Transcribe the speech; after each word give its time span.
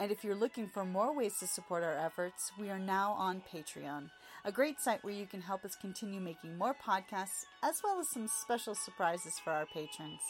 And 0.00 0.10
if 0.10 0.24
you're 0.24 0.34
looking 0.34 0.68
for 0.68 0.84
more 0.84 1.16
ways 1.16 1.38
to 1.38 1.46
support 1.46 1.84
our 1.84 1.96
efforts, 1.96 2.52
we 2.58 2.68
are 2.68 2.78
now 2.78 3.12
on 3.12 3.40
Patreon, 3.52 4.10
a 4.44 4.52
great 4.52 4.78
site 4.80 5.02
where 5.04 5.14
you 5.14 5.26
can 5.26 5.40
help 5.40 5.64
us 5.64 5.76
continue 5.80 6.20
making 6.20 6.58
more 6.58 6.74
podcasts, 6.74 7.46
as 7.62 7.80
well 7.84 8.00
as 8.00 8.10
some 8.10 8.28
special 8.28 8.74
surprises 8.74 9.38
for 9.42 9.52
our 9.52 9.64
patrons. 9.66 10.20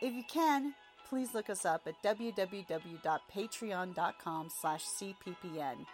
If 0.00 0.14
you 0.14 0.22
can, 0.32 0.74
please 1.08 1.34
look 1.34 1.50
us 1.50 1.66
up 1.66 1.88
at 1.88 2.00
www.patreon.com 2.04 4.48
slash 4.60 4.84
cppn. 5.00 5.86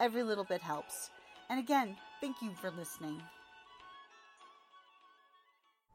Every 0.00 0.24
little 0.24 0.44
bit 0.44 0.60
helps. 0.60 1.10
And 1.48 1.60
again, 1.60 1.96
thank 2.20 2.42
you 2.42 2.50
for 2.60 2.72
listening. 2.72 3.22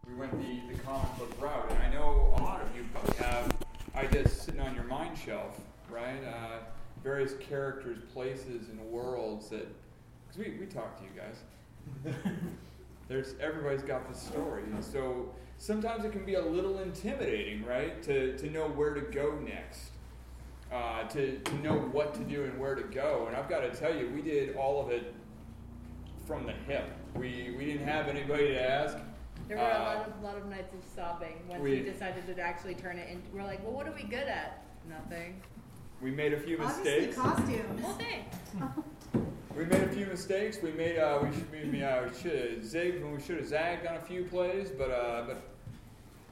we 0.09 0.15
went 0.15 0.31
the, 0.31 0.73
the 0.73 0.79
comic 0.81 1.17
book 1.17 1.29
route, 1.39 1.71
and 1.71 1.79
I 1.79 1.93
know 1.93 2.33
a 2.37 2.41
lot 2.41 2.61
of 2.61 2.75
you 2.75 2.85
probably 2.93 3.15
have 3.17 3.53
ideas 3.95 4.31
sitting 4.31 4.61
on 4.61 4.73
your 4.73 4.85
mind 4.85 5.17
shelf, 5.17 5.59
right? 5.91 6.23
Uh, 6.23 6.59
various 7.03 7.33
characters, 7.39 7.99
places, 8.13 8.69
and 8.69 8.79
worlds 8.81 9.49
that, 9.49 9.67
because 10.27 10.45
we, 10.45 10.57
we 10.59 10.65
talk 10.65 10.97
to 10.97 11.03
you 11.03 11.09
guys. 11.15 12.15
There's 13.07 13.33
everybody's 13.41 13.81
got 13.81 14.07
this 14.07 14.21
story, 14.21 14.63
and 14.71 14.83
so 14.83 15.33
sometimes 15.57 16.05
it 16.05 16.11
can 16.11 16.25
be 16.25 16.35
a 16.35 16.41
little 16.45 16.79
intimidating, 16.79 17.65
right? 17.65 18.01
To 18.03 18.37
to 18.37 18.49
know 18.51 18.67
where 18.67 18.93
to 18.93 19.01
go 19.01 19.33
next, 19.39 19.91
uh, 20.71 21.05
to 21.05 21.39
to 21.39 21.55
know 21.59 21.73
what 21.73 22.13
to 22.15 22.19
do 22.23 22.43
and 22.43 22.59
where 22.59 22.75
to 22.75 22.83
go. 22.83 23.25
And 23.27 23.35
I've 23.35 23.49
got 23.49 23.61
to 23.61 23.71
tell 23.71 23.95
you, 23.95 24.09
we 24.13 24.21
did 24.21 24.55
all 24.55 24.79
of 24.85 24.91
it 24.91 25.15
from 26.27 26.45
the 26.45 26.53
hip. 26.67 26.87
We 27.15 27.55
we 27.57 27.65
didn't 27.65 27.87
have 27.87 28.07
anybody 28.07 28.49
to 28.49 28.61
ask. 28.61 28.95
There 29.47 29.57
were 29.57 29.63
a 29.63 29.67
Uh, 29.67 29.79
lot 29.79 30.07
of, 30.07 30.21
lot 30.21 30.37
of 30.37 30.45
nights 30.45 30.75
of 30.75 30.83
sobbing 30.95 31.33
once 31.47 31.63
we- 31.63 31.71
we, 31.71 31.79
decided 31.81 32.27
to 32.27 32.39
actually 32.39 32.75
turn 32.75 32.99
it 32.99 33.09
into. 33.09 33.25
We're 33.33 33.41
like, 33.43 33.63
well, 33.63 33.73
what 33.73 33.87
are 33.87 33.91
we 33.93 34.03
good 34.03 34.27
at? 34.27 34.63
Nothing. 34.87 35.41
We 36.01 36.11
made 36.11 36.33
a 36.33 36.39
few 36.39 36.57
Obviously, 36.61 37.07
mistakes. 37.07 37.17
costumes. 37.17 37.81
Well, 37.83 37.97
thanks. 37.97 38.37
We 39.55 39.65
made 39.65 39.83
a 39.83 39.89
few 39.89 40.05
mistakes. 40.05 40.57
We 40.61 40.71
made 40.71 40.97
uh, 40.97 41.19
we 41.21 41.33
should 41.33 41.51
we, 41.73 41.83
uh, 41.83 42.03
we 42.07 42.13
should 42.21 42.31
have 42.51 42.59
zigged 42.63 43.01
when 43.03 43.13
we 43.15 43.21
should 43.21 43.37
have 43.37 43.47
zagged 43.47 43.85
on 43.85 43.97
a 43.97 44.01
few 44.01 44.23
plays, 44.23 44.69
but 44.69 44.89
uh, 44.89 45.23
but 45.27 45.41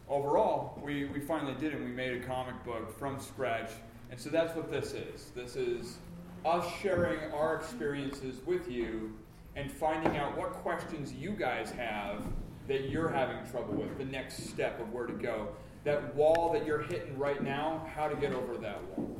overall 0.09 0.79
we, 0.81 1.05
we 1.05 1.19
finally 1.19 1.53
did 1.55 1.73
it. 1.73 1.75
and 1.75 1.85
We 1.85 1.91
made 1.91 2.21
a 2.21 2.25
comic 2.25 2.55
book 2.63 2.97
from 2.97 3.19
scratch, 3.19 3.71
and 4.11 4.19
so 4.19 4.29
that's 4.29 4.55
what 4.55 4.71
this 4.71 4.93
is. 4.93 5.31
This 5.35 5.57
is 5.57 5.97
us 6.45 6.65
sharing 6.81 7.19
our 7.33 7.55
experiences 7.57 8.39
with 8.45 8.69
you 8.71 9.13
and 9.57 9.69
finding 9.69 10.15
out 10.15 10.37
what 10.37 10.53
questions 10.53 11.11
you 11.11 11.31
guys 11.31 11.71
have 11.71 12.23
that 12.69 12.89
you're 12.89 13.09
having 13.09 13.37
trouble 13.51 13.73
with. 13.73 13.97
The 13.97 14.05
next 14.05 14.47
step 14.49 14.79
of 14.79 14.93
where 14.93 15.05
to 15.07 15.13
go. 15.13 15.49
That 15.83 16.15
wall 16.15 16.53
that 16.53 16.65
you're 16.65 16.81
hitting 16.83 17.17
right 17.17 17.41
now, 17.43 17.85
how 17.93 18.07
to 18.07 18.15
get 18.15 18.33
over 18.33 18.57
that 18.57 18.81
wall. 18.89 19.19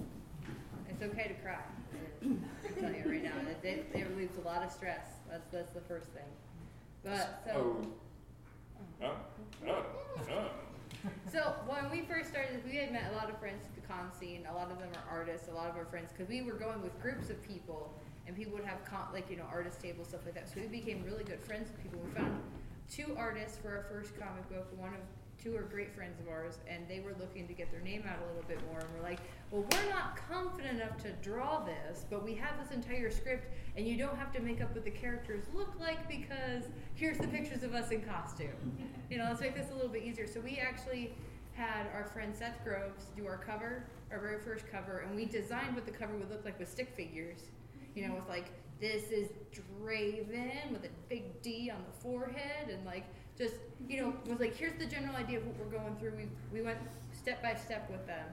It's 1.00 1.14
okay 1.14 1.28
to 1.28 1.34
cry. 1.36 1.60
I'm 2.24 2.42
telling 2.80 2.96
you 2.96 3.12
right 3.12 3.24
now, 3.24 3.34
it, 3.48 3.64
it, 3.64 3.86
it 3.94 4.08
relieves 4.10 4.36
a 4.38 4.42
lot 4.42 4.64
of 4.64 4.72
stress. 4.72 5.06
That's 5.30 5.48
that's 5.52 5.72
the 5.72 5.82
first 5.82 6.08
thing. 6.08 6.24
But 7.04 7.44
so 7.46 7.86
Oh. 9.02 9.06
Oh. 9.06 9.12
Oh. 9.68 9.86
Oh. 10.32 10.50
so 11.32 11.54
when 11.68 11.92
we 11.92 12.02
first 12.08 12.30
started, 12.30 12.64
we 12.66 12.78
had 12.78 12.92
met 12.92 13.12
a 13.12 13.16
lot 13.16 13.30
of 13.30 13.38
friends 13.38 13.64
at 13.66 13.76
the 13.76 13.88
con 13.88 14.10
scene. 14.20 14.48
A 14.50 14.56
lot 14.56 14.72
of 14.72 14.80
them 14.80 14.90
are 14.96 15.20
artists. 15.20 15.50
A 15.50 15.52
lot 15.52 15.70
of 15.70 15.76
our 15.76 15.86
friends, 15.86 16.12
because 16.12 16.28
we 16.28 16.42
were 16.42 16.54
going 16.54 16.82
with 16.82 17.00
groups 17.00 17.30
of 17.30 17.42
people, 17.48 17.94
and 18.26 18.36
people 18.36 18.54
would 18.54 18.66
have 18.66 18.84
con- 18.86 19.14
like 19.14 19.30
you 19.30 19.38
know 19.38 19.46
artist 19.52 19.80
tables 19.80 20.08
stuff 20.08 20.22
like 20.26 20.34
that. 20.34 20.50
So 20.50 20.56
we 20.60 20.68
became 20.68 21.04
really 21.06 21.24
good 21.24 21.42
friends 21.42 21.70
with 21.70 21.84
people. 21.84 22.00
We 22.04 22.10
found 22.12 22.42
two 22.90 23.16
artists 23.16 23.60
for 23.60 23.70
our 23.70 23.86
first 23.92 24.18
comic 24.20 24.50
book. 24.50 24.66
One 24.80 24.96
of 24.96 25.02
two 25.42 25.56
are 25.56 25.64
great 25.64 25.94
friends 25.94 26.20
of 26.20 26.28
ours, 26.28 26.58
and 26.68 26.88
they 26.88 27.00
were 27.00 27.14
looking 27.20 27.48
to 27.48 27.54
get 27.54 27.72
their 27.72 27.82
name 27.82 28.04
out 28.08 28.18
a 28.24 28.28
little 28.28 28.48
bit 28.48 28.60
more. 28.70 28.80
And 28.80 28.90
we're 28.96 29.04
like, 29.04 29.20
well, 29.52 29.66
we're 29.72 29.90
not 29.90 30.18
confident 30.30 30.82
enough 30.82 30.98
to 31.04 31.12
draw 31.22 31.64
this, 31.64 32.06
but 32.10 32.24
we 32.24 32.34
have 32.36 32.56
this 32.62 32.76
entire 32.76 33.12
script, 33.12 33.48
and 33.76 33.88
you 33.88 33.98
don't 33.98 34.18
have 34.18 34.32
to 34.34 34.42
make 34.42 34.62
up 34.62 34.74
what 34.74 34.84
the 34.84 34.92
characters 34.92 35.44
look 35.54 35.74
like 35.80 36.08
because 36.08 36.64
here's 36.96 37.18
the 37.18 37.28
pictures 37.28 37.64
of 37.64 37.74
us 37.74 37.92
in 37.92 38.02
costume. 38.02 38.50
You 39.10 39.18
know, 39.18 39.24
let's 39.30 39.40
make 39.40 39.56
this 39.56 39.72
a 39.72 39.74
little 39.74 39.88
bit 39.88 40.04
easier. 40.04 40.28
So 40.28 40.42
we 40.42 40.58
actually 40.58 41.14
had 41.54 41.88
our 41.94 42.10
friend 42.14 42.36
Seth 42.36 42.62
Groves 42.62 43.06
do 43.16 43.26
our 43.26 43.38
cover, 43.38 43.86
our 44.12 44.20
very 44.20 44.38
first 44.42 44.70
cover, 44.70 45.06
and 45.08 45.16
we 45.16 45.24
designed 45.24 45.76
what 45.76 45.86
the 45.86 45.94
cover 45.94 46.14
would 46.18 46.30
look 46.30 46.44
like 46.44 46.60
with 46.60 46.70
stick 46.70 46.90
figures. 46.94 47.40
You 47.96 48.06
know, 48.06 48.16
with 48.16 48.28
like 48.28 48.52
this 48.82 49.10
is 49.12 49.30
Draven 49.54 50.72
with 50.74 50.84
a 50.84 50.90
big 51.08 51.42
D 51.42 51.72
on 51.74 51.82
the 51.90 52.02
forehead, 52.04 52.70
and 52.70 52.86
like 52.86 53.06
just 53.38 53.56
you 53.88 54.02
know 54.02 54.14
was 54.28 54.40
like 54.40 54.56
here's 54.56 54.78
the 54.80 54.86
general 54.86 55.16
idea 55.16 55.38
of 55.40 55.46
what 55.46 55.56
we're 55.58 55.78
going 55.80 55.96
through. 55.98 56.14
We 56.18 56.28
we 56.52 56.62
went 56.66 56.80
step 57.12 57.42
by 57.44 57.54
step 57.56 57.90
with 57.90 58.06
them, 58.08 58.28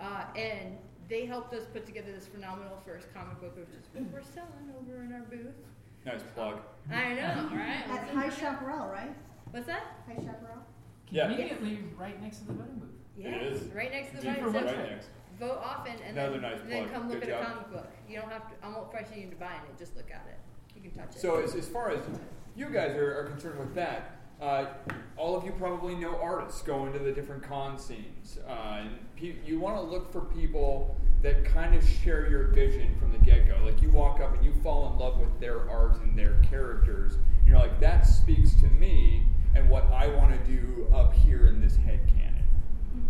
uh, 0.00 0.24
and 0.36 0.76
they 1.08 1.26
helped 1.26 1.52
us 1.54 1.64
put 1.72 1.84
together 1.86 2.12
this 2.12 2.26
phenomenal 2.26 2.78
first 2.86 3.12
comic 3.12 3.40
book, 3.40 3.56
which 3.56 3.68
is 3.68 3.86
what 3.92 4.04
we're 4.12 4.22
selling 4.22 4.72
over 4.80 5.02
in 5.02 5.12
our 5.12 5.22
booth. 5.22 5.54
Nice 6.06 6.22
plug. 6.34 6.60
I 6.90 7.14
know, 7.14 7.48
right? 7.52 7.84
At 7.88 8.08
High 8.10 8.30
Chaparral, 8.30 8.88
right? 8.88 9.14
What's 9.50 9.66
that? 9.66 9.98
High 10.06 10.16
Chaparral. 10.16 10.58
Yeah. 11.10 11.28
Conveniently 11.28 11.78
right 11.98 12.20
next 12.22 12.38
to 12.38 12.46
the 12.46 12.52
voting 12.54 12.76
booth. 12.76 12.88
Yeah, 13.16 13.28
It 13.28 13.52
is. 13.52 13.62
right 13.74 13.90
next 13.90 14.10
to 14.10 14.16
the 14.16 14.22
Super 14.22 14.50
Vine 14.50 14.54
Right 14.64 14.64
Central. 14.74 14.90
next. 14.90 15.08
Vote 15.38 15.60
often 15.62 15.92
and 16.06 16.16
Another 16.18 16.40
then, 16.40 16.42
nice 16.42 16.60
then 16.66 16.88
come 16.88 17.08
look 17.10 17.20
Good 17.20 17.28
at 17.30 17.42
a 17.42 17.44
comic 17.44 17.70
book. 17.72 17.90
You 18.08 18.20
don't 18.20 18.30
have 18.30 18.48
to. 18.48 18.66
I 18.66 18.68
won't 18.70 18.90
pressure 18.90 19.14
you 19.16 19.24
into 19.24 19.36
buying 19.36 19.60
it. 19.68 19.78
Just 19.78 19.94
look 19.96 20.10
at 20.10 20.26
it. 20.28 20.38
You 20.74 20.82
can 20.90 20.98
touch 20.98 21.14
it. 21.16 21.20
So 21.20 21.36
as, 21.40 21.54
as 21.54 21.68
far 21.68 21.90
as 21.90 22.00
you 22.56 22.66
guys 22.66 22.96
are, 22.96 23.20
are 23.20 23.24
concerned 23.24 23.58
with 23.58 23.74
that, 23.74 24.16
uh, 24.40 24.66
all 25.16 25.36
of 25.36 25.44
you 25.44 25.52
probably 25.52 25.94
know 25.94 26.18
artists 26.20 26.62
going 26.62 26.92
to 26.92 26.98
the 26.98 27.12
different 27.12 27.42
con 27.42 27.78
scenes. 27.78 28.38
Uh, 28.48 28.84
pe- 29.16 29.36
you 29.46 29.58
want 29.60 29.76
to 29.76 29.82
look 29.82 30.12
for 30.12 30.22
people 30.22 30.96
that 31.22 31.44
kind 31.44 31.74
of 31.74 31.88
share 31.88 32.28
your 32.28 32.48
vision 32.48 32.94
from 32.98 33.12
the 33.12 33.18
get-go. 33.18 33.56
Like 33.64 33.80
you 33.80 33.90
walk 33.90 34.20
up 34.20 34.34
and 34.34 34.44
you 34.44 34.52
fall 34.62 34.92
in 34.92 34.98
love 34.98 35.18
with 35.18 35.38
their 35.38 35.70
art 35.70 36.00
and 36.02 36.18
their 36.18 36.34
characters. 36.50 37.14
And 37.14 37.48
you're 37.48 37.58
like, 37.58 37.78
that 37.80 38.02
speaks 38.02 38.54
to 38.54 38.66
me 38.66 39.22
and 39.54 39.70
what 39.70 39.84
I 39.92 40.08
want 40.08 40.32
to 40.32 40.50
do 40.50 40.88
up 40.92 41.12
here 41.14 41.46
in 41.46 41.60
this 41.60 41.76
head 41.76 42.00
canon, 42.08 42.44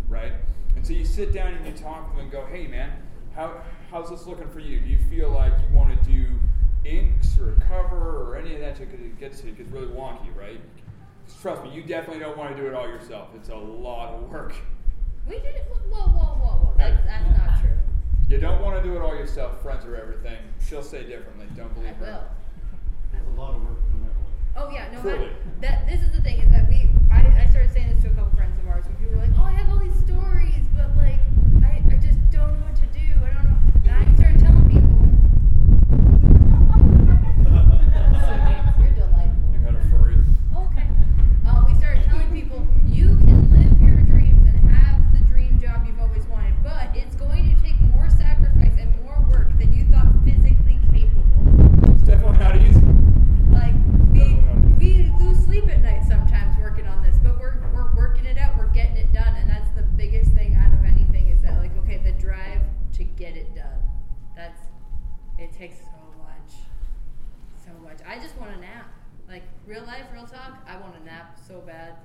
right? 0.07 0.33
And 0.75 0.85
so 0.85 0.93
you 0.93 1.05
sit 1.05 1.33
down 1.33 1.53
and 1.53 1.65
you 1.65 1.73
talk 1.73 2.09
to 2.09 2.15
them 2.15 2.25
and 2.25 2.31
go, 2.31 2.45
hey 2.45 2.67
man, 2.67 2.91
how, 3.35 3.61
how's 3.89 4.11
this 4.11 4.27
looking 4.27 4.49
for 4.49 4.59
you? 4.59 4.79
Do 4.79 4.85
you 4.87 4.99
feel 5.09 5.31
like 5.31 5.53
you 5.67 5.75
want 5.75 5.99
to 5.99 6.09
do 6.09 6.27
inks 6.85 7.37
or 7.39 7.53
a 7.53 7.61
cover 7.61 8.23
or 8.23 8.37
any 8.37 8.55
of 8.55 8.61
that 8.61 8.77
because 8.79 8.99
it 8.99 9.19
gets 9.19 9.41
it 9.41 9.57
gets 9.57 9.69
really 9.69 9.87
wonky, 9.87 10.35
right? 10.37 10.59
Trust 11.41 11.63
me, 11.63 11.71
you 11.71 11.83
definitely 11.83 12.19
don't 12.19 12.37
want 12.37 12.55
to 12.55 12.61
do 12.61 12.67
it 12.67 12.73
all 12.73 12.87
yourself. 12.87 13.29
It's 13.35 13.49
a 13.49 13.55
lot 13.55 14.13
of 14.13 14.29
work. 14.29 14.53
we 15.27 15.35
did 15.35 15.55
it. 15.55 15.65
Whoa, 15.89 16.01
whoa, 16.01 16.35
whoa, 16.35 16.65
whoa. 16.65 16.73
That's, 16.77 17.03
that's 17.05 17.37
not 17.37 17.61
true. 17.61 17.71
You 18.27 18.39
don't 18.39 18.61
want 18.61 18.81
to 18.81 18.83
do 18.89 18.95
it 18.95 19.01
all 19.01 19.15
yourself. 19.15 19.61
Friends 19.61 19.85
are 19.85 19.95
everything. 19.95 20.37
She'll 20.67 20.83
say 20.83 21.03
differently. 21.03 21.45
Don't 21.55 21.71
I 21.71 21.73
believe 21.73 21.95
her. 21.97 22.05
will. 22.05 22.23
It's 23.19 23.27
a 23.27 23.39
lot 23.39 23.55
of 23.55 23.61
work 23.61 23.79
no 23.93 23.99
matter 23.99 24.15
what. 24.55 24.63
Oh 24.65 24.69
yeah, 24.73 24.91
no. 24.91 25.01
Truly. 25.01 25.27
I, 25.27 25.31
that 25.61 25.87
this 25.87 26.01
is 26.01 26.11
the 26.15 26.21
thing 26.21 26.39
is 26.39 26.49
that 26.49 26.67
we. 26.67 26.89
I, 27.11 27.21
I 27.25 27.45
started 27.49 27.71
saying 27.71 27.93
this 27.93 28.03
to 28.03 28.09
a 28.09 28.13
couple 28.13 28.35
friends 28.35 28.57
of 28.59 28.67
ours 28.67 28.85
when 28.85 28.95
people 28.97 29.15
were 29.15 29.21
like, 29.25 29.35
"Oh, 29.37 29.43
I 29.43 29.51
have 29.51 29.69
all 29.69 29.79
these 29.79 29.95
stories, 30.03 30.65
but 30.75 30.95
like, 30.97 31.19
I, 31.63 31.81
I 31.87 31.97
just 32.01 32.19
don't 32.31 32.59
know 32.59 32.65
what 32.67 32.75
to 32.75 32.87
do. 32.91 33.05
I 33.23 33.29
don't 33.33 33.45
know." 33.47 33.57
And 33.85 33.91
I 33.91 34.15
started 34.15 34.39
telling 34.39 34.67
people, 34.69 34.97
"You're 38.79 38.93
delightful." 38.93 39.45
You 39.53 39.59
had 39.61 39.75
a 39.75 39.83
furry. 39.89 40.17
Okay. 40.55 40.87
Uh, 41.45 41.63
we 41.67 41.73
started 41.75 42.03
telling 42.05 42.29
people 42.31 42.65
you 42.87 43.17
can 43.25 43.49
live 43.51 43.73
your 43.81 44.01
dreams 44.09 44.41
and 44.47 44.57
have 44.73 45.01
the 45.13 45.23
dream 45.29 45.59
job 45.59 45.85
you've 45.85 45.99
always 45.99 46.25
wanted, 46.27 46.53
but 46.63 46.89
it's 46.95 47.15
going 47.15 47.55
to 47.55 47.61
take 47.61 47.79
more 47.93 48.09
sacrifice 48.09 48.73
and 48.79 48.89
more 49.03 49.17
work 49.29 49.49
than 49.57 49.73
you 49.73 49.85
thought 49.85 50.07
physically 50.23 50.79
capable. 50.93 51.25
It's 51.93 52.03
definitely 52.03 52.37
not 52.37 52.55
easy. 52.57 52.85
Like 53.51 53.75
we 54.11 54.37
we 54.79 55.11
lose 55.19 55.43
sleep 55.45 55.67
at 55.69 55.81
night 55.81 56.03
sometimes 56.07 56.53
real 70.23 70.27
I 70.67 70.77
want 70.77 70.95
a 71.01 71.05
nap 71.05 71.39
so 71.47 71.59
bad. 71.59 71.95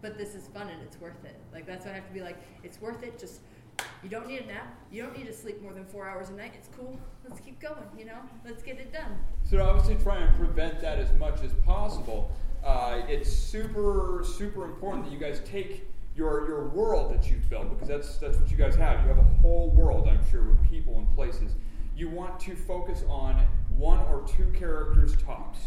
But 0.00 0.16
this 0.16 0.34
is 0.34 0.46
fun 0.48 0.68
and 0.68 0.80
it's 0.82 1.00
worth 1.00 1.24
it. 1.24 1.36
Like 1.52 1.66
that's 1.66 1.84
what 1.84 1.92
I 1.92 1.96
have 1.96 2.06
to 2.06 2.14
be 2.14 2.20
like, 2.20 2.36
it's 2.62 2.80
worth 2.80 3.02
it, 3.02 3.18
just 3.18 3.40
you 4.02 4.08
don't 4.08 4.26
need 4.26 4.40
a 4.40 4.46
nap. 4.46 4.74
You 4.90 5.02
don't 5.02 5.16
need 5.16 5.26
to 5.26 5.32
sleep 5.32 5.60
more 5.62 5.72
than 5.72 5.84
four 5.84 6.08
hours 6.08 6.30
a 6.30 6.32
night. 6.32 6.52
It's 6.54 6.68
cool. 6.76 6.98
Let's 7.28 7.40
keep 7.40 7.60
going, 7.60 7.84
you 7.96 8.04
know? 8.04 8.18
Let's 8.44 8.62
get 8.62 8.78
it 8.78 8.92
done. 8.92 9.18
So 9.44 9.62
obviously 9.62 9.96
try 10.02 10.18
and 10.18 10.34
prevent 10.36 10.80
that 10.80 10.98
as 10.98 11.12
much 11.14 11.42
as 11.42 11.52
possible. 11.64 12.30
Uh, 12.64 13.02
it's 13.08 13.32
super, 13.32 14.24
super 14.24 14.64
important 14.64 15.04
that 15.04 15.12
you 15.12 15.18
guys 15.18 15.40
take 15.44 15.88
your 16.16 16.48
your 16.48 16.68
world 16.68 17.14
that 17.14 17.30
you've 17.30 17.48
built 17.48 17.70
because 17.70 17.86
that's 17.86 18.18
that's 18.18 18.38
what 18.38 18.50
you 18.50 18.56
guys 18.56 18.74
have. 18.74 19.00
You 19.02 19.08
have 19.08 19.18
a 19.18 19.40
whole 19.40 19.70
world, 19.70 20.08
I'm 20.08 20.20
sure, 20.30 20.42
with 20.42 20.68
people 20.68 20.98
and 20.98 21.08
places. 21.14 21.52
You 21.96 22.10
want 22.10 22.40
to 22.40 22.56
focus 22.56 23.04
on 23.08 23.46
one 23.76 24.00
or 24.00 24.26
two 24.26 24.46
characters 24.58 25.16
tops 25.24 25.60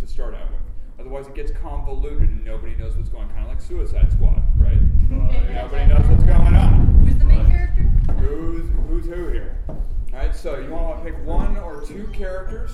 to 0.00 0.06
start 0.06 0.34
out 0.34 0.50
with. 0.50 0.60
Otherwise, 0.98 1.26
it 1.28 1.34
gets 1.34 1.50
convoluted 1.52 2.28
and 2.28 2.44
nobody 2.44 2.74
knows 2.74 2.96
what's 2.96 3.08
going. 3.08 3.24
on. 3.24 3.30
Kind 3.30 3.42
of 3.44 3.48
like 3.50 3.60
Suicide 3.60 4.12
Squad, 4.12 4.42
right? 4.56 4.78
Uh, 5.08 5.52
nobody 5.54 5.86
knows 5.86 6.06
what's 6.06 6.22
going 6.24 6.54
on. 6.54 6.86
Who's 7.02 7.16
the 7.16 7.24
main 7.24 7.46
character? 7.46 7.82
Who's 8.18 8.66
who's 8.88 9.06
who 9.06 9.28
here? 9.28 9.56
All 9.68 9.76
right, 10.12 10.36
so 10.36 10.58
you 10.58 10.70
want 10.70 11.02
to 11.02 11.10
pick 11.10 11.24
one 11.24 11.56
or 11.56 11.80
two 11.80 12.06
characters, 12.08 12.72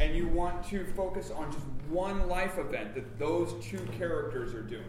and 0.00 0.16
you 0.16 0.28
want 0.28 0.64
to 0.70 0.86
focus 0.96 1.30
on 1.30 1.52
just 1.52 1.66
one 1.90 2.26
life 2.26 2.56
event 2.56 2.94
that 2.94 3.18
those 3.18 3.52
two 3.62 3.86
characters 3.98 4.54
are 4.54 4.62
doing. 4.62 4.88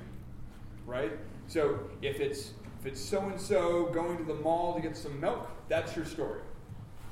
Right. 0.86 1.12
So 1.48 1.80
if 2.02 2.22
it's 2.22 2.52
if 2.80 2.86
it's 2.86 3.02
so 3.02 3.20
and 3.28 3.40
so 3.40 3.88
going 3.94 4.18
to 4.18 4.24
the 4.24 4.36
mall 4.36 4.74
to 4.76 4.82
get 4.82 4.96
some 4.96 5.20
milk, 5.20 5.50
that's 5.68 5.96
your 5.98 6.06
story, 6.06 6.40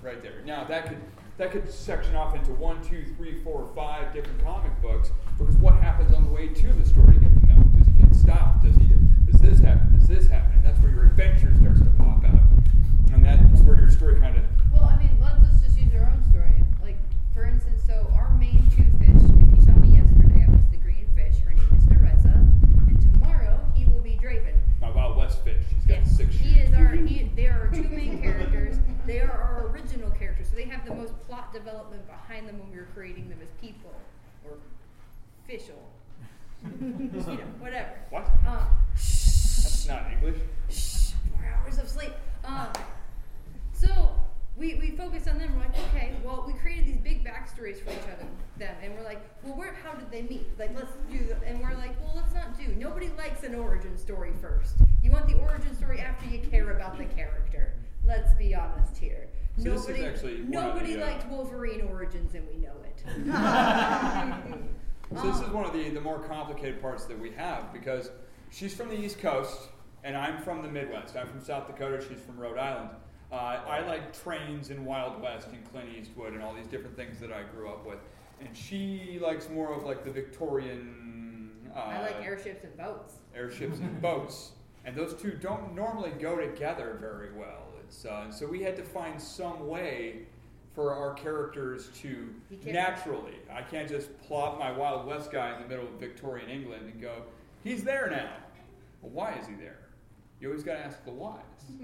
right 0.01 0.21
there. 0.21 0.41
Now 0.45 0.63
that 0.63 0.87
could 0.87 1.01
that 1.37 1.51
could 1.51 1.69
section 1.71 2.15
off 2.15 2.35
into 2.35 2.51
one, 2.53 2.81
two, 2.83 3.03
three, 3.15 3.41
four, 3.43 3.69
five 3.75 4.11
different 4.13 4.43
comic 4.43 4.71
books 4.81 5.11
because 5.37 5.55
what 5.57 5.75
happens 5.75 6.13
on 6.13 6.25
the 6.25 6.31
way 6.31 6.47
to 6.47 6.67
the 6.73 6.85
store 6.85 7.05
to 7.05 7.11
get 7.19 7.33
the 7.41 7.47
milk? 7.47 7.65
Does 7.77 7.87
he 7.87 7.93
get 7.93 8.15
stopped? 8.15 8.63
Does 8.63 8.75
he? 8.75 8.87
Does 9.31 9.39
this 9.41 9.59
happen? 9.59 9.97
Does 9.99 10.07
this 10.07 10.27
happen? 10.27 10.53
And 10.55 10.65
that's 10.65 10.79
where 10.81 10.91
your 10.91 11.03
adventure 11.05 11.53
starts 11.61 11.79
to 11.79 11.85
pop 11.97 12.23
out, 12.25 12.41
and 13.13 13.23
that's 13.23 13.61
where 13.61 13.79
your 13.79 13.91
story 13.91 14.19
kind 14.19 14.35
of 14.37 14.43
Well, 14.73 14.83
I 14.85 14.97
mean, 14.97 15.15
let's, 15.21 15.37
let's 15.43 15.61
just 15.61 15.77
use 15.77 15.93
our 15.93 16.05
own 16.09 16.23
story. 16.31 16.49
Like, 16.81 16.97
for 17.35 17.43
instance, 17.45 17.83
so 17.85 18.11
our 18.15 18.33
main 18.39 18.63
two 18.75 18.89
fish, 18.97 19.21
if 19.21 19.55
you 19.55 19.61
saw 19.61 19.77
me 19.77 19.93
yesterday, 19.97 20.41
I 20.47 20.49
was 20.49 20.65
the 20.71 20.77
green 20.77 21.05
fish. 21.15 21.37
Her 21.45 21.53
name 21.53 21.69
is 21.77 21.85
Nereza. 21.85 22.33
And 22.33 23.13
tomorrow, 23.13 23.59
he 23.75 23.85
will 23.85 23.99
be 24.01 24.17
Draven. 24.21 24.55
my 24.81 24.89
Wild 24.89 25.17
West 25.17 25.43
fish. 25.43 25.61
He's 25.75 25.85
got 25.85 25.99
Yes, 25.99 26.17
six 26.17 26.33
he 26.35 26.55
shoes. 26.55 26.69
is 26.69 26.73
our. 26.73 26.87
He, 26.95 27.29
they 27.35 27.45
are 27.45 27.61
our 27.61 27.67
two 27.67 27.83
main 27.89 28.21
characters. 28.21 28.33
They 29.07 29.21
are 29.21 29.31
our 29.31 29.67
original 29.67 30.11
characters, 30.11 30.49
so 30.49 30.57
they 30.57 30.65
have 30.65 30.85
the 30.85 30.93
most 30.93 31.17
plot 31.21 31.53
development 31.53 32.05
behind 32.07 32.45
them 32.45 32.59
when 32.59 32.69
we 32.69 32.77
were 32.77 32.89
creating 32.93 33.29
them 33.29 33.39
as 33.41 33.47
people 33.61 33.93
or 34.43 34.57
official. 35.45 35.81
Just, 37.13 37.29
you 37.29 37.37
know, 37.37 37.43
whatever. 37.59 37.91
What? 38.09 38.27
Um, 38.45 38.67
That's 38.93 39.87
not 39.87 40.11
English. 40.11 40.41
shh, 40.69 41.11
four 41.31 41.45
hours 41.45 41.77
of 41.77 41.87
sleep. 41.87 42.11
Um, 42.43 42.67
so 43.71 44.13
we, 44.57 44.75
we 44.75 44.91
focus 44.91 45.25
on 45.27 45.37
them. 45.37 45.53
We're 45.55 45.61
like, 45.61 45.77
okay, 45.95 46.15
well, 46.21 46.43
we 46.45 46.51
created 46.59 46.87
these 46.87 46.97
big 46.97 47.23
backstories 47.23 47.81
for 47.81 47.91
each 47.91 48.09
other, 48.11 48.27
them, 48.57 48.75
and 48.83 48.93
we're 48.93 49.05
like, 49.05 49.21
well, 49.41 49.55
where, 49.55 49.73
how 49.85 49.93
did 49.93 50.11
they 50.11 50.23
meet? 50.23 50.47
Like, 50.59 50.75
let's 50.75 50.91
do, 51.09 51.19
the, 51.19 51.47
and 51.47 51.61
we're 51.61 51.75
like, 51.75 51.97
well, 52.01 52.11
let's 52.17 52.33
not 52.33 52.57
do. 52.59 52.67
Nobody 52.75 53.09
likes 53.17 53.43
an 53.43 53.55
origin 53.55 53.97
story 53.97 54.33
first. 54.41 54.75
You 55.01 55.11
want 55.11 55.27
the 55.27 55.35
origin 55.35 55.73
story 55.77 56.01
after 56.01 56.27
you 56.27 56.39
care 56.39 56.71
about 56.71 56.97
the 56.97 57.05
character. 57.05 57.71
Let's 58.07 58.33
be 58.33 58.55
honest 58.55 58.97
here. 58.97 59.27
So 59.57 59.63
this 59.63 59.81
is 59.81 59.87
nobody 59.87 60.05
actually 60.05 60.37
nobody 60.47 60.93
the, 60.93 61.03
uh, 61.03 61.07
liked 61.07 61.27
Wolverine 61.29 61.81
origins, 61.91 62.35
and 62.35 62.47
we 62.47 62.57
know 62.57 62.73
it. 62.83 63.03
So 65.15 65.21
this 65.31 65.39
is 65.39 65.49
one 65.51 65.63
of 65.63 65.71
the, 65.71 65.89
the 65.89 66.01
more 66.01 66.19
complicated 66.19 66.81
parts 66.81 67.05
that 67.05 67.17
we 67.17 67.31
have 67.31 67.71
because 67.71 68.11
she's 68.51 68.75
from 68.75 68.89
the 68.89 68.99
East 68.99 69.19
Coast 69.19 69.69
and 70.03 70.17
I'm 70.17 70.41
from 70.41 70.61
the 70.61 70.67
Midwest. 70.67 71.15
I'm 71.15 71.27
from 71.27 71.41
South 71.41 71.67
Dakota. 71.67 72.03
She's 72.07 72.19
from 72.19 72.37
Rhode 72.37 72.57
Island. 72.57 72.89
Uh, 73.31 73.35
I 73.35 73.85
like 73.85 74.17
trains 74.21 74.69
and 74.69 74.85
Wild 74.85 75.21
West 75.21 75.47
and 75.47 75.71
Clint 75.71 75.89
Eastwood 75.97 76.33
and 76.33 76.43
all 76.43 76.53
these 76.53 76.67
different 76.67 76.95
things 76.95 77.19
that 77.19 77.31
I 77.31 77.43
grew 77.43 77.69
up 77.69 77.85
with. 77.85 77.99
And 78.39 78.55
she 78.55 79.19
likes 79.21 79.49
more 79.49 79.73
of 79.73 79.83
like 79.83 80.03
the 80.03 80.11
Victorian. 80.11 81.51
Uh, 81.75 81.79
I 81.79 82.01
like 82.01 82.23
airships 82.23 82.63
and 82.63 82.75
boats. 82.77 83.15
airships 83.35 83.79
and 83.79 84.01
boats, 84.01 84.51
and 84.85 84.95
those 84.95 85.13
two 85.13 85.31
don't 85.31 85.75
normally 85.75 86.11
go 86.19 86.35
together 86.35 86.97
very 86.99 87.33
well. 87.33 87.66
Uh, 88.05 88.21
and 88.23 88.33
so 88.33 88.45
we 88.47 88.61
had 88.61 88.75
to 88.75 88.83
find 88.83 89.21
some 89.21 89.67
way 89.67 90.23
for 90.73 90.93
our 90.93 91.13
characters 91.13 91.89
to 92.01 92.29
naturally. 92.65 93.35
I 93.51 93.61
can't 93.61 93.89
just 93.89 94.15
plop 94.21 94.59
my 94.59 94.71
Wild 94.71 95.07
West 95.07 95.31
guy 95.31 95.55
in 95.55 95.61
the 95.61 95.67
middle 95.67 95.85
of 95.85 95.99
Victorian 95.99 96.49
England 96.49 96.83
and 96.91 97.01
go, 97.01 97.23
he's 97.63 97.83
there 97.83 98.09
now. 98.09 98.29
Well, 99.01 99.11
why 99.11 99.33
is 99.39 99.47
he 99.47 99.55
there? 99.55 99.79
You 100.39 100.49
always 100.49 100.63
got 100.63 100.73
to 100.73 100.85
ask 100.85 101.03
the 101.03 101.11
whys. 101.11 101.41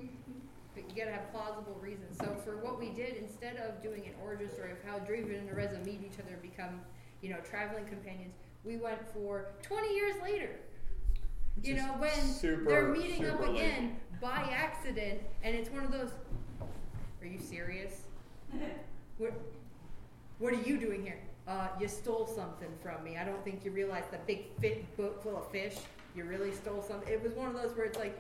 But 0.75 0.89
you 0.89 0.95
gotta 1.03 1.15
have 1.15 1.31
plausible 1.31 1.77
reasons. 1.81 2.17
So 2.17 2.35
for 2.44 2.57
what 2.57 2.79
we 2.79 2.89
did, 2.89 3.17
instead 3.17 3.57
of 3.57 3.81
doing 3.83 4.07
an 4.07 4.13
origin 4.23 4.50
story 4.50 4.71
of 4.71 4.77
how 4.83 4.97
Draven 4.97 5.38
and 5.38 5.50
Areza 5.50 5.85
meet 5.85 6.01
each 6.03 6.19
other 6.19 6.33
and 6.33 6.41
become, 6.41 6.81
you 7.21 7.29
know, 7.29 7.38
traveling 7.47 7.85
companions, 7.85 8.33
we 8.63 8.77
went 8.77 8.97
for 9.13 9.50
20 9.61 9.94
years 9.94 10.15
later. 10.23 10.50
Which 11.55 11.67
You 11.67 11.75
know, 11.75 11.95
when 12.00 12.65
they're 12.65 12.88
meeting 12.88 13.25
up 13.27 13.39
late. 13.41 13.51
again 13.51 13.97
by 14.23 14.47
accident, 14.53 15.19
and 15.43 15.53
it's 15.53 15.69
one 15.69 15.83
of 15.83 15.91
those. 15.91 16.09
Are 17.21 17.27
you 17.27 17.37
serious? 17.37 18.03
what? 19.17 19.33
What 20.39 20.53
are 20.53 20.61
you 20.61 20.77
doing 20.77 21.03
here? 21.03 21.19
Uh, 21.45 21.67
you 21.79 21.89
stole 21.89 22.25
something 22.25 22.69
from 22.81 23.03
me. 23.03 23.17
I 23.17 23.25
don't 23.25 23.43
think 23.43 23.65
you 23.65 23.71
realize 23.71 24.05
the 24.11 24.17
big 24.25 24.45
fit 24.61 24.95
boat 24.95 25.21
full 25.21 25.37
of 25.37 25.51
fish. 25.51 25.75
You 26.15 26.23
really 26.23 26.53
stole 26.53 26.81
something. 26.81 27.11
It 27.11 27.21
was 27.21 27.33
one 27.33 27.49
of 27.49 27.61
those 27.61 27.75
where 27.75 27.85
it's 27.85 27.99
like, 27.99 28.17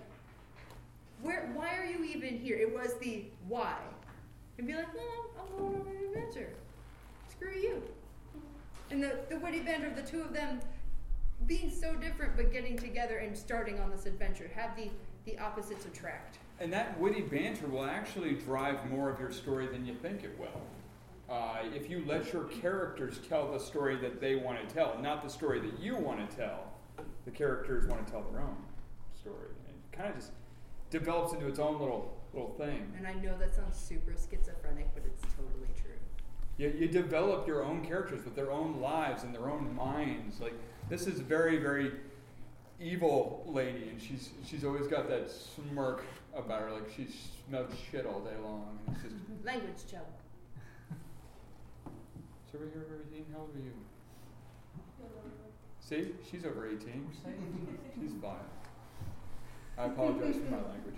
where? 1.21 1.49
Why 1.55 1.77
are 1.77 1.85
you 1.85 2.03
even 2.03 2.37
here? 2.37 2.57
It 2.57 2.73
was 2.73 2.95
the 2.99 3.23
why, 3.47 3.77
and 4.57 4.67
be 4.67 4.75
like, 4.75 4.93
well, 4.93 5.05
I'm 5.39 5.57
going 5.57 5.81
on 5.81 5.87
an 5.87 6.07
adventure. 6.07 6.49
Screw 7.31 7.53
you. 7.53 7.81
And 8.91 9.01
the 9.01 9.19
the 9.29 9.39
witty 9.39 9.61
banter 9.61 9.87
of 9.87 9.95
the 9.95 10.01
two 10.01 10.21
of 10.21 10.33
them 10.33 10.59
being 11.47 11.69
so 11.69 11.93
different 11.95 12.37
but 12.37 12.53
getting 12.53 12.77
together 12.77 13.17
and 13.17 13.37
starting 13.37 13.77
on 13.79 13.89
this 13.89 14.05
adventure 14.05 14.49
have 14.55 14.77
the 14.77 14.89
the 15.25 15.37
opposites 15.39 15.85
attract. 15.85 16.37
And 16.59 16.71
that 16.73 16.99
witty 16.99 17.21
banter 17.21 17.67
will 17.67 17.85
actually 17.85 18.33
drive 18.33 18.89
more 18.89 19.09
of 19.09 19.19
your 19.19 19.31
story 19.31 19.67
than 19.67 19.85
you 19.85 19.95
think 19.95 20.23
it 20.23 20.37
will. 20.39 20.61
Uh, 21.33 21.59
if 21.73 21.89
you 21.89 22.03
let 22.05 22.31
your 22.33 22.43
characters 22.43 23.19
tell 23.27 23.51
the 23.51 23.59
story 23.59 23.95
that 23.95 24.21
they 24.21 24.35
want 24.35 24.67
to 24.67 24.73
tell, 24.73 24.99
not 25.01 25.23
the 25.23 25.29
story 25.29 25.59
that 25.59 25.79
you 25.79 25.95
want 25.95 26.29
to 26.29 26.35
tell, 26.35 26.73
the 27.25 27.31
characters 27.31 27.87
want 27.87 28.05
to 28.05 28.11
tell 28.11 28.21
their 28.31 28.41
own 28.41 28.57
story. 29.19 29.49
And 29.67 29.75
it 29.75 29.97
kind 29.97 30.09
of 30.09 30.15
just 30.15 30.31
develops 30.89 31.33
into 31.33 31.47
its 31.47 31.59
own 31.59 31.79
little 31.79 32.17
little 32.33 32.51
thing. 32.51 32.91
And 32.97 33.07
I 33.07 33.13
know 33.13 33.37
that 33.37 33.55
sounds 33.55 33.77
super 33.77 34.11
schizophrenic, 34.11 34.89
but 34.93 35.03
it's 35.05 35.21
totally 35.35 35.69
true. 35.79 35.91
You, 36.57 36.73
you 36.77 36.87
develop 36.87 37.47
your 37.47 37.63
own 37.63 37.85
characters 37.85 38.25
with 38.25 38.35
their 38.35 38.51
own 38.51 38.81
lives 38.81 39.23
and 39.23 39.33
their 39.33 39.49
own 39.49 39.73
minds. 39.75 40.39
Like 40.39 40.55
this 40.89 41.07
is 41.07 41.19
very 41.19 41.57
very 41.57 41.93
evil 42.79 43.43
lady, 43.47 43.89
and 43.89 44.01
she's 44.01 44.29
she's 44.45 44.63
always 44.63 44.87
got 44.87 45.09
that 45.09 45.29
smirk 45.29 46.03
about 46.35 46.61
her, 46.61 46.71
like 46.71 46.89
she 46.95 47.07
smelled 47.47 47.67
shit 47.91 48.05
all 48.05 48.19
day 48.21 48.35
long. 48.43 48.79
And 48.87 48.95
it's 48.95 49.03
just 49.03 49.15
Language 49.45 49.75
chub. 49.89 50.01
So 52.51 52.59
we're 52.59 52.69
here 52.69 52.85
over 52.85 53.01
18. 53.11 53.25
How 53.33 53.41
old 53.41 53.49
are 53.55 53.59
you? 53.59 53.73
See? 55.79 56.13
She's 56.29 56.45
over 56.45 56.67
18. 56.67 56.79
She's 57.99 58.11
fine. 58.21 58.35
I 59.77 59.85
apologize 59.85 60.35
for 60.35 60.51
my 60.51 60.57
language. 60.57 60.95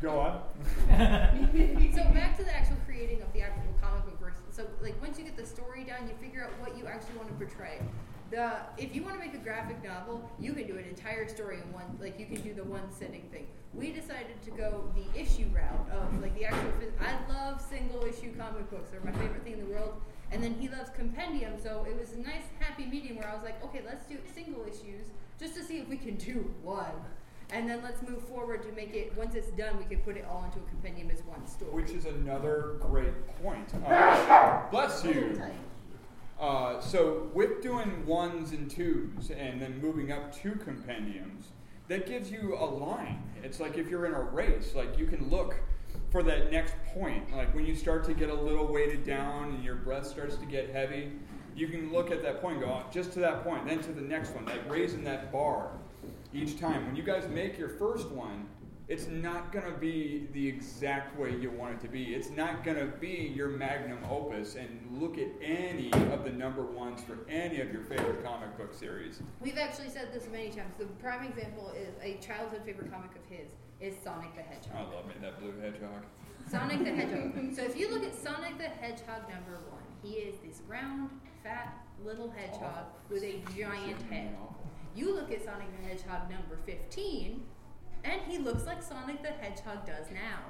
Go 0.00 0.20
on. 0.20 0.42
so 1.94 2.04
back 2.14 2.36
to 2.36 2.44
the 2.44 2.54
actual 2.54 2.76
creating 2.86 3.20
of 3.22 3.32
the 3.32 3.42
actual 3.42 3.74
comic 3.82 4.04
book 4.04 4.20
version. 4.20 4.42
So 4.50 4.66
like 4.80 5.00
once 5.02 5.18
you 5.18 5.24
get 5.24 5.36
the 5.36 5.44
story 5.44 5.84
down, 5.84 6.08
you 6.08 6.14
figure 6.20 6.44
out 6.44 6.50
what 6.60 6.76
you 6.78 6.86
actually 6.86 7.16
want 7.16 7.28
to 7.28 7.34
portray. 7.34 7.80
The 8.30 8.52
if 8.78 8.94
you 8.94 9.02
want 9.02 9.14
to 9.14 9.20
make 9.20 9.34
a 9.34 9.38
graphic 9.42 9.82
novel, 9.82 10.28
you 10.38 10.52
can 10.52 10.66
do 10.66 10.78
an 10.78 10.84
entire 10.84 11.28
story 11.28 11.56
in 11.56 11.72
one. 11.72 11.98
Like 12.00 12.18
you 12.18 12.26
can 12.26 12.40
do 12.42 12.54
the 12.54 12.64
one 12.64 12.90
sitting 12.92 13.22
thing. 13.32 13.46
We 13.74 13.90
decided 13.90 14.40
to 14.44 14.50
go 14.52 14.84
the 14.94 15.20
issue 15.20 15.46
route 15.52 15.90
of 15.90 16.22
like 16.22 16.36
the 16.38 16.44
actual. 16.44 16.72
I 17.00 17.16
love 17.32 17.60
single 17.60 18.04
issue 18.04 18.34
comic 18.36 18.70
books. 18.70 18.90
They're 18.90 19.00
my 19.00 19.12
favorite 19.12 19.42
thing 19.42 19.54
in 19.54 19.60
the 19.60 19.72
world. 19.74 19.94
And 20.32 20.42
then 20.42 20.54
he 20.60 20.68
loves 20.68 20.90
compendium, 20.90 21.54
so 21.60 21.84
it 21.88 21.98
was 21.98 22.12
a 22.12 22.18
nice 22.18 22.44
happy 22.60 22.86
medium 22.86 23.16
where 23.16 23.28
I 23.28 23.34
was 23.34 23.42
like, 23.42 23.62
okay, 23.64 23.82
let's 23.84 24.06
do 24.06 24.16
single 24.32 24.62
issues 24.62 25.08
just 25.40 25.56
to 25.56 25.64
see 25.64 25.78
if 25.78 25.88
we 25.88 25.96
can 25.96 26.14
do 26.14 26.48
one. 26.62 26.84
And 27.52 27.68
then 27.68 27.82
let's 27.82 28.00
move 28.08 28.22
forward 28.28 28.62
to 28.62 28.72
make 28.72 28.94
it, 28.94 29.12
once 29.16 29.34
it's 29.34 29.50
done, 29.50 29.76
we 29.76 29.84
can 29.84 29.98
put 30.04 30.16
it 30.16 30.24
all 30.30 30.44
into 30.44 30.58
a 30.58 30.70
compendium 30.70 31.10
as 31.10 31.24
one 31.24 31.44
story. 31.48 31.72
Which 31.72 31.90
is 31.90 32.04
another 32.04 32.76
great 32.80 33.26
point. 33.42 33.68
Uh, 33.84 34.70
bless 34.70 35.04
you. 35.04 35.40
Uh, 36.40 36.80
so 36.80 37.30
with 37.34 37.60
doing 37.60 38.06
ones 38.06 38.52
and 38.52 38.70
twos 38.70 39.30
and 39.30 39.60
then 39.60 39.78
moving 39.80 40.10
up 40.10 40.34
to 40.40 40.52
compendiums, 40.52 41.48
that 41.88 42.06
gives 42.06 42.30
you 42.30 42.56
a 42.58 42.64
line. 42.64 43.22
It's 43.42 43.60
like 43.60 43.76
if 43.76 43.90
you're 43.90 44.06
in 44.06 44.14
a 44.14 44.22
race, 44.22 44.74
like 44.74 44.98
you 44.98 45.06
can 45.06 45.28
look 45.28 45.56
for 46.10 46.22
that 46.22 46.50
next 46.50 46.74
point. 46.94 47.36
Like 47.36 47.54
when 47.54 47.66
you 47.66 47.74
start 47.74 48.04
to 48.04 48.14
get 48.14 48.30
a 48.30 48.34
little 48.34 48.66
weighted 48.66 49.04
down 49.04 49.50
and 49.50 49.64
your 49.64 49.74
breath 49.74 50.06
starts 50.06 50.36
to 50.36 50.46
get 50.46 50.70
heavy, 50.70 51.12
you 51.54 51.68
can 51.68 51.92
look 51.92 52.10
at 52.10 52.22
that 52.22 52.40
point 52.40 52.60
go 52.60 52.66
"Oh, 52.66 52.84
just 52.90 53.12
to 53.12 53.18
that 53.20 53.44
point, 53.44 53.66
then 53.66 53.80
to 53.82 53.92
the 53.92 54.00
next 54.00 54.34
one, 54.34 54.46
like 54.46 54.68
raising 54.70 55.04
that 55.04 55.30
bar 55.30 55.72
each 56.32 56.58
time. 56.58 56.86
When 56.86 56.96
you 56.96 57.02
guys 57.02 57.28
make 57.28 57.58
your 57.58 57.68
first 57.68 58.08
one, 58.10 58.46
it's 58.90 59.06
not 59.06 59.52
going 59.52 59.64
to 59.64 59.78
be 59.78 60.26
the 60.32 60.48
exact 60.48 61.16
way 61.16 61.32
you 61.36 61.48
want 61.48 61.74
it 61.74 61.80
to 61.80 61.86
be. 61.86 62.12
It's 62.12 62.28
not 62.28 62.64
going 62.64 62.76
to 62.76 62.86
be 62.86 63.32
your 63.36 63.48
magnum 63.48 64.00
opus 64.10 64.56
and 64.56 65.00
look 65.00 65.16
at 65.16 65.28
any 65.40 65.92
of 66.12 66.24
the 66.24 66.30
number 66.30 66.62
ones 66.62 67.00
for 67.00 67.18
any 67.30 67.60
of 67.60 67.72
your 67.72 67.82
favorite 67.82 68.24
comic 68.24 68.58
book 68.58 68.74
series. 68.74 69.22
We've 69.40 69.58
actually 69.58 69.90
said 69.90 70.12
this 70.12 70.26
many 70.32 70.50
times. 70.50 70.74
The 70.76 70.86
prime 70.86 71.24
example 71.24 71.70
is 71.70 71.94
a 72.02 72.18
childhood 72.20 72.62
favorite 72.66 72.90
comic 72.92 73.12
of 73.14 73.24
his 73.28 73.46
is 73.80 73.94
Sonic 74.02 74.34
the 74.34 74.42
Hedgehog. 74.42 74.76
I 74.76 74.94
love 74.96 75.06
me 75.06 75.14
that 75.22 75.40
blue 75.40 75.54
hedgehog. 75.60 76.02
Sonic 76.50 76.82
the 76.82 76.90
Hedgehog. 76.90 77.54
So 77.56 77.62
if 77.62 77.78
you 77.78 77.90
look 77.92 78.02
at 78.02 78.14
Sonic 78.14 78.58
the 78.58 78.64
Hedgehog 78.64 79.22
number 79.30 79.60
one, 79.70 79.86
he 80.02 80.14
is 80.14 80.34
this 80.44 80.62
round, 80.66 81.10
fat 81.44 81.78
little 82.04 82.28
hedgehog 82.28 82.86
with 83.08 83.22
a 83.22 83.40
giant 83.56 84.02
head. 84.10 84.36
You 84.96 85.14
look 85.14 85.30
at 85.30 85.44
Sonic 85.44 85.68
the 85.80 85.88
Hedgehog 85.88 86.28
number 86.28 86.58
15, 86.66 87.40
and 88.04 88.20
he 88.22 88.38
looks 88.38 88.66
like 88.66 88.82
Sonic 88.82 89.22
the 89.22 89.28
Hedgehog 89.28 89.86
does 89.86 90.10
now. 90.12 90.40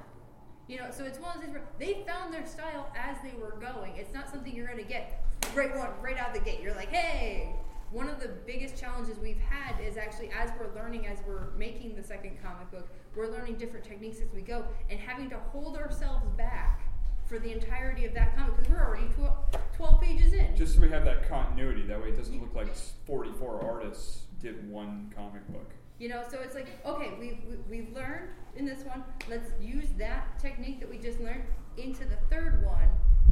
You 0.69 0.79
know, 0.79 0.91
so 0.91 1.05
it's 1.05 1.19
one 1.19 1.37
of 1.37 1.43
those 1.43 1.51
things 1.51 1.67
they 1.79 2.05
found 2.07 2.33
their 2.33 2.47
style 2.47 2.93
as 2.97 3.17
they 3.23 3.37
were 3.41 3.57
going. 3.61 3.97
It's 3.97 4.15
not 4.15 4.31
something 4.31 4.55
you're 4.55 4.67
going 4.67 4.79
to 4.79 4.85
get 4.85 5.25
right 5.55 5.77
one 5.77 5.91
right 6.01 6.17
out 6.17 6.33
the 6.33 6.41
gate. 6.41 6.61
You're 6.63 6.75
like, 6.75 6.91
hey. 6.91 7.55
One 7.93 8.09
of 8.09 8.21
the 8.21 8.29
biggest 8.47 8.81
challenges 8.81 9.19
we've 9.19 9.41
had 9.41 9.75
is 9.85 9.97
actually 9.97 10.31
as 10.31 10.51
we're 10.61 10.73
learning, 10.81 11.09
as 11.09 11.19
we're 11.27 11.51
making 11.57 11.97
the 11.97 12.05
second 12.05 12.41
comic 12.41 12.71
book, 12.71 12.89
we're 13.17 13.27
learning 13.27 13.57
different 13.57 13.85
techniques 13.85 14.21
as 14.21 14.33
we 14.33 14.43
go, 14.43 14.65
and 14.89 15.01
having 15.01 15.29
to 15.31 15.37
hold 15.51 15.77
ourselves 15.77 16.25
back 16.37 16.83
for 17.27 17.41
the 17.41 17.51
entirety 17.51 18.05
of 18.05 18.15
that 18.15 18.37
comic 18.37 18.57
because 18.57 18.71
we're 18.71 18.85
already 18.85 19.09
12, 19.15 19.37
12 19.77 20.01
pages 20.01 20.33
in. 20.33 20.57
Just 20.57 20.77
so 20.77 20.81
we 20.81 20.91
have 20.91 21.05
that 21.05 21.29
continuity, 21.29 21.83
that 21.83 22.01
way 22.01 22.09
it 22.09 22.17
doesn't 22.17 22.41
look 22.41 22.55
like 22.55 22.73
44 23.07 23.65
artists 23.65 24.23
did 24.41 24.69
one 24.71 25.13
comic 25.17 25.47
book. 25.49 25.73
You 26.01 26.09
know, 26.09 26.23
so 26.31 26.39
it's 26.41 26.55
like, 26.55 26.67
okay, 26.87 27.13
we've, 27.21 27.39
we- 27.47 27.79
we've 27.83 27.95
learned 27.95 28.31
in 28.57 28.65
this 28.65 28.83
one, 28.85 29.05
let's 29.29 29.51
use 29.61 29.85
that 29.99 30.39
technique 30.41 30.81
that 30.81 30.89
we 30.91 30.97
just 30.99 31.21
learned 31.21 31.45
into 31.77 32.05
the 32.07 32.17
third 32.31 32.65
one, 32.65 32.89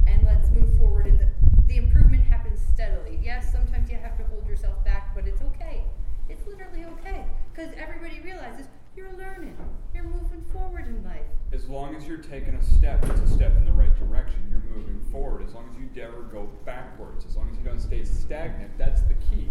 and 0.07 0.23
let's 0.23 0.49
move 0.51 0.77
forward. 0.77 1.07
And 1.07 1.19
the, 1.19 1.27
the 1.65 1.77
improvement 1.77 2.23
happens 2.23 2.59
steadily. 2.73 3.19
Yes, 3.23 3.51
sometimes 3.51 3.89
you 3.89 3.97
have 3.97 4.15
to 4.17 4.23
hold 4.25 4.47
yourself 4.47 4.83
back, 4.85 5.13
but 5.15 5.27
it's 5.27 5.41
okay. 5.41 5.83
It's 6.29 6.45
literally 6.45 6.85
okay. 6.85 7.25
Because 7.51 7.73
everybody 7.75 8.21
realizes 8.21 8.67
you're 8.95 9.11
learning, 9.13 9.57
you're 9.95 10.03
moving 10.03 10.43
forward 10.53 10.85
in 10.87 11.03
life. 11.03 11.25
As 11.51 11.67
long 11.67 11.95
as 11.95 12.07
you're 12.07 12.17
taking 12.17 12.53
a 12.53 12.63
step, 12.63 13.03
it's 13.09 13.21
a 13.21 13.27
step 13.33 13.57
in 13.57 13.65
the 13.65 13.71
right 13.71 13.93
direction. 13.99 14.39
You're 14.49 14.63
moving 14.77 15.01
forward. 15.11 15.43
As 15.45 15.53
long 15.55 15.67
as 15.73 15.81
you 15.81 15.89
never 15.99 16.21
go 16.21 16.47
backwards, 16.65 17.25
as 17.25 17.35
long 17.35 17.49
as 17.49 17.57
you 17.57 17.63
don't 17.63 17.79
stay 17.79 18.03
stagnant, 18.05 18.77
that's 18.77 19.01
the 19.01 19.15
key. 19.15 19.49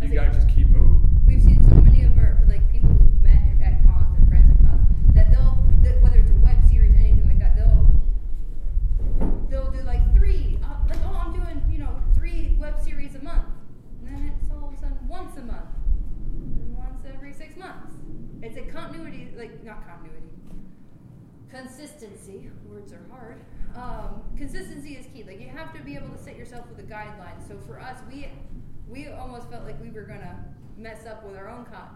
I 0.00 0.04
You 0.04 0.08
think- 0.10 0.14
gotta 0.14 0.32
just 0.34 0.48
keep 0.48 0.68
moving. 0.68 1.02
We've 1.26 1.42
seen 1.42 1.62
so 1.64 1.74
many 1.76 2.02
of 2.04 2.16
our 2.18 2.38
like 2.48 2.70
people 2.70 2.90
we've 2.90 3.22
met 3.22 3.40
at 3.62 3.84
cons 3.84 4.16
and 4.18 4.28
friends 4.28 4.50
at 4.50 4.66
cons 4.66 5.14
that 5.14 5.30
they'll 5.30 5.56
that 5.82 6.02
whether 6.02 6.18
it's 6.18 6.30
a 6.30 6.34
web 6.34 6.62
series, 6.68 6.94
anything 6.94 7.26
like 7.26 7.38
that, 7.38 7.56
they'll 7.56 7.88
they'll 9.48 9.70
do 9.70 9.80
like 9.82 10.02
three, 10.14 10.58
uh, 10.62 10.76
like 10.88 10.98
oh 11.04 11.14
I'm 11.16 11.32
doing 11.32 11.62
you 11.70 11.78
know 11.78 12.00
three 12.14 12.56
web 12.60 12.78
series 12.80 13.14
a 13.14 13.22
month, 13.22 13.44
and 14.06 14.08
then 14.16 14.32
it's 14.40 14.50
all 14.50 14.68
of 14.68 14.74
a 14.74 14.78
sudden 14.78 14.98
once 15.08 15.36
a 15.38 15.42
month, 15.42 15.70
and 16.34 16.76
once 16.76 17.02
every 17.12 17.32
six 17.32 17.56
months. 17.56 17.94
It's 18.42 18.56
a 18.58 18.62
continuity, 18.62 19.30
like 19.36 19.64
not 19.64 19.86
continuity, 19.88 20.28
consistency. 21.48 22.50
Words 22.68 22.92
are 22.92 23.02
hard. 23.10 23.40
Um, 23.74 24.22
consistency 24.36 24.94
is 24.94 25.06
key. 25.06 25.24
Like 25.24 25.40
you 25.40 25.48
have 25.48 25.72
to 25.74 25.82
be 25.82 25.96
able 25.96 26.10
to 26.10 26.18
set 26.22 26.36
yourself 26.36 26.66
with 26.68 26.78
a 26.78 26.88
guideline. 26.88 27.46
So 27.48 27.58
for 27.66 27.80
us, 27.80 27.98
we 28.10 28.28
we 28.88 29.08
almost 29.08 29.48
felt 29.50 29.64
like 29.64 29.80
we 29.82 29.90
were 29.90 30.02
gonna 30.02 30.44
mess 30.76 31.06
up 31.06 31.24
with 31.24 31.36
our 31.36 31.48
own 31.48 31.64
con. 31.66 31.88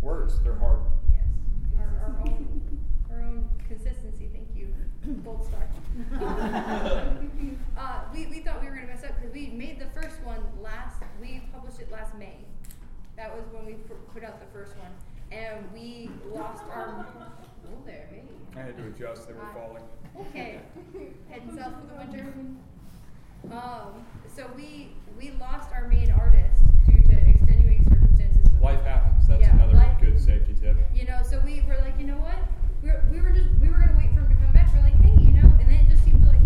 Words, 0.00 0.38
they're 0.42 0.54
hard. 0.58 0.80
Yes, 1.10 1.22
our, 1.78 1.86
our 1.86 2.16
own 2.20 2.78
our 3.10 3.22
own 3.22 3.48
consistency. 3.68 4.28
Thank 4.32 4.48
you, 4.54 4.68
gold 5.24 5.44
star. 5.46 5.68
uh, 7.78 8.00
we, 8.12 8.26
we 8.26 8.40
thought 8.40 8.60
we 8.60 8.68
were 8.68 8.74
gonna 8.74 8.86
mess 8.88 9.04
up 9.04 9.14
because 9.18 9.32
we 9.32 9.48
made 9.48 9.78
the 9.80 9.86
first 10.00 10.20
one 10.22 10.40
last. 10.62 11.02
We 11.20 11.42
published 11.52 11.80
it 11.80 11.90
last 11.90 12.14
May. 12.18 12.36
That 13.16 13.34
was 13.34 13.44
when 13.52 13.64
we 13.64 13.74
pu- 13.74 13.94
put 14.12 14.24
out 14.24 14.40
the 14.40 14.46
first 14.58 14.76
one, 14.76 14.90
and 15.32 15.64
we 15.72 16.10
lost 16.34 16.64
our. 16.72 17.06
Oh, 17.66 17.70
there, 17.86 18.08
hey. 18.10 18.22
I 18.56 18.60
had 18.66 18.76
to 18.76 18.84
adjust, 18.86 19.26
they 19.26 19.34
were 19.34 19.40
Uh, 19.42 19.54
falling. 19.54 19.82
Okay, 20.28 20.60
heading 21.30 21.56
south 21.56 21.72
for 21.80 21.86
the 21.86 21.94
winter. 22.12 22.32
Um, 23.50 24.04
so 24.34 24.46
we 24.56 24.88
we 25.18 25.30
lost 25.40 25.70
our 25.72 25.86
main 25.88 26.10
artist 26.10 26.62
due 26.86 27.00
to 27.02 27.28
extenuating 27.28 27.84
circumstances. 27.88 28.46
Life 28.60 28.82
happens. 28.84 29.26
That's 29.28 29.42
Yeah, 29.42 29.52
another 29.54 29.74
life- 29.74 30.00
good 30.00 30.20
safety 30.20 30.54
tip. 30.60 30.76
You 30.94 31.06
know, 31.06 31.20
so 31.22 31.40
we 31.44 31.62
were 31.62 31.76
like, 31.78 31.98
you 31.98 32.06
know 32.06 32.16
what? 32.18 32.36
We 32.82 32.90
were, 32.90 33.04
we 33.12 33.20
were 33.20 33.30
just 33.30 33.48
we 33.60 33.68
were 33.68 33.78
gonna 33.78 33.96
wait 33.96 34.10
for 34.12 34.20
him 34.20 34.28
to 34.28 34.34
come 34.34 34.52
back. 34.52 34.68
We're 34.74 34.82
like, 34.82 35.00
hey, 35.02 35.14
you 35.22 35.32
know, 35.32 35.48
and 35.60 35.68
then 35.70 35.86
it 35.86 35.88
just 35.88 36.04
seemed 36.04 36.22
to 36.22 36.28
like 36.28 36.42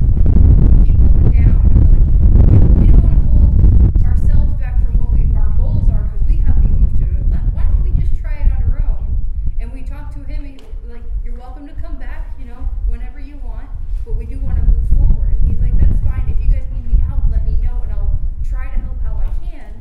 keep 0.85 0.97
going 0.97 1.33
down. 1.33 1.59
And 1.65 1.75
we're 1.81 2.61
like, 2.61 2.77
we 2.79 2.87
don't 2.93 3.03
want 3.03 3.19
to 3.19 3.27
hold 3.33 4.05
ourselves 4.05 4.53
back 4.61 4.85
from 4.85 4.99
what 5.03 5.11
we 5.17 5.25
our 5.37 5.51
goals 5.57 5.89
are 5.89 6.05
because 6.13 6.27
we 6.29 6.37
have 6.45 6.61
the 6.63 6.69
oomph 6.69 6.93
to 7.01 7.05
it. 7.09 7.25
Let- 7.31 7.49
Why 7.57 7.65
don't 7.65 7.83
we 7.83 7.91
just 7.99 8.15
try 8.21 8.35
it 8.45 8.53
on 8.53 8.63
our 8.71 8.85
own? 8.85 9.17
And 9.59 9.73
we 9.73 9.83
talked 9.83 10.13
to 10.15 10.21
him. 10.25 10.45
And 10.45 10.61
he, 10.61 10.67
like, 10.93 11.03
you're 11.25 11.35
welcome 11.35 11.67
to 11.67 11.75
come 11.81 11.97
back. 11.99 12.37
You 12.39 12.45
know, 12.47 12.61
whenever 12.87 13.19
you 13.19 13.39
want. 13.39 13.67
But 14.05 14.15
we 14.17 14.27
do 14.27 14.39
want 14.39 14.57
to 14.57 14.63
move 14.63 14.87
forward. 14.95 15.33
And 15.33 15.49
he's 15.49 15.59
like, 15.61 15.77
that's 15.79 16.01
fine. 16.05 16.29
If 16.31 16.39
you 16.39 16.51
guys 16.53 16.65
need 16.73 16.87
me 16.87 16.97
help, 17.09 17.21
let 17.31 17.45
me 17.45 17.57
know, 17.61 17.83
and 17.83 17.93
I'll 17.93 18.15
try 18.49 18.71
to 18.73 18.79
help 18.81 19.03
how 19.03 19.17
I 19.19 19.27
can. 19.51 19.75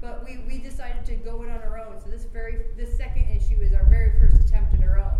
But 0.00 0.24
we, 0.24 0.38
we 0.46 0.58
decided 0.58 1.04
to 1.06 1.14
go 1.16 1.42
it 1.42 1.50
on 1.50 1.58
our 1.62 1.78
own. 1.78 1.98
So 2.04 2.10
this 2.10 2.24
very 2.24 2.58
this 2.76 2.96
second 2.96 3.26
issue 3.34 3.60
is 3.60 3.74
our 3.74 3.84
very 3.84 4.12
first 4.20 4.36
attempt 4.44 4.74
at 4.74 4.82
our 4.86 4.98
own. 5.00 5.18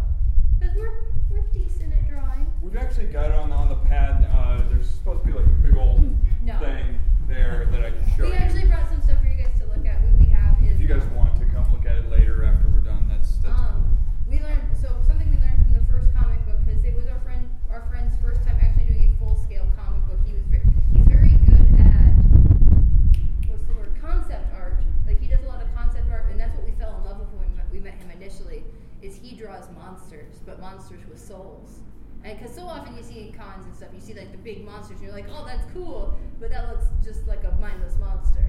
Because 0.60 0.76
we're 0.76 0.92
we're 1.30 1.42
decent 1.52 1.92
at 1.92 2.06
drawing. 2.08 2.46
We've 2.62 2.76
actually 2.76 3.06
got 3.06 3.30
it 3.30 3.36
on, 3.36 3.50
on 3.52 3.68
the 3.68 3.76
pad. 3.76 4.28
Uh, 4.32 4.62
there's 4.70 4.88
supposed 4.88 5.22
to 5.22 5.26
be 5.26 5.32
like 5.32 5.46
a 5.46 5.56
big 5.66 5.76
old 5.76 6.00
No. 6.44 6.56
thing 6.60 6.98
there 7.26 7.66
that 7.72 7.82
I 7.84 7.90
can 7.90 8.04
show 8.16 8.24
We 8.24 8.28
you. 8.30 8.34
actually 8.34 8.66
brought 8.66 8.88
some 8.88 9.00
stuff 9.02 9.18
for 9.20 9.26
you 9.28 9.34
guys 9.42 9.58
to 9.60 9.66
look 9.66 9.84
at. 9.86 10.00
What 10.02 10.18
we 10.20 10.26
have 10.30 10.56
is 10.62 10.72
if 10.76 10.80
you 10.80 10.86
guys 10.88 11.02
want 11.16 11.34
to 11.40 11.44
come 11.46 11.66
look 11.72 11.84
at 11.86 11.96
it 11.96 12.08
later 12.10 12.44
after 12.44 12.68
we're 12.68 12.80
done, 12.86 13.08
that's 13.08 13.36
that's 13.38 13.58
um 13.58 13.98
we 14.28 14.38
learned 14.38 14.62
so 14.80 14.88
something 15.06 15.28
we 15.28 15.36
learned 15.42 15.58
from 15.66 15.72
the 15.74 15.84
first 15.92 16.14
comic 16.14 16.38
book 16.46 16.56
because 16.64 16.84
it 16.84 16.94
was 16.94 17.06
our 17.06 17.18
friend 17.20 17.48
our 17.70 17.82
friend's 17.90 18.14
first 18.22 18.42
time 18.44 18.56
actually 18.62 18.84
doing 18.84 19.12
a 19.14 19.18
full 19.18 19.36
scale 19.36 19.66
comic 19.76 20.00
book. 20.08 20.18
He 20.26 20.32
was 20.32 20.42
very, 20.48 20.62
he's 20.94 21.06
very 21.06 21.34
good 21.46 21.68
at 21.80 22.12
what's 23.48 23.62
the 23.64 23.74
word 23.74 23.92
concept 24.00 24.52
art. 24.54 24.80
Like 25.06 25.20
he 25.20 25.26
does 25.28 25.42
a 25.44 25.48
lot 25.48 25.62
of 25.62 25.72
concept 25.74 26.10
art, 26.10 26.26
and 26.30 26.38
that's 26.38 26.54
what 26.54 26.64
we 26.64 26.72
fell 26.72 26.96
in 26.98 27.04
love 27.04 27.18
with 27.20 27.28
when 27.32 27.48
we 27.48 27.56
met, 27.56 27.66
we 27.72 27.78
met 27.78 27.94
him 27.94 28.10
initially. 28.10 28.64
Is 29.02 29.16
he 29.16 29.34
draws 29.34 29.64
monsters, 29.74 30.40
but 30.44 30.60
monsters 30.60 31.00
with 31.08 31.18
souls. 31.18 31.80
And 32.22 32.38
because 32.38 32.54
so 32.54 32.62
often 32.64 32.94
you 32.96 33.02
see 33.02 33.28
in 33.28 33.32
cons 33.32 33.64
and 33.64 33.69
stuff, 33.80 33.88
you 33.94 34.00
see 34.00 34.12
like 34.12 34.30
the 34.30 34.38
big 34.38 34.62
monsters, 34.62 35.00
you're 35.00 35.12
like, 35.12 35.24
oh, 35.32 35.44
that's 35.46 35.64
cool, 35.72 36.14
but 36.38 36.50
that 36.50 36.68
looks 36.68 36.84
just 37.02 37.26
like 37.26 37.42
a 37.44 37.52
mindless 37.60 37.96
monster. 37.98 38.44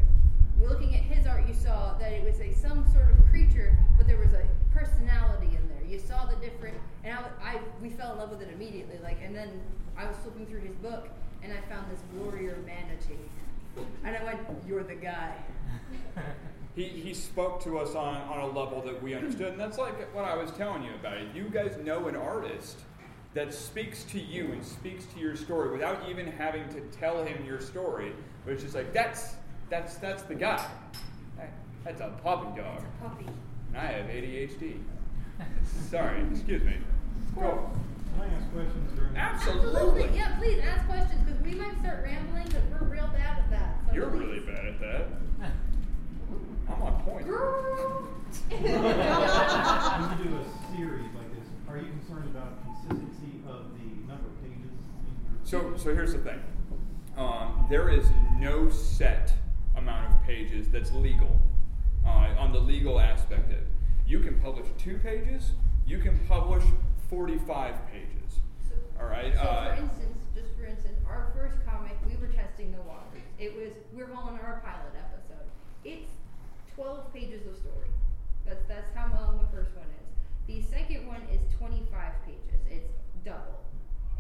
Looking 0.59 0.93
at 0.93 1.03
his 1.03 1.25
art, 1.25 1.47
you 1.47 1.53
saw 1.53 1.97
that 1.99 2.11
it 2.11 2.21
was 2.23 2.41
a 2.41 2.51
some 2.53 2.85
sort 2.91 3.09
of 3.09 3.25
creature, 3.29 3.75
but 3.97 4.07
there 4.07 4.17
was 4.17 4.33
a 4.33 4.43
personality 4.75 5.47
in 5.47 5.69
there. 5.69 5.89
You 5.89 5.99
saw 5.99 6.25
the 6.25 6.35
different, 6.35 6.77
and 7.05 7.17
I, 7.17 7.21
I 7.41 7.59
we 7.81 7.89
fell 7.89 8.11
in 8.11 8.19
love 8.19 8.29
with 8.29 8.41
it 8.41 8.49
immediately. 8.53 8.99
Like, 9.01 9.19
and 9.23 9.33
then 9.33 9.61
I 9.97 10.05
was 10.05 10.17
flipping 10.17 10.45
through 10.47 10.59
his 10.59 10.75
book, 10.75 11.07
and 11.41 11.53
I 11.53 11.61
found 11.73 11.89
this 11.89 12.01
warrior 12.13 12.57
manatee, 12.65 13.29
and 14.03 14.15
I 14.15 14.23
went, 14.23 14.39
"You're 14.67 14.83
the 14.83 14.95
guy." 14.95 15.33
he, 16.75 16.83
he 16.83 17.13
spoke 17.13 17.63
to 17.63 17.79
us 17.79 17.95
on, 17.95 18.15
on 18.15 18.39
a 18.39 18.47
level 18.47 18.81
that 18.81 19.01
we 19.01 19.15
understood, 19.15 19.53
and 19.53 19.59
that's 19.59 19.77
like 19.77 20.13
what 20.13 20.25
I 20.25 20.35
was 20.35 20.51
telling 20.51 20.83
you 20.83 20.93
about 20.93 21.17
it. 21.17 21.33
You 21.33 21.45
guys 21.45 21.77
know 21.83 22.07
an 22.07 22.17
artist 22.17 22.81
that 23.33 23.53
speaks 23.53 24.03
to 24.05 24.19
you 24.19 24.51
and 24.51 24.63
speaks 24.63 25.05
to 25.05 25.19
your 25.19 25.35
story 25.35 25.71
without 25.71 25.97
even 26.09 26.27
having 26.27 26.67
to 26.69 26.81
tell 26.97 27.23
him 27.23 27.45
your 27.45 27.59
story, 27.61 28.11
but 28.45 28.53
it's 28.53 28.63
just 28.63 28.75
like 28.75 28.91
that's 28.93 29.35
that's 29.69 29.95
that's 29.95 30.23
the 30.23 30.35
guy. 30.35 30.63
That- 31.37 31.53
That's 31.83 32.01
a 32.01 32.09
puppy 32.21 32.61
dog, 32.61 32.81
Puppy. 33.01 33.25
and 33.69 33.77
I 33.77 33.85
have 33.87 34.05
ADHD. 34.05 34.77
Sorry, 35.89 36.21
excuse 36.31 36.61
me. 36.63 36.75
Go. 37.33 37.69
Can 38.13 38.21
I 38.29 38.33
ask 38.35 38.51
questions 38.53 38.91
during? 38.95 39.15
Absolutely. 39.17 40.09
Yeah, 40.15 40.35
please 40.37 40.59
ask 40.59 40.85
questions 40.87 41.19
because 41.25 41.41
we 41.41 41.51
might 41.55 41.75
start 41.79 42.03
rambling 42.03 42.45
because 42.47 42.61
we're 42.69 42.87
real 42.87 43.07
bad 43.07 43.39
at 43.39 43.49
that. 43.49 43.79
So 43.87 43.95
You're 43.95 44.07
please. 44.11 44.19
really 44.19 44.39
bad 44.41 44.65
at 44.65 44.79
that. 44.81 45.07
I'm 46.69 46.81
on 46.83 47.01
point. 47.03 47.25
Girl. 47.27 48.07
When 48.49 48.61
you 48.61 50.29
do 50.29 50.37
a 50.37 50.45
series 50.77 51.09
like 51.15 51.29
this, 51.33 51.47
are 51.67 51.77
you 51.77 51.87
concerned 51.97 52.29
about 52.35 52.61
consistency 52.63 53.41
of 53.49 53.73
the 53.73 53.89
number 54.07 54.27
of 54.27 54.37
pages? 54.43 54.69
in 54.69 55.59
your- 55.59 55.70
So, 55.81 55.95
here's 55.95 56.13
the 56.13 56.19
thing. 56.19 56.39
Um, 57.17 57.65
there 57.69 57.89
is 57.89 58.05
no 58.37 58.69
set 58.69 59.33
amount 59.75 60.13
of 60.13 60.21
pages 60.23 60.67
that's 60.69 60.91
legal 60.91 61.39
uh, 62.05 62.35
on 62.37 62.51
the 62.51 62.59
legal 62.59 62.99
aspect 62.99 63.45
of 63.51 63.57
it. 63.57 63.65
You 64.05 64.19
can 64.19 64.39
publish 64.41 64.67
two 64.77 64.99
pages. 64.99 65.53
You 65.87 65.97
can 65.97 66.19
publish 66.27 66.63
45 67.09 67.75
pages. 67.91 68.39
So- 68.69 68.75
All 69.01 69.07
right. 69.07 69.33
So 69.33 69.41
uh, 69.41 69.75
for 69.75 69.81
instance, 69.81 70.17
just 70.35 70.55
for 70.55 70.65
instance, 70.67 70.99
our 71.09 71.31
first 71.35 71.57
comic, 71.65 71.97
we 72.05 72.15
were 72.17 72.31
testing 72.31 72.71
the 72.71 72.81
waters. 72.83 73.23
It 73.39 73.55
was 73.55 73.71
we're 73.91 74.05
calling 74.05 74.37
our 74.37 74.61
pilot 74.63 74.93
episode. 74.93 75.49
It's 75.83 76.11
12 76.75 77.11
pages 77.11 77.47
of 77.47 77.57
story. 77.57 77.89
That's 78.45 78.61
that's 78.67 78.93
how 78.95 79.07
long 79.19 79.39
the 79.39 79.49
first 79.57 79.75
one 79.75 79.87
is. 79.97 80.13
The 80.45 80.61
second 80.69 81.07
one 81.07 81.21
is 81.33 81.41
25 81.57 81.89
pages. 81.89 81.89
It's 81.89 81.89
double. 81.89 82.20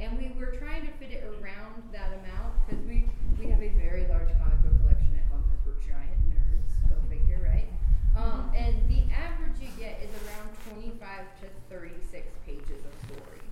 And 0.01 0.17
we 0.17 0.33
were 0.33 0.57
trying 0.57 0.81
to 0.87 0.91
fit 0.97 1.11
it 1.11 1.23
around 1.29 1.85
that 1.93 2.09
amount 2.09 2.57
because 2.65 2.83
we 2.89 3.05
we 3.37 3.45
have 3.53 3.61
a 3.61 3.69
very 3.77 4.07
large 4.09 4.33
comic 4.41 4.57
book 4.65 4.73
collection 4.81 5.13
at 5.13 5.29
home 5.29 5.45
because 5.45 5.61
we're 5.61 5.77
giant 5.85 6.17
nerds. 6.25 6.73
Go 6.89 6.97
figure, 7.07 7.37
right? 7.45 7.69
Um, 8.17 8.51
and 8.57 8.73
the 8.89 9.05
average 9.13 9.61
you 9.61 9.69
get 9.77 10.01
is 10.01 10.09
around 10.25 10.49
25 10.73 10.97
to 11.41 11.47
36 11.69 12.33
pages 12.47 12.81
of 12.81 12.93
story. 13.05 13.45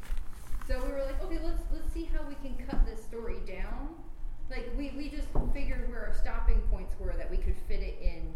So 0.67 0.81
we 0.83 0.91
were 0.91 1.05
like, 1.05 1.21
okay, 1.21 1.37
let's 1.45 1.61
let's 1.71 1.93
see 1.93 2.09
how 2.09 2.25
we 2.25 2.33
can 2.41 2.57
cut 2.65 2.83
this 2.83 2.97
story 2.97 3.37
down. 3.45 3.93
Like 4.49 4.73
we, 4.75 4.89
we 4.97 5.09
just 5.09 5.27
figured 5.53 5.87
where 5.87 6.07
our 6.07 6.15
stopping 6.15 6.61
points 6.73 6.95
were 6.99 7.13
that 7.13 7.29
we 7.29 7.37
could 7.37 7.57
fit 7.67 7.81
it 7.81 8.01
in 8.01 8.33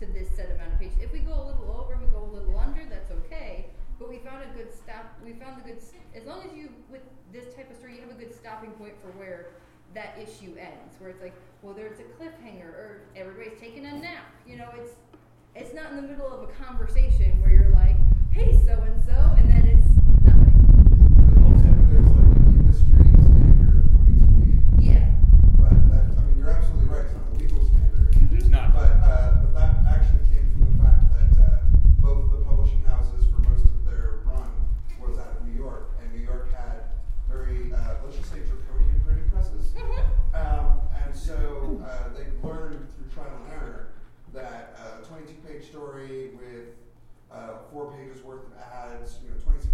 to 0.00 0.06
this 0.06 0.30
set 0.32 0.50
amount 0.50 0.72
of 0.72 0.80
pages. 0.80 0.96
If 0.98 1.12
we 1.12 1.18
go 1.18 1.34
a 1.36 1.44
little 1.52 1.76
over, 1.76 2.00
we 2.00 2.08
go 2.08 2.24
a 2.24 2.32
little 2.32 2.56
under, 2.56 2.80
that's 2.88 3.10
okay. 3.10 3.66
But 4.00 4.08
we 4.08 4.16
found 4.18 4.42
a 4.42 4.56
good 4.56 4.72
stop. 4.74 5.12
We 5.22 5.34
found 5.34 5.60
a 5.60 5.64
good 5.64 5.76
s- 5.76 5.92
as 6.16 6.24
long 6.24 6.40
as 6.48 6.56
you 6.56 6.70
with 6.90 7.02
this 7.32 7.54
type 7.54 7.70
of 7.70 7.76
story, 7.76 7.96
you 7.96 8.00
have 8.00 8.10
a 8.10 8.14
good 8.14 8.34
stopping 8.34 8.70
point 8.72 8.94
for 9.02 9.08
where 9.18 9.48
that 9.94 10.16
issue 10.18 10.56
ends. 10.58 10.96
Where 10.98 11.10
it's 11.10 11.20
like, 11.20 11.34
well, 11.62 11.74
there's 11.74 12.00
a 12.00 12.04
cliffhanger, 12.16 12.64
or 12.64 13.02
everybody's 13.14 13.60
taking 13.60 13.84
a 13.84 13.92
nap. 13.92 14.24
You 14.48 14.56
know, 14.56 14.70
it's 14.78 14.92
it's 15.54 15.74
not 15.74 15.90
in 15.90 15.96
the 15.96 16.02
middle 16.02 16.32
of 16.32 16.48
a 16.48 16.52
conversation 16.64 17.42
where 17.42 17.50
you're 17.52 17.74
like, 17.74 17.96
hey, 18.32 18.58
so 18.64 18.72
and 18.80 19.04
so, 19.04 19.12
and 19.36 19.50
then 19.50 19.66
it's 19.68 19.88
nothing. 20.24 20.56
The 21.34 21.40
whole 21.40 21.58
standard 21.58 22.00
is 22.00 22.08
like 22.08 22.24
an 22.24 22.56
industry 22.56 23.04
standard 23.20 23.84
of 23.84 23.90
twenty-two 23.92 24.32
feet. 24.40 24.86
Yeah. 24.96 25.12
But 25.60 25.76
that, 25.92 26.04
I 26.16 26.24
mean, 26.24 26.38
you're 26.38 26.48
absolutely 26.50 26.88
right, 26.88 27.04
it's 27.04 27.12
not 27.12 27.28
a 27.28 27.36
legal 27.36 27.60
standard. 27.68 28.16
It's 28.32 28.48
not. 28.48 28.72
But, 28.72 28.90
uh, 29.04 29.44
uh, 47.40 47.58
four 47.70 47.92
pages 47.92 48.22
worth 48.22 48.44
of 48.46 48.52
ads, 48.54 49.18
you 49.24 49.30
know, 49.30 49.36
26 49.42 49.66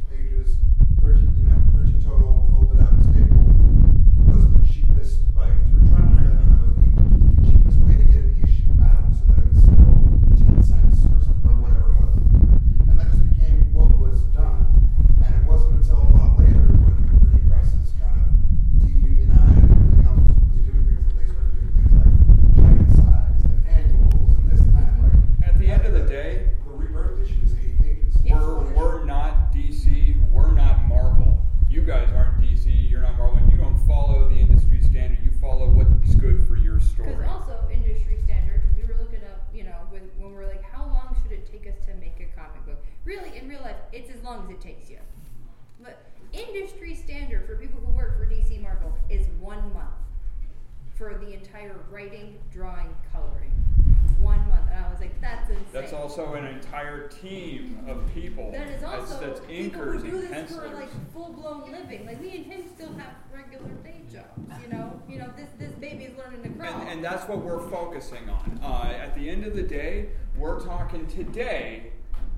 living. 61.71 62.07
Like 62.07 62.21
me 62.21 62.37
and 62.37 62.47
him 62.47 62.65
still 62.75 62.93
have 62.95 63.15
regular 63.33 63.71
day 63.83 64.01
jobs. 64.13 64.63
You 64.63 64.69
know, 64.69 65.01
you 65.09 65.19
know 65.19 65.31
this 65.37 65.49
this 65.59 65.73
baby's 65.79 66.11
learning 66.17 66.43
to 66.43 66.49
crawl. 66.59 66.81
And, 66.81 66.89
and 66.91 67.05
that's 67.05 67.29
what 67.29 67.39
we're 67.39 67.69
focusing 67.71 68.29
on. 68.29 68.61
Uh, 68.63 68.93
at 68.93 69.15
the 69.15 69.29
end 69.29 69.45
of 69.45 69.55
the 69.55 69.63
day, 69.63 70.09
we're 70.37 70.61
talking 70.65 71.07
today 71.07 71.93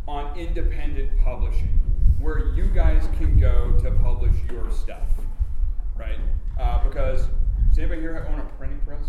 on 0.07 0.37
independent 0.39 1.11
publishing, 1.23 1.69
where 2.21 2.53
you 2.55 2.67
guys 2.67 3.07
can 3.19 3.39
go 3.39 3.73
to 3.83 3.91
publish 4.03 4.35
your 4.51 4.71
stuff, 4.71 5.09
right? 5.97 6.19
Uh, 6.59 6.83
because 6.89 7.27
does 7.69 7.79
anybody 7.79 8.01
here 8.01 8.27
own 8.31 8.39
a 8.41 8.45
printing 8.59 8.81
press? 8.81 9.05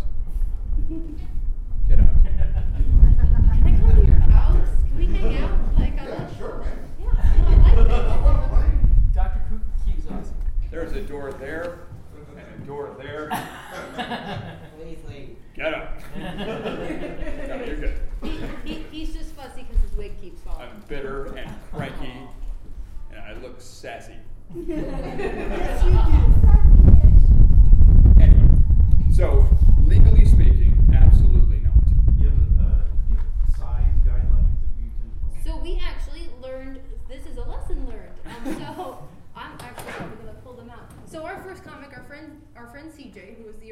Get 1.88 1.98
out. 2.00 2.06
Can 2.22 3.64
I 3.64 3.80
come 3.80 3.96
to 3.96 4.06
your 4.06 4.14
house? 4.20 4.68
Can 4.82 4.96
we 4.96 5.06
hang 5.06 5.38
out? 5.38 5.58
Like, 5.78 5.98
I 6.00 6.04
Yeah, 6.04 6.14
like, 6.14 6.38
sure, 6.38 6.58
man. 6.58 6.78
yeah, 7.00 7.10
I 7.18 7.74
like 7.74 8.68
it. 8.68 8.70
Dr. 9.14 9.40
Cook 9.48 9.60
keeps 9.84 9.98
awesome. 9.98 9.99
There's 10.70 10.92
a 10.92 11.02
door 11.02 11.32
there 11.32 11.80
and 12.36 12.62
a 12.62 12.66
door 12.66 12.96
there. 12.98 13.28
Please 14.78 14.98
leave. 15.08 15.36
Get 15.54 15.74
up. 15.74 16.00
no, 16.16 17.62
you're 17.66 17.76
good. 17.76 18.00
He, 18.22 18.40
he, 18.64 18.74
he's 18.90 19.12
just 19.14 19.34
fussy 19.34 19.62
because 19.68 19.82
his 19.82 19.96
wig 19.96 20.20
keeps 20.20 20.40
falling. 20.42 20.68
I'm 20.68 20.82
bitter 20.88 21.34
and 21.36 21.50
cranky, 21.72 22.12
and 23.10 23.20
I 23.20 23.34
look 23.42 23.60
sassy. 23.60 24.14
Anyway, 28.20 28.48
so 29.14 29.46
legally 29.84 30.24
speaking, 30.24 30.76
absolutely 30.94 31.58
not. 31.60 31.74
Do 32.18 32.24
you 32.24 32.28
have 32.28 32.38
a, 32.38 32.62
uh, 32.62 32.84
do 33.08 33.14
you 33.14 33.16
have 33.16 33.58
size 33.58 33.94
guidelines 34.06 34.58
that 34.60 34.78
you 34.78 34.90
tend 34.98 35.12
to 35.12 35.42
follow? 35.42 35.56
So 35.56 35.62
we 35.62 35.80
actually 35.84 36.28
learned. 36.42 36.80
This 37.08 37.26
is 37.26 37.36
a 37.38 37.42
lesson 37.42 37.86
learned. 37.86 38.18
Um, 38.26 38.54
so 38.58 39.08
I'm 39.36 39.52
actually 39.60 39.92
probably 39.92 40.16
gonna 40.18 40.38
pull 40.44 40.54
them 40.54 40.70
out. 40.70 40.90
So 41.06 41.24
our 41.24 41.42
first 41.42 41.64
comic, 41.64 41.96
our 41.96 42.04
friend, 42.04 42.40
our 42.56 42.66
friend 42.68 42.90
CJ, 42.90 43.36
who 43.38 43.44
was 43.44 43.56
the 43.56 43.70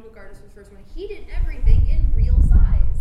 book 0.00 0.14
artist 0.16 0.40
for 0.40 0.48
the 0.48 0.54
first 0.54 0.72
one, 0.72 0.82
he 0.94 1.06
did 1.08 1.26
everything 1.40 1.86
in 1.88 2.12
real 2.14 2.40
size, 2.42 2.98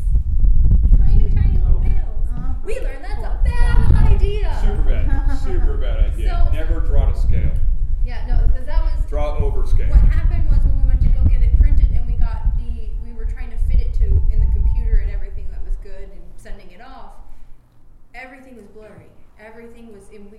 tiny, 0.97 1.29
tiny 1.29 1.57
little 1.59 1.79
Oh. 1.79 1.83
panels. 1.83 2.27
We 2.65 2.79
learned 2.79 3.03
that's 3.03 3.23
a 3.23 3.41
bad 3.43 4.11
idea. 4.13 4.57
Super 4.61 4.81
bad. 4.83 5.37
Super 5.39 5.77
bad 5.77 6.11
idea. 6.13 6.43
So- 6.45 6.51
Never 6.53 6.79
draw 6.81 7.09
to 7.11 7.17
scale. 7.17 7.51
Yeah, 8.05 8.25
no, 8.27 8.47
because 8.47 8.65
that 8.65 8.83
was 8.83 9.05
Draw 9.05 9.37
over 9.37 9.65
scale. 9.67 9.89
What 9.89 9.99
happened 9.99 10.49
was 10.49 10.59
when 10.59 10.81
we 10.81 10.87
went 10.87 11.01
to 11.01 11.09
go 11.09 11.23
get 11.25 11.41
it 11.41 11.57
printed 11.57 11.91
and 11.91 12.05
we 12.07 12.13
got 12.13 12.57
the, 12.57 12.89
we 13.05 13.13
were 13.13 13.25
trying 13.25 13.51
to 13.51 13.57
fit 13.57 13.79
it 13.81 13.93
to 13.95 14.05
in 14.31 14.39
the 14.39 14.47
computer 14.53 14.95
and 14.97 15.11
everything 15.11 15.47
that 15.51 15.63
was 15.65 15.75
good 15.77 16.09
and 16.09 16.21
sending 16.37 16.71
it 16.71 16.81
off. 16.81 17.13
Everything 18.15 18.55
was 18.55 18.65
blurry. 18.67 19.07
Everything 19.39 19.91
was 19.91 20.09
in 20.09 20.29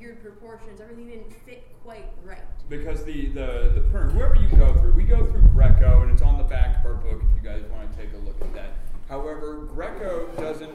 proportions. 0.62 0.80
Everything 0.80 1.08
didn't 1.08 1.32
fit 1.44 1.66
quite 1.82 2.06
right. 2.24 2.42
Because 2.68 3.04
the, 3.04 3.28
the, 3.28 3.72
the 3.74 3.80
printer, 3.90 4.10
whoever 4.10 4.36
you 4.36 4.48
go 4.56 4.74
through, 4.74 4.92
we 4.92 5.04
go 5.04 5.26
through 5.26 5.42
Greco, 5.48 6.02
and 6.02 6.10
it's 6.10 6.22
on 6.22 6.38
the 6.38 6.44
back 6.44 6.80
of 6.80 6.86
our 6.86 6.94
book 6.94 7.22
if 7.22 7.42
you 7.42 7.48
guys 7.48 7.62
want 7.70 7.90
to 7.90 7.98
take 7.98 8.12
a 8.14 8.18
look 8.18 8.40
at 8.40 8.54
that. 8.54 8.70
However, 9.08 9.68
Greco 9.72 10.26
doesn't, 10.38 10.72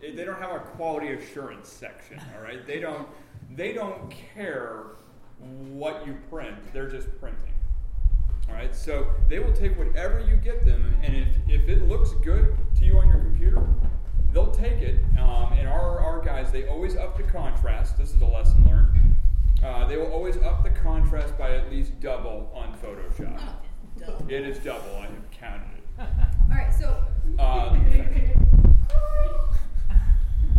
they 0.00 0.24
don't 0.24 0.40
have 0.40 0.52
a 0.52 0.60
quality 0.60 1.12
assurance 1.12 1.68
section, 1.68 2.20
all 2.34 2.42
right? 2.42 2.66
They 2.66 2.80
don't, 2.80 3.08
they 3.54 3.72
don't 3.72 4.10
care 4.34 4.84
what 5.70 6.06
you 6.06 6.16
print, 6.30 6.56
they're 6.72 6.88
just 6.88 7.08
printing. 7.20 7.52
All 8.48 8.54
right, 8.54 8.74
so 8.74 9.08
they 9.28 9.40
will 9.40 9.52
take 9.52 9.76
whatever 9.76 10.20
you 10.20 10.36
get 10.36 10.64
them, 10.64 10.96
and 11.02 11.16
if, 11.16 11.26
if 11.48 11.68
it 11.68 11.88
looks 11.88 12.12
good 12.24 12.56
to 12.76 12.84
you 12.84 12.96
on 12.96 13.08
your 13.08 13.18
computer, 13.18 13.66
they'll 14.36 14.50
take 14.50 14.82
it. 14.82 15.00
Um, 15.18 15.54
and 15.54 15.66
our, 15.66 15.98
our 15.98 16.20
guys, 16.20 16.52
they 16.52 16.68
always 16.68 16.94
up 16.94 17.16
the 17.16 17.22
contrast. 17.22 17.96
This 17.96 18.12
is 18.12 18.20
a 18.20 18.26
lesson 18.26 18.66
learned. 18.66 19.14
Uh, 19.64 19.86
they 19.86 19.96
will 19.96 20.12
always 20.12 20.36
up 20.36 20.62
the 20.62 20.68
contrast 20.68 21.38
by 21.38 21.56
at 21.56 21.70
least 21.70 21.98
double 22.00 22.52
on 22.54 22.76
Photoshop. 22.76 23.40
Oh. 24.06 24.18
It 24.28 24.46
is 24.46 24.58
double. 24.58 24.94
I 24.98 25.06
have 25.06 25.30
counted 25.30 25.70
it. 25.78 25.84
All 25.98 26.06
right, 26.50 26.70
so 26.70 27.02
Um, 27.38 27.82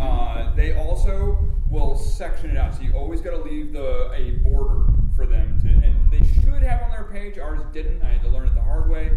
uh, 0.00 0.52
they 0.56 0.74
also 0.74 1.38
will 1.70 1.96
section 1.96 2.50
it 2.50 2.56
out, 2.56 2.74
so 2.74 2.82
you 2.82 2.92
always 2.94 3.20
got 3.20 3.30
to 3.30 3.42
leave 3.42 3.72
the 3.72 4.10
a 4.12 4.32
border 4.42 4.92
for 5.14 5.24
them 5.24 5.60
to, 5.60 5.68
and 5.68 6.10
they 6.10 6.26
should 6.42 6.64
have 6.64 6.82
on 6.82 6.90
their 6.90 7.04
page. 7.04 7.38
Ours 7.38 7.60
didn't. 7.72 8.02
I 8.02 8.10
had 8.10 8.22
to 8.22 8.28
learn 8.28 8.48
it 8.48 8.56
the 8.56 8.60
hard 8.60 8.90
way 8.90 9.12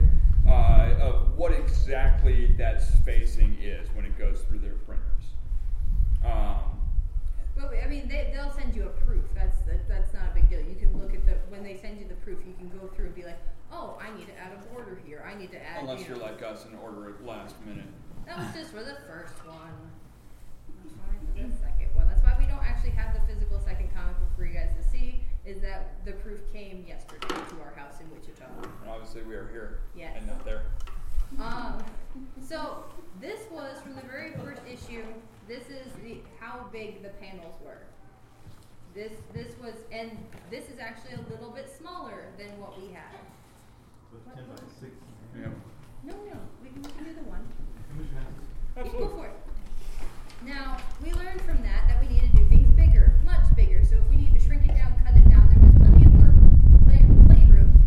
uh, 0.48 0.94
of 1.02 1.36
what 1.36 1.52
exactly 1.52 2.54
that 2.58 2.82
spacing 2.82 3.58
is 3.60 3.88
goes 4.22 4.42
through 4.48 4.60
their 4.60 4.78
printers. 4.86 5.26
Um, 6.24 6.78
But 7.58 7.74
I 7.84 7.88
mean, 7.90 8.08
they, 8.08 8.32
they'll 8.34 8.52
send 8.54 8.76
you 8.76 8.84
a 8.84 8.94
proof. 9.04 9.26
That's 9.34 9.58
that, 9.66 9.88
that's 9.90 10.14
not 10.14 10.30
a 10.32 10.34
big 10.36 10.48
deal. 10.50 10.60
You 10.62 10.76
can 10.76 10.94
look 11.02 11.14
at 11.14 11.26
the 11.26 11.34
when 11.50 11.64
they 11.64 11.76
send 11.76 12.00
you 12.00 12.08
the 12.08 12.20
proof, 12.22 12.40
you 12.46 12.54
can 12.54 12.70
go 12.70 12.88
through 12.94 13.08
and 13.08 13.16
be 13.16 13.24
like, 13.26 13.40
oh, 13.72 13.98
I 14.00 14.16
need 14.18 14.28
to 14.28 14.38
add 14.38 14.54
a 14.54 14.62
border 14.74 15.02
here. 15.06 15.26
I 15.28 15.34
need 15.38 15.52
to 15.52 15.58
add. 15.62 15.82
Unless 15.82 16.02
you 16.02 16.10
you're 16.10 16.18
know, 16.18 16.26
like 16.26 16.44
us 16.44 16.66
and 16.66 16.78
order 16.84 17.10
it 17.10 17.26
last 17.26 17.56
minute. 17.66 17.90
That 18.28 18.38
was 18.38 18.54
just 18.54 18.70
for 18.70 18.84
the 18.84 18.96
first 19.10 19.34
one. 19.46 19.74
That's 20.78 20.94
fine 21.02 21.20
for 21.26 21.42
the 21.50 21.58
second 21.58 21.90
one. 21.96 22.08
That's 22.08 22.22
why 22.24 22.36
we 22.38 22.46
don't 22.46 22.64
actually 22.64 22.92
have 22.92 23.14
the 23.18 23.22
physical 23.34 23.60
second 23.60 23.90
comic 23.96 24.18
book 24.20 24.30
for 24.38 24.46
you 24.46 24.54
guys 24.54 24.70
to 24.78 24.84
see. 24.88 25.22
Is 25.44 25.60
that 25.62 26.06
the 26.06 26.14
proof 26.14 26.40
came 26.54 26.86
yesterday 26.88 27.28
to 27.28 27.56
our 27.66 27.74
house 27.76 28.00
in 28.00 28.06
Wichita. 28.14 28.46
And 28.62 28.90
obviously 28.90 29.24
we 29.24 29.34
are 29.34 29.50
here 29.52 29.80
Yes. 29.98 30.14
and 30.18 30.28
not 30.28 30.46
there. 30.46 30.62
Um, 31.40 31.84
so 32.46 32.84
this 33.20 33.40
was 33.52 33.80
from 33.82 33.96
the 33.96 34.02
very 34.02 34.34
first 34.34 34.62
issue. 34.70 35.04
This 35.48 35.64
is 35.70 35.92
the 36.04 36.18
how 36.40 36.66
big 36.92 37.04
the 37.04 37.10
panels 37.24 37.56
were. 37.64 37.78
This 38.94 39.14
this 39.34 39.54
was 39.62 39.76
and 39.92 40.12
this 40.50 40.66
is 40.66 40.80
actually 40.80 41.14
a 41.14 41.32
little 41.32 41.50
bit 41.50 41.70
smaller 41.78 42.26
than 42.38 42.60
what 42.60 42.80
we 42.80 42.94
had. 42.94 43.20
With 44.12 44.26
ten 44.36 44.44
by 44.46 44.56
six. 44.80 44.92
Yep. 45.40 45.52
No, 46.04 46.14
no, 46.14 46.40
we 46.62 46.70
can, 46.70 46.82
we 46.82 46.90
can 46.92 47.04
do 47.06 47.14
the 47.14 47.30
one. 47.30 47.48
Commission 47.90 48.18
has 48.76 48.92
go 48.92 49.08
for 49.10 49.28
it. 49.28 49.36
Now, 50.46 50.78
we 51.04 51.12
learned 51.14 51.42
from 51.42 51.62
that 51.62 51.88
that 51.88 52.02
we 52.02 52.08
need 52.08 52.22
to 52.22 52.36
do 52.36 52.44
things 52.50 52.68
bigger, 52.72 53.14
much 53.24 53.46
bigger. 53.56 53.86
So 53.86 53.96
if 53.96 54.10
we 54.10 54.18
need 54.18 54.34
to 54.34 54.40
shrink 54.40 54.66
it 54.66 54.76
down, 54.76 54.96
cut 55.06 55.16
it 55.16 55.30
down, 55.30 55.48
there 55.54 55.62
was 55.62 55.76
plenty 55.78 56.04
of 56.04 56.14
work, 56.18 56.36
play, 56.84 57.06
playroom. 57.28 57.78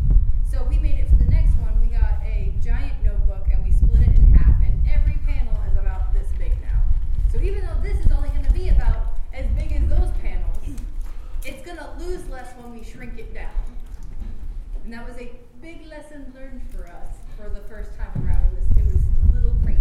So 0.48 0.62
we 0.64 0.78
made 0.78 1.00
it 1.00 1.08
for 1.08 1.16
the 1.16 1.28
next 1.28 1.52
one. 1.58 1.80
We 1.80 1.88
got 1.88 2.22
a 2.22 2.54
giant 2.62 3.02
notebook 3.02 3.48
and 3.52 3.64
we 3.64 3.72
split 3.72 4.06
it 4.06 4.16
in 4.16 4.32
half, 4.34 4.54
and 4.62 4.72
every 4.88 5.18
panel 5.26 5.52
is 5.68 5.76
about 5.76 6.14
this 6.14 6.28
big 6.38 6.52
now. 6.62 6.80
So 7.32 7.42
even 7.42 7.66
though 7.66 7.80
this 7.82 7.98
is 7.98 8.12
only 8.12 8.28
going 8.28 8.44
to 8.44 8.52
be 8.52 8.68
about 8.68 9.18
as 9.34 9.46
big 9.58 9.72
as 9.72 9.82
those 9.88 10.14
panels, 10.22 10.78
it's 11.44 11.62
going 11.66 11.78
to 11.78 11.90
lose 11.98 12.22
less 12.28 12.54
when 12.54 12.70
we 12.70 12.84
shrink 12.84 13.18
it 13.18 13.34
down. 13.34 13.50
And 14.84 14.92
that 14.92 15.08
was 15.08 15.16
a 15.16 15.32
big 15.60 15.86
lesson 15.88 16.32
learned 16.36 16.62
for 16.70 16.86
us 16.86 17.08
for 17.36 17.48
the 17.48 17.66
first 17.68 17.90
time 17.98 18.12
around. 18.24 18.44
It 18.46 18.54
was, 18.54 18.78
it 18.78 18.84
was 18.84 19.02
a 19.02 19.34
little 19.34 19.56
crazy. 19.64 19.80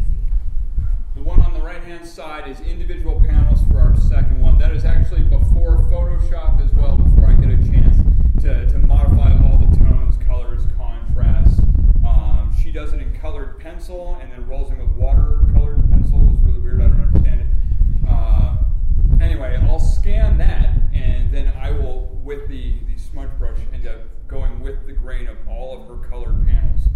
The 1.15 1.21
one 1.21 1.41
on 1.41 1.53
the 1.53 1.61
right 1.61 1.83
hand 1.83 2.07
side 2.07 2.49
is 2.49 2.59
individual 2.61 3.19
panels 3.19 3.59
for 3.69 3.79
our 3.79 3.95
second 4.01 4.41
one. 4.41 4.57
That 4.57 4.71
is 4.71 4.83
actually 4.83 5.21
before 5.21 5.77
Photoshop 5.77 6.59
as 6.65 6.73
well, 6.73 6.97
before 6.97 7.29
I 7.29 7.33
get 7.33 7.51
a 7.51 7.57
chance 7.69 7.97
to, 8.41 8.65
to 8.67 8.77
modify 8.79 9.31
all 9.45 9.57
the 9.57 9.77
tones, 9.77 10.17
colors, 10.25 10.63
contrast. 10.75 11.59
Um, 12.03 12.53
she 12.61 12.71
does 12.71 12.93
it 12.93 13.01
in 13.01 13.15
colored 13.19 13.59
pencil 13.59 14.17
and 14.21 14.31
then 14.31 14.47
rolls 14.47 14.71
in 14.71 14.79
with 14.79 14.89
watercolored 14.97 15.87
pencil. 15.91 16.27
It's 16.33 16.41
really 16.41 16.59
weird, 16.59 16.81
I 16.81 16.87
don't 16.87 17.01
understand 17.01 17.41
it. 17.41 17.47
Uh, 18.09 18.55
anyway, 19.21 19.59
I'll 19.69 19.79
scan 19.79 20.37
that 20.39 20.73
and 20.93 21.31
then 21.31 21.53
I 21.61 21.71
will, 21.71 22.19
with 22.23 22.47
the, 22.47 22.73
the 22.87 22.99
smudge 22.99 23.29
brush, 23.37 23.59
end 23.71 23.87
up 23.87 23.99
going 24.27 24.61
with 24.61 24.87
the 24.87 24.93
grain 24.93 25.27
of 25.27 25.37
all 25.47 25.79
of 25.79 25.87
her 25.87 26.09
colored 26.09 26.43
panels. 26.47 26.87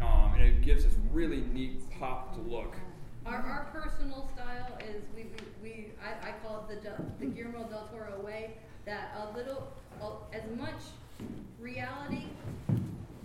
Um, 0.00 0.32
and 0.34 0.42
it 0.42 0.62
gives 0.62 0.84
this 0.84 0.94
really 1.12 1.42
neat 1.52 1.82
pop 1.98 2.34
to 2.34 2.40
look. 2.40 2.74
Our, 3.26 3.34
our 3.34 3.68
personal 3.72 4.26
style 4.32 4.78
is 4.88 5.02
we, 5.14 5.24
we, 5.24 5.28
we 5.62 5.86
I, 6.28 6.30
I 6.30 6.32
call 6.46 6.66
it 6.68 6.74
the, 6.74 6.88
Del- 6.88 7.06
the 7.20 7.26
Guillermo 7.26 7.64
del 7.68 7.88
Toro 7.88 8.20
way 8.24 8.54
that 8.84 9.10
a 9.16 9.36
little 9.36 9.68
a- 10.02 10.34
as 10.36 10.42
much 10.58 10.80
reality 11.60 12.24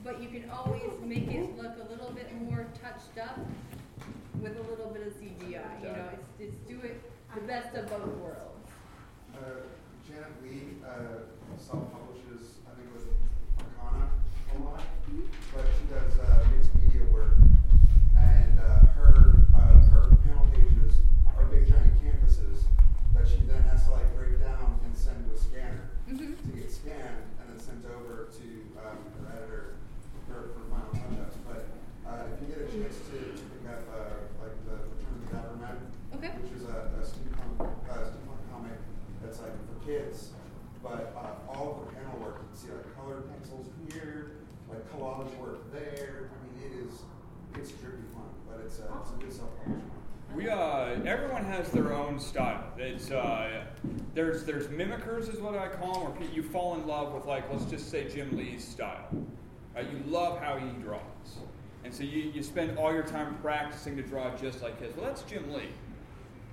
but 0.04 0.22
you 0.22 0.28
can 0.28 0.50
always 0.50 0.82
make 1.04 1.28
it 1.32 1.56
look 1.62 1.74
a 1.86 1.90
little 1.92 2.12
bit 2.12 2.30
more 2.42 2.66
touched 2.82 3.18
up 3.22 3.40
with 4.42 4.58
a 4.58 4.70
little 4.70 4.88
bit 4.92 5.08
of 5.08 5.14
CGI 5.14 5.82
you 5.82 5.88
know 5.88 6.10
it's, 6.14 6.28
it's 6.40 6.56
do 6.68 6.80
it 6.82 7.02
the 7.36 7.42
best 7.42 7.76
of 7.76 7.90
both 7.90 8.06
worlds. 8.18 8.70
Uh, 9.34 9.66
Janet 10.08 10.30
Lee 10.44 10.78
uh, 10.86 11.26
self-publishes, 11.58 12.62
I 12.70 12.78
think, 12.78 12.94
with 12.94 13.08
Arcana 13.58 14.06
a 14.54 14.64
lot, 14.64 14.84
but 15.56 15.66
she 15.66 15.86
does 15.90 16.20
uh, 16.20 16.46
mixed 16.54 16.70
media 16.76 17.02
work, 17.12 17.34
and 18.20 18.60
uh, 18.60 18.86
her 18.94 19.34
uh, 19.56 19.80
her 19.90 20.14
panel 20.28 20.46
pages 20.54 21.02
are 21.36 21.46
big 21.46 21.66
giant 21.68 21.98
canvases 22.06 22.66
that 23.18 23.28
she 23.28 23.38
then 23.50 23.64
has 23.64 23.86
to 23.86 23.92
like 23.94 24.16
break 24.16 24.40
down 24.40 24.78
and 24.86 24.96
send 24.96 25.18
to 25.26 25.34
a 25.34 25.38
scanner 25.38 25.90
Mhm. 26.12 26.38
to 26.38 26.50
get 26.54 26.70
scanned 26.72 27.26
and 27.42 27.50
then 27.50 27.58
sent 27.60 27.82
over 27.98 28.30
to 28.30 28.46
um, 28.86 29.02
her 29.26 29.34
editor 29.42 29.74
for, 30.30 30.54
for 30.54 30.62
final 30.70 30.94
touch-ups. 30.94 31.38
But 31.50 31.66
uh, 32.06 32.30
if 32.30 32.38
you 32.46 32.54
get 32.54 32.62
a 32.62 32.70
chance 32.70 33.02
to, 33.10 33.18
to 33.18 33.42
pick 33.58 33.66
up 33.74 33.82
uh, 33.90 34.46
like 34.46 34.54
the 34.70 34.78
Return 34.94 35.18
of 35.18 35.26
the 35.26 35.34
Dapper 35.34 35.58
Men, 35.58 35.78
Okay. 36.14 36.30
which 36.46 36.54
is 36.62 36.70
a, 36.70 36.94
a 36.94 37.02
steampunk, 37.02 37.74
uh, 37.90 38.06
steampunk 38.06 38.38
comic 38.54 38.78
that's 39.24 39.42
like 39.42 39.52
for 39.66 39.86
kids, 39.86 40.30
but 40.84 41.16
uh, 41.18 41.50
all 41.52 41.82
of 41.82 41.88
the 41.90 41.96
panel 41.96 42.20
work, 42.20 42.38
you 42.44 42.48
can 42.50 42.56
see 42.56 42.68
like 42.70 42.96
colored 42.96 43.24
pencils 43.34 43.68
here, 43.92 44.32
like 44.70 44.84
collage 44.94 45.34
work 45.40 45.72
there. 45.74 46.30
I 46.30 46.38
mean, 46.44 46.56
it 46.70 46.86
is, 46.86 47.02
it's 47.56 47.72
trippy 47.72 48.06
fun, 48.14 48.30
but 48.48 48.62
it's 48.66 48.78
a, 48.80 48.84
it's 49.02 49.10
a 49.12 49.16
good 49.24 49.34
self-published 49.34 49.82
one. 49.82 49.92
We 50.36 50.50
uh, 50.50 51.02
everyone 51.06 51.46
has 51.46 51.70
their 51.72 51.94
own 51.94 52.20
style. 52.20 52.64
It's 52.78 53.10
uh, 53.12 53.66
there's 54.14 54.44
there's 54.46 54.70
is 55.28 55.40
what 55.40 55.58
I 55.58 55.68
call 55.68 56.04
them, 56.04 56.14
pe- 56.14 56.34
you 56.34 56.44
fall 56.44 56.76
in 56.76 56.88
love 56.88 57.14
with 57.14 57.26
like 57.26 57.50
let's 57.52 57.66
just 57.66 57.90
say 57.90 58.10
Jim 58.10 58.36
Lee's 58.38 58.66
style. 58.66 59.08
Right? 59.76 59.86
You 59.92 60.04
love 60.08 60.40
how 60.40 60.58
he 60.58 60.68
draws, 60.82 61.02
and 61.84 61.94
so 61.94 62.04
you, 62.04 62.32
you 62.34 62.44
spend 62.44 62.78
all 62.78 62.94
your 62.94 63.04
time 63.04 63.38
practicing 63.42 63.96
to 63.98 64.04
draw 64.04 64.36
just 64.38 64.62
like 64.62 64.80
his. 64.82 64.96
Well, 64.96 65.06
that's 65.06 65.24
Jim 65.24 65.52
Lee. 65.52 65.70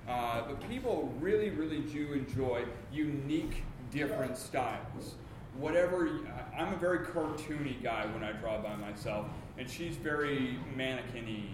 Uh, 0.07 0.41
but 0.47 0.67
people 0.67 1.13
really, 1.19 1.51
really 1.51 1.79
do 1.79 2.13
enjoy 2.13 2.65
unique, 2.91 3.63
different 3.91 4.35
styles. 4.37 5.15
Whatever, 5.57 6.19
I'm 6.57 6.73
a 6.73 6.77
very 6.77 6.99
cartoony 6.99 7.81
guy 7.83 8.05
when 8.07 8.23
I 8.23 8.31
draw 8.31 8.59
by 8.61 8.75
myself, 8.75 9.27
and 9.57 9.69
she's 9.69 9.95
very 9.97 10.57
mannequin-y. 10.75 11.49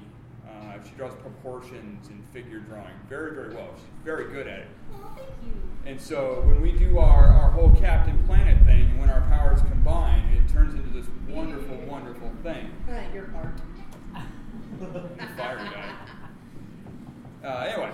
Uh, 0.58 0.84
she 0.84 0.92
draws 0.96 1.14
proportions 1.16 2.10
and 2.10 2.24
figure 2.34 2.60
drawing 2.60 2.94
very, 3.10 3.36
very 3.36 3.54
well. 3.54 3.70
She's 3.76 3.86
very 4.04 4.32
good 4.32 4.48
at 4.48 4.60
it. 4.60 4.68
oh 4.94 5.10
thank 5.16 5.30
you 5.44 5.54
And 5.86 6.00
so 6.02 6.42
when 6.46 6.62
we 6.62 6.72
do 6.72 6.98
our, 6.98 7.26
our 7.28 7.52
whole 7.52 7.72
Captain 7.76 8.18
Planet 8.26 8.64
thing, 8.66 8.90
and 8.90 9.00
when 9.00 9.10
our 9.10 9.22
powers 9.30 9.62
combine, 9.62 10.24
it 10.34 10.52
turns 10.52 10.74
into 10.74 10.90
this 10.90 11.06
wonderful, 11.30 11.78
wonderful 11.88 12.32
thing. 12.44 12.72
Right, 12.88 13.14
your 13.14 13.26
part 13.26 13.54
Fire 15.38 15.58
guy. 15.58 15.96
Uh, 17.44 17.66
anyway, 17.66 17.92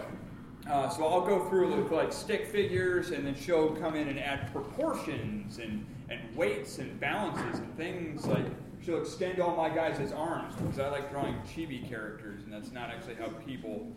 uh, 0.69 0.89
so 0.89 1.05
I'll 1.05 1.25
go 1.25 1.47
through 1.49 1.75
with 1.81 1.91
like 1.91 2.13
stick 2.13 2.47
figures, 2.47 3.11
and 3.11 3.25
then 3.25 3.35
she'll 3.35 3.75
come 3.75 3.95
in 3.95 4.07
and 4.07 4.19
add 4.19 4.51
proportions 4.53 5.57
and, 5.57 5.85
and 6.09 6.19
weights 6.35 6.79
and 6.79 6.99
balances 6.99 7.59
and 7.59 7.77
things 7.77 8.25
like 8.25 8.45
she'll 8.83 8.99
extend 9.01 9.39
all 9.39 9.55
my 9.55 9.69
guys' 9.69 10.11
arms 10.11 10.53
because 10.55 10.79
I 10.79 10.89
like 10.89 11.11
drawing 11.11 11.35
chibi 11.47 11.87
characters, 11.87 12.43
and 12.43 12.51
that's 12.51 12.71
not 12.71 12.89
actually 12.89 13.15
how 13.15 13.27
people 13.45 13.87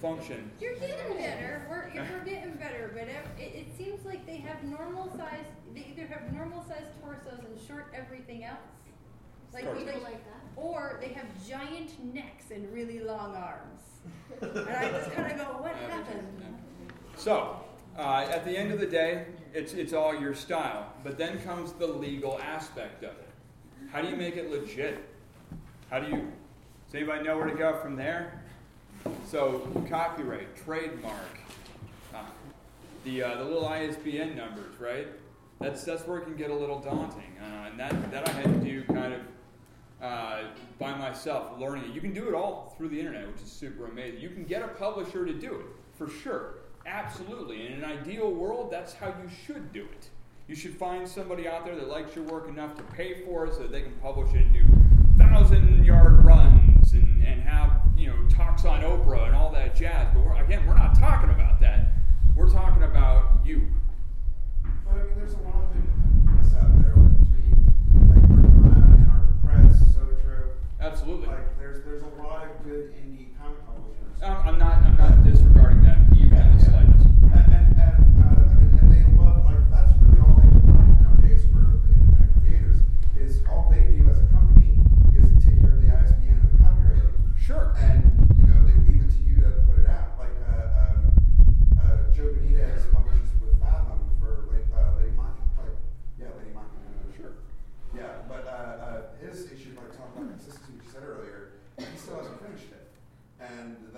function. 0.00 0.50
You're 0.60 0.76
getting 0.76 1.16
better. 1.16 1.66
We're, 1.68 1.90
we're 1.94 2.24
getting 2.24 2.52
better, 2.54 2.90
but 2.94 3.08
it, 3.08 3.54
it 3.54 3.66
seems 3.76 4.04
like 4.04 4.24
they 4.26 4.36
have 4.36 4.62
normal 4.64 5.10
size. 5.16 5.44
They 5.74 5.86
either 5.90 6.06
have 6.06 6.32
normal 6.32 6.62
sized 6.68 6.86
torsos 7.02 7.44
and 7.44 7.58
short 7.66 7.92
everything 7.94 8.44
else, 8.44 8.58
like, 9.52 9.64
Torsos. 9.64 10.02
like 10.02 10.24
that. 10.24 10.42
or 10.56 10.98
they 11.00 11.08
have 11.08 11.26
giant 11.48 11.92
necks 12.14 12.50
and 12.52 12.72
really 12.72 13.00
long 13.00 13.34
arms. 13.34 13.82
and 14.40 14.68
I 14.68 14.90
just 14.90 15.10
kind 15.12 15.32
of 15.32 15.38
go, 15.38 15.62
what 15.62 15.74
happened? 15.90 16.26
So, 17.16 17.56
uh, 17.96 18.26
at 18.30 18.44
the 18.44 18.56
end 18.56 18.72
of 18.72 18.78
the 18.78 18.86
day, 18.86 19.26
it's, 19.52 19.72
it's 19.72 19.92
all 19.92 20.14
your 20.18 20.34
style. 20.34 20.92
But 21.02 21.18
then 21.18 21.40
comes 21.40 21.72
the 21.72 21.86
legal 21.88 22.38
aspect 22.40 23.02
of 23.02 23.10
it. 23.10 23.27
How 23.92 24.02
do 24.02 24.08
you 24.08 24.16
make 24.16 24.36
it 24.36 24.50
legit? 24.50 24.98
How 25.88 25.98
do 25.98 26.10
you. 26.10 26.16
Does 26.86 26.94
anybody 26.94 27.24
know 27.24 27.36
where 27.36 27.46
to 27.46 27.54
go 27.54 27.78
from 27.80 27.96
there? 27.96 28.42
So, 29.26 29.60
copyright, 29.88 30.56
trademark, 30.56 31.38
uh, 32.14 32.24
the, 33.04 33.22
uh, 33.22 33.36
the 33.38 33.44
little 33.44 33.66
ISBN 33.66 34.36
numbers, 34.36 34.78
right? 34.78 35.06
That's, 35.58 35.84
that's 35.84 36.06
where 36.06 36.18
it 36.18 36.24
can 36.24 36.36
get 36.36 36.50
a 36.50 36.54
little 36.54 36.80
daunting. 36.80 37.36
Uh, 37.40 37.68
and 37.70 37.80
that, 37.80 38.10
that 38.10 38.28
I 38.28 38.32
had 38.32 38.44
to 38.44 38.60
do 38.60 38.82
kind 38.84 39.14
of 39.14 39.20
uh, 40.02 40.42
by 40.78 40.94
myself, 40.94 41.58
learning 41.58 41.84
it. 41.84 41.94
You 41.94 42.00
can 42.00 42.12
do 42.12 42.28
it 42.28 42.34
all 42.34 42.74
through 42.76 42.88
the 42.90 42.98
internet, 42.98 43.26
which 43.26 43.42
is 43.42 43.50
super 43.50 43.86
amazing. 43.86 44.20
You 44.20 44.30
can 44.30 44.44
get 44.44 44.62
a 44.62 44.68
publisher 44.68 45.24
to 45.24 45.32
do 45.32 45.54
it, 45.54 45.66
for 45.94 46.08
sure. 46.08 46.56
Absolutely. 46.86 47.66
In 47.66 47.72
an 47.72 47.84
ideal 47.84 48.30
world, 48.30 48.70
that's 48.70 48.92
how 48.92 49.08
you 49.08 49.30
should 49.46 49.72
do 49.72 49.82
it. 49.82 50.08
You 50.48 50.54
should 50.54 50.74
find 50.74 51.06
somebody 51.06 51.46
out 51.46 51.66
there 51.66 51.76
that 51.76 51.88
likes 51.88 52.16
your 52.16 52.24
work 52.24 52.48
enough 52.48 52.74
to 52.78 52.82
pay 52.82 53.22
for 53.22 53.46
it 53.46 53.52
so 53.52 53.60
that 53.60 53.70
they 53.70 53.82
can 53.82 53.92
publish 54.00 54.32
it 54.32 54.38
and 54.38 54.54
do 54.54 54.64
thousand 55.22 55.84
yard 55.84 56.24
runs 56.24 56.94
and, 56.94 57.22
and 57.22 57.42
have, 57.42 57.82
you 57.98 58.06
know, 58.08 58.16
talks 58.30 58.64
on 58.64 58.80
Oprah 58.80 59.26
and 59.26 59.36
all 59.36 59.52
that 59.52 59.76
jazz. 59.76 60.08
But 60.14 60.24
we're, 60.24 60.42
again, 60.42 60.66
we're 60.66 60.74
not 60.74 60.98
talking 60.98 61.28
about 61.28 61.60
that. 61.60 61.88
We're 62.34 62.50
talking 62.50 62.82
about 62.82 63.40
you. 63.44 63.68
But 64.86 64.94
I 64.94 65.02
mean, 65.02 65.12
there's 65.16 65.34
a 65.34 65.38
lot 65.38 65.64
of 65.64 65.76
independence 65.76 66.54
out 66.54 66.82
there, 66.82 66.94
like 66.96 67.18
between 67.20 67.52
like 68.08 68.24
Arcana 68.24 68.94
and 68.94 69.10
our 69.10 69.26
press, 69.44 69.80
so 69.92 70.00
true. 70.22 70.52
Absolutely. 70.80 71.26
Like, 71.26 71.58
there's 71.58 71.84
there's 71.84 72.02
a 72.02 72.22
lot 72.22 72.44
of 72.44 72.64
good 72.64 72.94
indie 72.94 73.36
comic 73.38 73.60
publishers. 73.66 74.22
Um, 74.22 74.36
I'm 74.46 74.58
not. 74.58 74.78
I'm 74.78 74.96
not 74.96 75.22
disregarding 75.24 75.82
them 75.82 76.08
even 76.16 76.38
in 76.38 76.56
the 76.56 76.64
slightest. 76.64 77.04
And, 77.04 77.34
and, 77.34 77.66
and, 77.76 78.24
uh, 78.24 78.56
and, 78.56 78.80
and 78.80 78.92
they 78.92 79.04
love, 79.20 79.44
like, 79.44 79.60
that's 79.70 79.92
really 80.00 80.20
all 80.22 80.34
they 80.36 80.48
can 80.48 80.62
find 80.62 81.00
nowadays 81.02 81.42
for 81.52 81.60
the 81.60 81.92
independent 81.92 82.32
creators, 82.40 82.78
is 83.18 83.42
all 83.50 83.68
they 83.70 83.82
do 83.92 84.08
as 84.08 84.18
a 84.18 84.26
company 84.32 84.78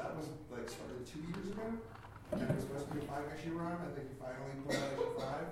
that 0.01 0.17
was 0.17 0.27
like 0.51 0.69
started 0.69 1.07
two 1.07 1.21
years 1.21 1.53
ago. 1.53 1.63
And 2.33 2.43
it 2.43 2.55
was 2.55 2.65
supposed 2.65 2.89
to 2.89 2.95
be 2.95 3.01
a 3.01 3.09
five 3.09 3.25
issue 3.37 3.53
run. 3.53 3.73
I 3.73 3.91
think 3.95 4.09
you 4.09 4.17
finally 4.19 4.55
put 4.67 4.77
out 4.77 4.97
issue 4.97 5.21
five. 5.21 5.47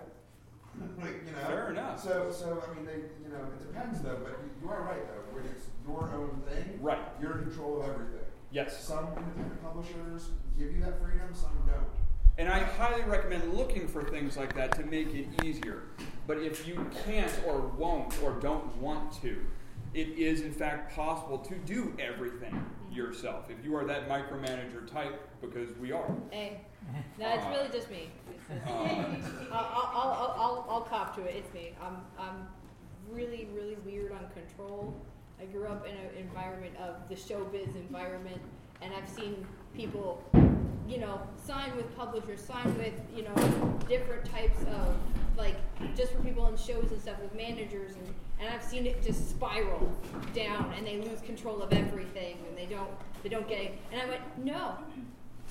like, 0.98 1.26
you 1.26 1.32
know. 1.32 1.57
Fair 1.68 1.84
enough. 1.84 2.02
So, 2.02 2.30
so 2.30 2.62
I 2.64 2.74
mean, 2.74 2.86
they, 2.86 2.96
you 3.22 3.30
know, 3.30 3.44
it 3.44 3.72
depends 3.72 4.00
though. 4.00 4.18
But 4.22 4.38
you, 4.62 4.68
are 4.70 4.82
right 4.82 5.06
though. 5.06 5.36
When 5.36 5.44
it's 5.44 5.66
your 5.86 6.10
own 6.14 6.42
thing, 6.48 6.78
Right. 6.80 6.98
You're 7.20 7.38
in 7.38 7.44
control 7.44 7.82
of 7.82 7.90
everything. 7.90 8.24
Yes. 8.50 8.82
Some 8.82 9.08
independent 9.08 9.62
publishers 9.62 10.30
give 10.58 10.72
you 10.72 10.80
that 10.80 11.00
freedom. 11.02 11.28
Some 11.34 11.50
don't. 11.66 11.86
And 12.38 12.48
I 12.48 12.60
highly 12.60 13.02
recommend 13.02 13.52
looking 13.52 13.88
for 13.88 14.02
things 14.02 14.36
like 14.36 14.54
that 14.54 14.72
to 14.76 14.84
make 14.84 15.12
it 15.12 15.26
easier. 15.44 15.82
But 16.26 16.38
if 16.38 16.66
you 16.66 16.88
can't 17.04 17.32
or 17.46 17.60
won't 17.60 18.14
or 18.22 18.32
don't 18.40 18.76
want 18.76 19.20
to, 19.22 19.44
it 19.94 20.08
is 20.18 20.42
in 20.42 20.52
fact 20.52 20.94
possible 20.94 21.38
to 21.38 21.54
do 21.54 21.94
everything 21.98 22.64
yourself. 22.90 23.50
If 23.50 23.64
you 23.64 23.76
are 23.76 23.84
that 23.84 24.08
micromanager 24.08 24.90
type, 24.90 25.28
because 25.40 25.76
we 25.78 25.92
are. 25.92 26.10
Hey, 26.30 26.60
no, 27.18 27.28
it's 27.28 27.46
really 27.46 27.68
just 27.70 27.90
me. 27.90 28.10
Just, 28.48 28.66
Uh, 28.66 28.70
I'll, 29.52 29.52
I'll, 29.52 29.90
I'll, 29.94 30.34
I'll, 30.38 30.66
I'll 30.70 30.80
cop 30.82 31.14
to 31.16 31.22
it. 31.22 31.36
It's 31.36 31.54
me. 31.54 31.74
I'm, 31.82 31.96
I'm 32.18 32.48
really, 33.10 33.48
really 33.54 33.76
weird 33.84 34.12
on 34.12 34.26
control. 34.30 34.94
I 35.40 35.44
grew 35.46 35.66
up 35.66 35.86
in 35.86 35.94
an 35.94 36.10
environment 36.18 36.74
of 36.76 37.08
the 37.08 37.14
showbiz 37.14 37.74
environment, 37.76 38.40
and 38.82 38.92
I've 38.94 39.08
seen 39.08 39.46
people, 39.74 40.22
you 40.88 40.98
know, 40.98 41.20
sign 41.44 41.76
with 41.76 41.94
publishers, 41.96 42.40
sign 42.40 42.76
with, 42.78 42.94
you 43.14 43.22
know, 43.22 43.78
different 43.88 44.24
types 44.24 44.60
of, 44.72 44.96
like, 45.36 45.56
just 45.96 46.12
for 46.12 46.20
people 46.22 46.46
in 46.46 46.56
shows 46.56 46.90
and 46.90 47.00
stuff 47.00 47.20
with 47.20 47.34
managers, 47.34 47.92
and, 47.94 48.14
and 48.40 48.48
I've 48.48 48.62
seen 48.62 48.86
it 48.86 49.02
just 49.02 49.30
spiral 49.30 49.92
down, 50.34 50.72
and 50.76 50.86
they 50.86 50.98
lose 50.98 51.20
control 51.20 51.62
of 51.62 51.72
everything, 51.72 52.36
and 52.48 52.56
they 52.56 52.66
don't, 52.66 52.90
they 53.22 53.28
don't 53.28 53.48
get 53.48 53.60
it. 53.60 53.78
And 53.92 54.00
I 54.00 54.06
went, 54.06 54.20
no. 54.38 54.76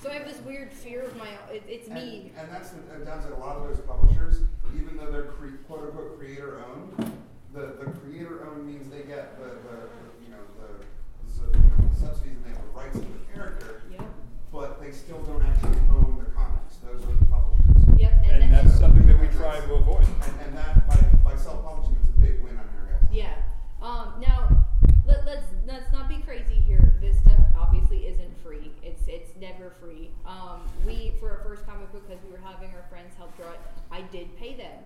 So 0.02 0.10
I 0.10 0.14
have 0.14 0.26
this 0.28 0.40
weird 0.42 0.72
fear 0.72 1.02
of 1.02 1.16
my, 1.16 1.28
it, 1.52 1.64
it's 1.66 1.88
me. 1.88 2.30
And, 2.36 2.44
and 2.44 2.54
that's 2.54 2.70
the, 2.70 2.78
and 2.94 3.04
Don's 3.04 3.24
a 3.26 3.34
lot 3.36 3.56
of 3.56 3.64
those 3.68 3.80
publishers, 3.80 4.42
even 4.76 4.96
though 4.96 5.10
they're 5.10 5.24
cre- 5.24 5.56
quote 5.66 5.86
unquote 5.86 6.18
creator 6.18 6.62
owned, 6.70 7.12
the, 7.52 7.60
the 7.82 7.90
creator 8.00 8.46
owned 8.46 8.66
means 8.66 8.88
they 8.90 9.02
get 9.02 9.38
the, 9.40 9.46
the, 9.46 9.88
you 10.22 10.30
know, 10.30 10.38
the, 10.60 10.84
the 11.50 11.98
subsidies 11.98 12.36
and 12.36 12.44
they 12.44 12.50
have 12.50 12.62
the 12.62 12.78
rights 12.78 12.92
to 12.92 13.00
the 13.00 13.34
character. 13.34 13.77
But 14.58 14.82
they 14.82 14.90
still 14.90 15.20
don't 15.20 15.40
actually 15.44 15.78
own 15.94 16.18
the 16.18 16.28
comics. 16.32 16.78
Those 16.82 17.00
are 17.04 17.14
the 17.14 17.24
publishers. 17.26 17.94
Yep. 17.96 18.24
and 18.26 18.42
then- 18.42 18.50
that's 18.50 18.76
something 18.76 19.06
that 19.06 19.20
we 19.20 19.28
try 19.28 19.60
to 19.60 19.74
avoid. 19.74 20.04
And, 20.04 20.40
and 20.46 20.56
that, 20.56 20.88
by, 20.88 21.30
by 21.30 21.36
self 21.36 21.64
publishing, 21.64 21.96
it's 22.02 22.08
a 22.08 22.20
big 22.20 22.42
win 22.42 22.58
on 22.58 22.66
your 22.74 22.90
guys. 22.92 23.06
Yeah. 23.12 23.34
Um, 23.80 24.14
now, 24.20 24.66
let, 25.06 25.24
let's 25.24 25.46
let's 25.64 25.92
not 25.92 26.08
be 26.08 26.16
crazy 26.16 26.56
here. 26.66 26.92
This 27.00 27.16
stuff 27.18 27.38
obviously 27.56 28.08
isn't 28.08 28.36
free. 28.42 28.72
It's 28.82 29.06
it's 29.06 29.30
never 29.40 29.70
free. 29.80 30.10
Um, 30.26 30.62
we 30.84 31.12
for 31.20 31.30
our 31.30 31.44
first 31.44 31.64
comic 31.64 31.92
book 31.92 32.08
because 32.08 32.20
we 32.24 32.32
were 32.32 32.42
having 32.44 32.70
our 32.70 32.84
friends 32.90 33.14
help 33.16 33.36
draw 33.36 33.52
it. 33.52 33.60
I 33.92 34.00
did 34.10 34.36
pay 34.36 34.56
them 34.56 34.82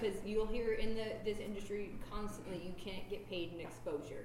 because 0.00 0.16
you'll 0.24 0.46
hear 0.46 0.72
in 0.72 0.94
the 0.94 1.12
this 1.22 1.38
industry 1.38 1.90
constantly 2.10 2.62
you 2.64 2.72
can't 2.82 3.06
get 3.10 3.28
paid 3.28 3.52
in 3.52 3.60
exposure. 3.60 4.24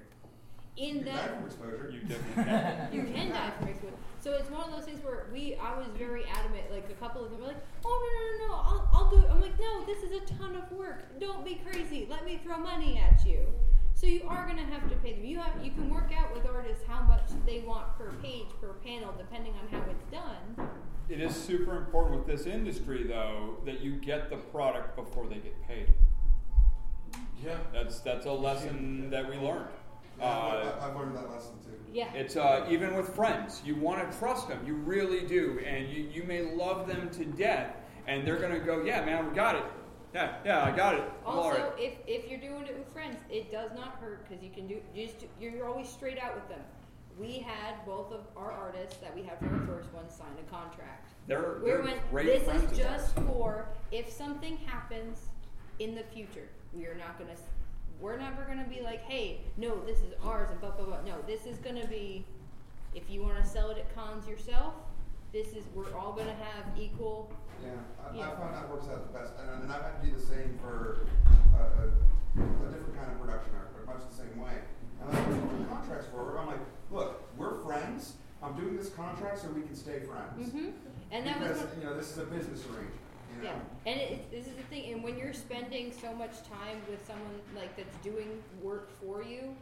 In 0.76 0.98
You 0.98 1.04
that 1.04 1.14
die 1.14 1.36
from 1.36 1.44
exposure. 1.46 1.90
You 1.92 2.00
definitely 2.00 2.44
can. 2.44 2.88
you 2.92 3.02
can 3.14 3.30
die 3.30 3.50
from 3.58 3.68
exposure. 3.68 3.94
So 4.20 4.32
it's 4.32 4.50
one 4.50 4.62
of 4.62 4.70
those 4.70 4.84
things 4.84 5.04
where 5.04 5.26
we, 5.32 5.56
I 5.56 5.76
was 5.76 5.88
very 5.98 6.24
adamant. 6.26 6.70
Like 6.70 6.88
a 6.90 6.94
couple 6.94 7.24
of 7.24 7.30
them 7.30 7.40
were 7.40 7.48
like, 7.48 7.62
"Oh 7.84 8.38
no 8.40 8.46
no 8.46 8.46
no 8.46 8.54
no, 8.54 8.62
I'll, 8.62 8.88
I'll 8.92 9.10
do 9.10 9.18
it." 9.18 9.30
I'm 9.30 9.40
like, 9.40 9.58
"No, 9.60 9.84
this 9.84 10.02
is 10.02 10.12
a 10.12 10.20
ton 10.34 10.54
of 10.56 10.70
work. 10.72 11.18
Don't 11.20 11.44
be 11.44 11.60
crazy. 11.66 12.06
Let 12.08 12.24
me 12.24 12.40
throw 12.42 12.56
money 12.58 12.98
at 12.98 13.26
you." 13.26 13.46
So 13.94 14.06
you 14.06 14.22
are 14.26 14.46
gonna 14.46 14.64
have 14.64 14.88
to 14.88 14.96
pay 14.96 15.12
them. 15.14 15.24
You 15.24 15.38
have, 15.38 15.62
you 15.64 15.70
can 15.72 15.90
work 15.90 16.10
out 16.16 16.34
with 16.34 16.46
artists 16.46 16.82
how 16.88 17.02
much 17.02 17.28
they 17.46 17.60
want 17.60 17.96
per 17.98 18.10
page 18.22 18.46
per 18.60 18.72
panel, 18.84 19.12
depending 19.18 19.52
on 19.54 19.68
how 19.70 19.84
it's 19.90 20.04
done. 20.10 20.68
It 21.08 21.20
is 21.20 21.34
super 21.36 21.76
important 21.76 22.16
with 22.16 22.26
this 22.26 22.46
industry, 22.46 23.04
though, 23.04 23.58
that 23.66 23.80
you 23.80 23.96
get 23.96 24.30
the 24.30 24.36
product 24.36 24.96
before 24.96 25.26
they 25.26 25.36
get 25.36 25.60
paid. 25.68 25.92
Yeah. 27.44 27.58
That's 27.72 28.00
that's 28.00 28.26
a 28.26 28.32
lesson 28.32 29.10
that 29.10 29.28
we 29.28 29.36
learned. 29.36 29.66
Yeah, 30.82 30.86
I, 30.86 30.90
I've 30.90 30.96
learned 30.96 31.16
that 31.16 31.30
lesson 31.30 31.52
too. 31.64 31.70
Yeah. 31.92 32.12
It's 32.14 32.36
uh, 32.36 32.66
even 32.70 32.94
with 32.96 33.14
friends. 33.14 33.62
You 33.64 33.76
want 33.76 34.10
to 34.10 34.18
trust 34.18 34.48
them. 34.48 34.60
You 34.66 34.74
really 34.74 35.26
do. 35.26 35.60
And 35.66 35.88
you, 35.88 36.08
you 36.12 36.24
may 36.24 36.42
love 36.54 36.86
them 36.88 37.10
to 37.10 37.24
death. 37.24 37.76
And 38.06 38.26
they're 38.26 38.38
going 38.38 38.52
to 38.52 38.60
go, 38.60 38.82
yeah, 38.82 39.04
man, 39.04 39.28
we 39.28 39.34
got 39.34 39.54
it. 39.56 39.64
Yeah, 40.14 40.34
yeah, 40.44 40.64
I 40.64 40.70
got 40.70 40.94
it. 40.96 41.04
I'm 41.26 41.38
Also, 41.38 41.58
right." 41.58 41.72
if, 41.78 41.94
if 42.06 42.30
you're 42.30 42.40
doing 42.40 42.66
it 42.66 42.76
with 42.76 42.92
friends, 42.92 43.16
it 43.30 43.50
does 43.50 43.70
not 43.74 43.96
hurt 44.00 44.28
because 44.28 44.42
you 44.44 44.50
can 44.50 44.66
do 44.66 44.78
you 44.94 45.06
just 45.06 45.24
you're, 45.40 45.52
you're 45.52 45.66
always 45.68 45.88
straight 45.88 46.18
out 46.18 46.34
with 46.34 46.46
them. 46.50 46.60
We 47.18 47.38
had 47.38 47.84
both 47.86 48.12
of 48.12 48.20
our 48.36 48.52
artists 48.52 48.96
that 48.98 49.14
we 49.14 49.22
had 49.22 49.38
for 49.38 49.46
our 49.46 49.66
first 49.66 49.90
one 49.94 50.10
sign 50.10 50.28
a 50.38 50.50
contract. 50.50 51.12
They're, 51.28 51.60
We 51.62 51.70
they're 51.70 51.82
went. 51.82 52.10
great 52.10 52.26
This 52.26 52.42
friends 52.42 52.72
is 52.72 52.76
just 52.78 53.14
for 53.20 53.68
if 53.90 54.10
something 54.12 54.58
happens 54.66 55.28
in 55.78 55.94
the 55.94 56.02
future. 56.02 56.48
We 56.74 56.84
are 56.86 56.94
not 56.94 57.18
gonna. 57.18 57.32
s- 57.32 57.42
We're 58.02 58.16
never 58.16 58.42
gonna 58.42 58.66
be 58.68 58.80
like, 58.80 59.02
hey, 59.04 59.42
no, 59.56 59.78
this 59.86 59.98
is 59.98 60.12
ours 60.24 60.48
and 60.50 60.60
blah 60.60 60.72
blah 60.72 60.84
blah. 60.86 61.00
No, 61.06 61.14
this 61.26 61.46
is 61.46 61.56
gonna 61.58 61.86
be. 61.86 62.26
If 62.96 63.08
you 63.08 63.22
want 63.22 63.42
to 63.42 63.48
sell 63.48 63.70
it 63.70 63.78
at 63.78 63.94
cons 63.94 64.26
yourself, 64.26 64.74
this 65.32 65.48
is. 65.54 65.64
We're 65.72 65.94
all 65.94 66.12
gonna 66.12 66.34
have 66.34 66.64
equal. 66.76 67.30
Yeah, 67.62 67.70
I, 68.04 68.16
Yeah. 68.16 68.32
I 68.32 68.34
found 68.34 68.56
that 68.56 68.68
works 68.68 68.88
out 68.88 69.06
the 69.12 69.16
best, 69.16 69.34
and, 69.40 69.62
and 69.62 69.72
I've 69.72 69.82
had 69.82 70.02
to 70.02 70.06
do 70.08 70.16
the 70.16 70.20
same 70.20 70.58
for 70.60 71.06
a, 71.56 71.62
a, 71.62 71.86
a 71.86 72.72
different 72.72 72.96
kind 72.98 73.12
of 73.12 73.20
production 73.20 73.52
art, 73.56 73.70
but 73.72 73.94
much 73.94 74.02
the 74.10 74.16
same 74.16 74.36
way. 74.42 74.58
And 75.00 75.08
like, 75.14 75.22
"What 75.60 75.68
contracts 75.78 76.08
for? 76.10 76.36
I'm 76.38 76.48
like, 76.48 76.60
look, 76.90 77.22
we're 77.38 77.62
friends. 77.62 78.14
I'm 78.42 78.56
doing 78.56 78.76
this 78.76 78.90
contract 78.90 79.38
so 79.38 79.48
we 79.50 79.62
can 79.62 79.76
stay 79.76 80.00
friends. 80.00 80.50
Mm-hmm. 80.50 80.70
And 81.12 81.24
that 81.24 81.38
was. 81.38 81.48
because 81.50 81.64
one- 81.70 81.78
you 81.78 81.84
know 81.86 81.96
this 81.96 82.10
is 82.10 82.18
a 82.18 82.24
business 82.24 82.64
arrangement. 82.66 82.98
You 83.42 83.48
know? 83.48 83.54
Yeah, 83.86 83.92
and 83.92 84.00
it, 84.00 84.10
it, 84.12 84.30
this 84.30 84.46
is 84.46 84.54
the 84.54 84.62
thing. 84.64 84.92
And 84.92 85.02
when 85.02 85.18
you're 85.18 85.32
spending 85.34 85.92
so 85.92 86.12
much 86.14 86.38
time 86.48 86.78
with 86.88 87.04
someone 87.06 87.34
like 87.56 87.76
that's 87.76 87.96
doing 87.98 88.42
work 88.62 88.90
for 89.00 89.22
you, 89.22 89.54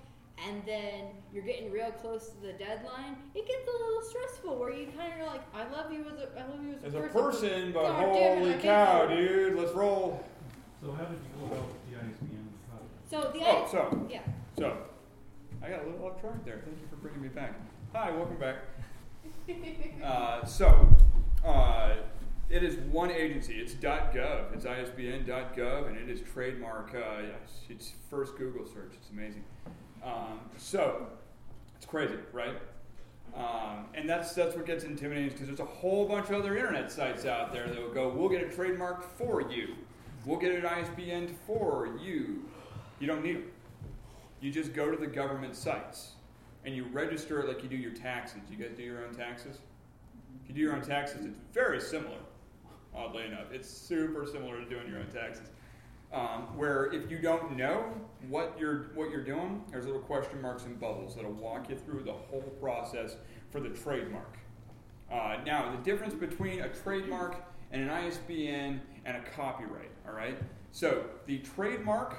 and 0.49 0.63
then 0.67 1.05
you're 1.35 1.45
getting 1.45 1.71
real 1.71 1.91
close 1.91 2.29
to 2.29 2.41
the 2.41 2.53
deadline, 2.53 3.17
it 3.35 3.47
gets 3.47 3.69
a 3.69 3.85
little 3.85 4.03
stressful. 4.03 4.57
Where 4.59 4.73
you 4.73 4.87
kind 4.97 5.13
of 5.15 5.21
are 5.21 5.27
like, 5.27 5.43
I 5.55 5.65
love 5.71 5.93
you 5.93 6.01
as 6.07 6.19
a, 6.19 6.29
I 6.41 6.47
love 6.49 6.63
you 6.65 6.75
as 6.77 6.83
a 6.83 6.87
As 6.87 6.95
a 6.95 7.01
person. 7.09 7.21
person, 7.23 7.73
but 7.73 7.83
God 7.85 8.01
damn 8.15 8.39
it, 8.39 8.39
holy 8.39 8.55
cow, 8.63 9.07
do 9.07 9.15
it." 9.15 9.17
dude, 9.17 9.59
let's 9.59 9.73
roll. 9.73 10.25
So 10.83 10.93
how 10.93 11.05
did 11.05 11.19
you 11.19 11.41
go 11.41 11.55
about 11.55 11.69
the 11.91 11.97
ISBN 11.99 12.49
product? 12.71 13.11
So 13.11 13.31
the 13.39 13.45
Oh, 13.47 13.65
I- 13.67 13.71
so, 13.71 14.07
yeah, 14.11 14.21
so, 14.59 14.77
I 15.63 15.69
got 15.69 15.83
a 15.83 15.87
little 15.91 16.07
off 16.07 16.21
track 16.21 16.43
there. 16.47 16.61
Thank 16.65 16.79
you 16.81 16.87
for 16.89 16.97
bringing 16.97 17.21
me 17.21 17.29
back. 17.29 17.53
Hi, 17.95 18.11
welcome 18.11 18.37
back. 18.39 18.57
Uh, 20.03 20.45
so, 20.47 20.89
uh, 21.45 21.97
it 22.51 22.65
is 22.65 22.77
one 22.91 23.11
agency. 23.11 23.55
It's 23.55 23.75
.gov. 23.75 24.53
It's 24.53 24.67
ISBN.gov, 24.67 25.87
and 25.87 25.97
it 25.97 26.09
is 26.09 26.21
trademark. 26.21 26.95
Uh, 26.95 27.23
it's 27.69 27.93
first 28.11 28.37
Google 28.37 28.67
search. 28.67 28.93
It's 28.95 29.11
amazing. 29.11 29.45
Um, 30.05 30.41
so, 30.57 31.07
it's 31.77 31.87
crazy, 31.87 32.17
right? 32.33 32.57
Um, 33.37 33.87
and 33.95 34.09
that's 34.09 34.33
that's 34.33 34.57
what 34.57 34.67
gets 34.67 34.83
intimidating 34.83 35.29
because 35.29 35.47
there's 35.47 35.61
a 35.61 35.65
whole 35.65 36.09
bunch 36.09 36.31
of 36.31 36.35
other 36.35 36.57
internet 36.57 36.91
sites 36.91 37.25
out 37.25 37.53
there 37.53 37.69
that 37.69 37.81
will 37.81 37.95
go, 37.95 38.09
we'll 38.09 38.29
get 38.29 38.41
it 38.41 38.57
trademarked 38.57 39.05
for 39.05 39.41
you, 39.41 39.77
we'll 40.25 40.39
get 40.39 40.51
it 40.51 40.65
ISBN 40.65 41.29
for 41.47 41.97
you. 42.03 42.45
You 42.99 43.07
don't 43.07 43.23
need 43.23 43.37
them. 43.37 43.45
You 44.41 44.51
just 44.51 44.75
go 44.75 44.91
to 44.91 44.97
the 44.97 45.07
government 45.07 45.55
sites 45.55 46.13
and 46.65 46.75
you 46.75 46.87
register 46.93 47.41
it 47.41 47.49
like 47.49 47.63
you 47.63 47.69
do 47.69 47.77
your 47.77 47.93
taxes. 47.93 48.41
You 48.51 48.57
guys 48.57 48.73
do 48.77 48.83
your 48.83 49.05
own 49.05 49.15
taxes? 49.15 49.59
If 50.43 50.49
you 50.49 50.55
do 50.55 50.61
your 50.61 50.75
own 50.75 50.83
taxes, 50.83 51.25
it's 51.25 51.39
very 51.53 51.81
similar. 51.81 52.19
Oddly 52.95 53.25
enough, 53.27 53.53
it's 53.53 53.69
super 53.69 54.27
similar 54.27 54.59
to 54.59 54.69
doing 54.69 54.89
your 54.89 54.99
own 54.99 55.07
taxes. 55.07 55.49
Um, 56.13 56.57
where 56.57 56.93
if 56.93 57.09
you 57.09 57.19
don't 57.19 57.57
know 57.57 57.85
what 58.29 58.57
you're 58.59 58.91
what 58.95 59.11
you're 59.11 59.25
doing, 59.25 59.63
there's 59.71 59.87
little 59.87 60.01
question 60.01 60.43
marks 60.43 60.65
and 60.65 60.79
bubbles 60.81 61.15
that'll 61.15 61.31
walk 61.33 61.71
you 61.71 61.77
through 61.77 62.03
the 62.03 62.13
whole 62.13 62.43
process 62.61 63.17
for 63.51 63.61
the 63.61 63.69
trademark. 63.69 64.37
Uh, 65.11 65.39
now, 65.47 65.71
the 65.71 65.83
difference 65.83 66.15
between 66.15 66.61
a 66.61 66.69
trademark 66.69 67.37
and 67.73 67.83
an 67.83 67.91
ISBN 67.91 68.81
and 69.05 69.17
a 69.17 69.21
copyright. 69.31 69.91
All 70.07 70.15
right. 70.15 70.37
So 70.73 71.05
the 71.27 71.39
trademark 71.39 72.17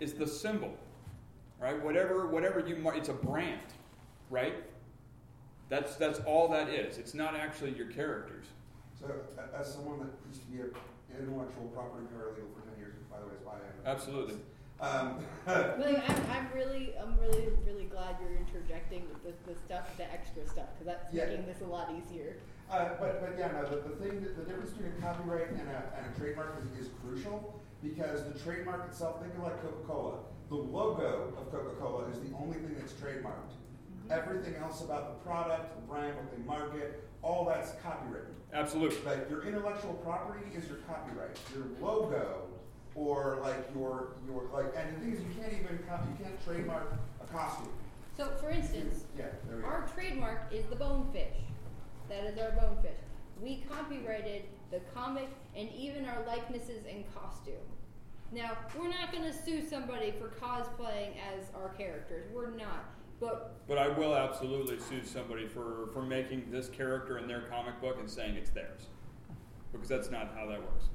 is 0.00 0.14
the 0.14 0.26
symbol, 0.26 0.76
right? 1.60 1.80
Whatever 1.82 2.26
whatever 2.26 2.60
you 2.60 2.76
mar- 2.76 2.96
it's 2.96 3.08
a 3.08 3.14
brand, 3.14 3.60
right? 4.30 4.54
That's 5.68 5.96
that's 5.96 6.20
all 6.20 6.48
that 6.48 6.68
is. 6.68 6.98
It's 6.98 7.14
not 7.14 7.34
actually 7.34 7.72
your 7.72 7.86
characters. 7.86 8.46
So, 9.02 9.10
a- 9.36 9.58
as 9.58 9.74
someone 9.74 9.98
that 10.00 10.14
used 10.30 10.42
to 10.42 10.46
be 10.46 10.60
an 10.62 10.70
intellectual 11.18 11.66
property 11.74 12.06
paralegal 12.14 12.46
for 12.54 12.62
ten 12.62 12.78
years, 12.78 12.94
which 12.94 13.10
by 13.10 13.18
the 13.18 13.26
way 13.26 13.34
is 13.34 13.42
why 13.44 13.58
I 13.58 13.66
am. 13.66 13.82
Absolutely. 13.84 14.38
Um, 14.80 15.18
Really, 15.78 15.96
I'm, 15.98 16.18
I'm 16.30 16.46
really, 16.54 16.94
I'm 16.98 17.18
really, 17.18 17.50
really 17.66 17.84
glad 17.86 18.16
you're 18.22 18.34
interjecting 18.38 19.02
with 19.10 19.22
the, 19.26 19.34
the 19.52 19.58
stuff, 19.58 19.90
the 19.96 20.06
extra 20.12 20.46
stuff, 20.46 20.70
because 20.74 20.86
that's 20.86 21.12
Yeah. 21.14 21.26
making 21.26 21.46
this 21.46 21.60
a 21.62 21.66
lot 21.66 21.90
easier. 21.94 22.36
Uh, 22.70 22.90
but, 22.98 23.20
but 23.20 23.34
yeah, 23.38 23.50
no, 23.52 23.62
the, 23.68 23.76
the 23.88 23.94
thing, 24.02 24.22
that, 24.22 24.36
the 24.36 24.42
difference 24.42 24.70
between 24.70 24.92
a 24.96 25.00
copyright 25.02 25.50
and 25.50 25.60
a, 25.68 25.82
and 25.98 26.06
a 26.06 26.18
trademark 26.18 26.54
is, 26.62 26.86
is 26.86 26.90
crucial 27.04 27.60
because 27.82 28.24
the 28.32 28.38
trademark 28.38 28.86
itself, 28.88 29.20
think 29.20 29.34
of 29.34 29.42
like 29.42 29.60
Coca-Cola. 29.62 30.18
The 30.48 30.56
logo 30.56 31.32
of 31.38 31.50
Coca-Cola 31.52 32.06
is 32.10 32.18
the 32.20 32.34
only 32.36 32.56
thing 32.58 32.74
that's 32.78 32.92
trademarked. 32.94 33.54
everything 34.10 34.54
else 34.56 34.80
about 34.82 35.14
the 35.18 35.28
product, 35.28 35.74
the 35.76 35.82
brand, 35.86 36.16
what 36.16 36.30
they 36.36 36.42
market, 36.42 37.04
all 37.22 37.44
that's 37.44 37.70
copywritten. 37.84 38.34
Absolutely. 38.52 38.98
Like 39.04 39.30
your 39.30 39.44
intellectual 39.46 39.94
property 39.94 40.44
is 40.56 40.66
your 40.68 40.78
copyright. 40.78 41.38
Your 41.54 41.64
logo 41.80 42.48
or 42.94 43.38
like 43.42 43.56
your 43.74 44.08
your 44.26 44.44
like 44.52 44.72
and 44.76 44.96
the 44.96 45.00
thing 45.00 45.12
is 45.14 45.20
you 45.20 45.40
can't 45.40 45.52
even 45.52 45.78
co- 45.88 46.00
you 46.10 46.24
can't 46.24 46.44
trademark 46.44 46.92
a 47.22 47.26
costume. 47.32 47.68
So, 48.16 48.28
for 48.40 48.50
instance, 48.50 49.04
Yeah, 49.16 49.26
there 49.48 49.56
we 49.56 49.62
go. 49.62 49.68
our 49.68 49.88
trademark 49.94 50.52
is 50.52 50.66
the 50.66 50.76
bonefish. 50.76 51.36
That 52.10 52.24
is 52.24 52.38
our 52.38 52.50
bonefish. 52.50 52.98
We 53.40 53.64
copyrighted 53.70 54.42
the 54.70 54.80
comic 54.94 55.28
and 55.56 55.70
even 55.72 56.04
our 56.04 56.22
likenesses 56.26 56.84
and 56.90 57.04
costume. 57.14 57.54
Now, 58.30 58.56
we're 58.78 58.88
not 58.88 59.12
going 59.12 59.24
to 59.24 59.32
sue 59.32 59.62
somebody 59.66 60.12
for 60.18 60.28
cosplaying 60.28 61.12
as 61.34 61.46
our 61.54 61.70
characters. 61.70 62.26
We're 62.34 62.50
not. 62.50 62.84
But 63.22 63.68
But 63.68 63.78
I 63.78 63.88
will 63.88 64.16
absolutely 64.16 64.80
sue 64.80 65.04
somebody 65.04 65.46
for, 65.46 65.88
for 65.92 66.02
making 66.02 66.50
this 66.50 66.68
character 66.68 67.18
in 67.18 67.28
their 67.28 67.42
comic 67.42 67.80
book 67.80 67.96
and 68.00 68.10
saying 68.10 68.34
it's 68.34 68.50
theirs. 68.50 68.88
Because 69.70 69.88
that's 69.88 70.10
not 70.10 70.34
how 70.36 70.46
that 70.48 70.60
works. 70.60 70.86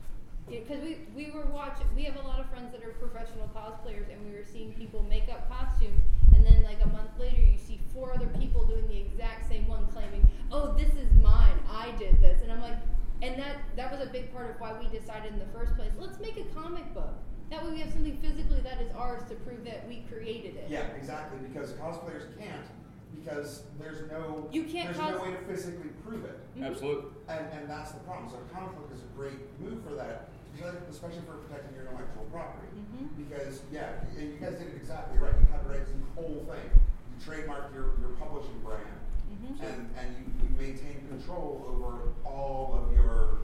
because 0.50 0.82
we, 0.82 0.98
we 1.16 1.32
were 1.32 1.46
watching, 1.46 1.88
we 1.96 2.04
have 2.04 2.18
a 2.18 2.28
lot 2.28 2.40
of 2.40 2.50
friends 2.50 2.72
that 2.74 2.84
are 2.84 2.92
professional 2.92 3.50
cosplayers, 3.56 4.12
and 4.12 4.24
we 4.30 4.38
were 4.38 4.44
seeing 4.44 4.74
people 4.74 5.04
make 5.10 5.30
up 5.30 5.50
costumes, 5.50 6.04
and 6.36 6.46
then 6.46 6.64
like 6.64 6.84
a 6.84 6.88
month 6.88 7.12
later, 7.18 7.42
you 7.42 7.58
see 7.58 7.80
four 7.94 8.14
other 8.14 8.28
people 8.40 8.66
doing 8.66 8.88
the 8.88 9.00
exact 9.00 9.48
same 9.50 9.68
one, 9.68 9.88
claiming, 9.88 10.30
"Oh, 10.52 10.74
this 10.74 10.94
is 10.96 11.12
mine. 11.24 11.58
I 11.70 11.92
did 11.98 12.22
this," 12.22 12.42
and 12.44 12.52
I'm 12.52 12.62
like, 12.62 12.78
and 13.22 13.40
that 13.40 13.56
that 13.76 13.92
was 13.92 14.00
a 14.08 14.12
big 14.12 14.32
part 14.34 14.50
of 14.52 14.60
why 14.62 14.78
we 14.80 14.88
decided 14.98 15.34
in 15.34 15.40
the 15.40 15.52
first 15.58 15.76
place, 15.76 15.92
let's 15.98 16.20
make 16.20 16.38
a 16.38 16.44
comic 16.54 16.94
book. 16.94 17.16
That 17.50 17.64
way, 17.64 17.72
we 17.72 17.80
have 17.80 17.92
something 17.92 18.18
physically 18.18 18.60
that 18.62 18.82
is 18.82 18.92
ours 18.92 19.24
to 19.30 19.36
prove 19.36 19.64
that 19.66 19.88
we 19.88 20.04
created 20.12 20.56
it. 20.56 20.68
Yeah, 20.70 20.88
exactly. 21.00 21.40
Because 21.48 21.72
cosplayers 21.74 22.28
can't 22.38 22.66
because 23.24 23.64
there's 23.80 24.10
no 24.12 24.48
You 24.52 24.64
can't 24.64 24.88
there's 24.94 24.98
cos- 25.00 25.16
no 25.18 25.24
way 25.24 25.32
to 25.32 25.42
physically 25.48 25.90
prove 26.06 26.24
it. 26.26 26.38
Mhm. 26.58 26.66
Absolutely. 26.68 27.12
And, 27.30 27.46
and 27.54 27.70
that's 27.70 27.92
the 27.92 28.00
problem. 28.02 28.30
So 28.30 28.38
comic 28.54 28.76
book 28.76 28.92
is 28.94 29.02
a 29.02 29.10
great 29.18 29.40
move 29.60 29.82
for 29.84 29.96
that, 29.96 30.30
because 30.54 30.76
I 30.76 30.78
think- 30.80 30.90
especially 30.92 31.22
for 31.26 31.36
protecting 31.48 31.76
your 31.76 31.88
intellectual 31.88 32.26
property. 32.32 32.68
Mhm. 32.76 33.08
Because 33.18 33.62
yeah, 33.72 34.04
and 34.18 34.32
you 34.34 34.38
guys 34.40 34.56
did 34.60 34.68
it 34.68 34.76
exactly 34.76 35.18
right. 35.20 35.34
You 35.40 35.48
copyright 35.52 35.88
the 35.88 36.22
whole 36.22 36.44
thing. 36.52 36.68
You 36.72 37.16
trademark 37.24 37.74
your, 37.74 37.96
your 38.00 38.12
publishing 38.20 38.60
brand, 38.64 39.00
Mhm. 39.32 39.60
and 39.64 39.80
and 39.98 40.08
you, 40.20 40.24
you 40.44 40.50
maintain 40.60 41.08
control 41.08 41.64
over 41.68 42.12
all 42.28 42.76
of 42.76 42.92
your 42.96 43.40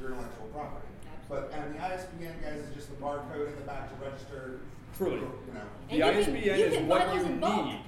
your 0.00 0.10
intellectual 0.16 0.48
property. 0.52 0.88
But 1.28 1.50
and 1.54 1.74
the 1.74 1.82
ISBN 1.84 2.34
guys 2.42 2.58
is 2.60 2.74
just 2.74 2.88
the 2.90 2.96
barcode 2.96 3.48
in 3.48 3.56
the 3.56 3.62
back 3.62 3.88
to 3.98 4.04
register. 4.04 4.60
Truly. 4.96 5.16
You 5.16 5.20
know. 5.54 5.60
The 5.88 5.90
And 5.90 5.98
you 5.98 6.04
can- 6.04 6.14
ISBN 6.36 6.58
you 6.58 6.64
is 6.66 6.74
can 6.76 6.88
buy 6.88 6.98
what 6.98 7.06
those 7.14 7.24
you 7.26 7.32
in 7.32 7.40
bulk. 7.40 7.66
need. 7.66 7.80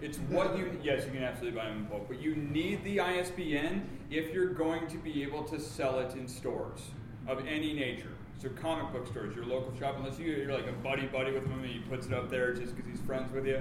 It's 0.00 0.18
what 0.18 0.56
you 0.56 0.78
yes, 0.82 1.04
you 1.06 1.12
can 1.12 1.24
absolutely 1.24 1.58
buy 1.58 1.66
them 1.68 1.78
in 1.78 1.84
bulk, 1.86 2.06
but 2.08 2.20
you 2.20 2.36
need 2.36 2.84
the 2.84 3.00
ISBN 3.00 3.88
if 4.10 4.32
you're 4.32 4.46
going 4.54 4.86
to 4.88 4.96
be 4.98 5.22
able 5.24 5.42
to 5.44 5.58
sell 5.58 5.98
it 5.98 6.14
in 6.14 6.28
stores 6.28 6.80
of 7.26 7.44
any 7.46 7.72
nature. 7.72 8.10
So 8.40 8.48
comic 8.50 8.92
book 8.92 9.08
stores, 9.08 9.34
your 9.34 9.44
local 9.46 9.76
shop, 9.76 9.96
unless 9.98 10.18
you, 10.20 10.26
you're 10.32 10.52
like 10.52 10.68
a 10.68 10.72
buddy 10.72 11.06
buddy 11.06 11.32
with 11.32 11.44
him 11.44 11.58
and 11.64 11.66
he 11.66 11.80
puts 11.80 12.06
it 12.06 12.12
up 12.12 12.30
there 12.30 12.52
just 12.54 12.76
because 12.76 12.88
he's 12.88 13.00
friends 13.00 13.32
with 13.32 13.46
you. 13.46 13.60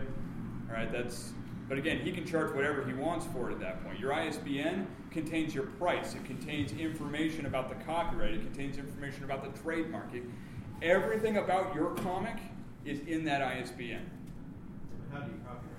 All 0.70 0.76
right, 0.76 0.91
that's. 0.91 1.32
But 1.67 1.77
again, 1.77 1.99
he 1.99 2.12
can 2.12 2.25
charge 2.25 2.53
whatever 2.53 2.86
he 2.86 2.93
wants 2.93 3.25
for 3.34 3.49
it 3.49 3.53
at 3.53 3.60
that 3.60 3.84
point. 3.84 3.99
Your 3.99 4.13
ISBN 4.13 4.88
contains 5.12 5.53
your 5.53 5.65
price. 5.65 6.15
It 6.15 6.23
contains 6.23 6.71
information 6.71 7.45
about 7.45 7.67
the 7.67 7.75
copyright. 7.84 8.36
It 8.36 8.41
contains 8.41 8.77
information 8.77 9.25
about 9.25 9.43
the 9.43 9.62
trademark. 9.62 10.13
It, 10.13 10.23
everything 10.82 11.38
about 11.38 11.75
your 11.75 11.91
comic 11.95 12.38
is 12.86 13.01
in 13.01 13.25
that 13.25 13.41
ISBN. 13.41 14.10
How 15.12 15.19
do 15.19 15.32
you 15.32 15.39
copyright? 15.45 15.73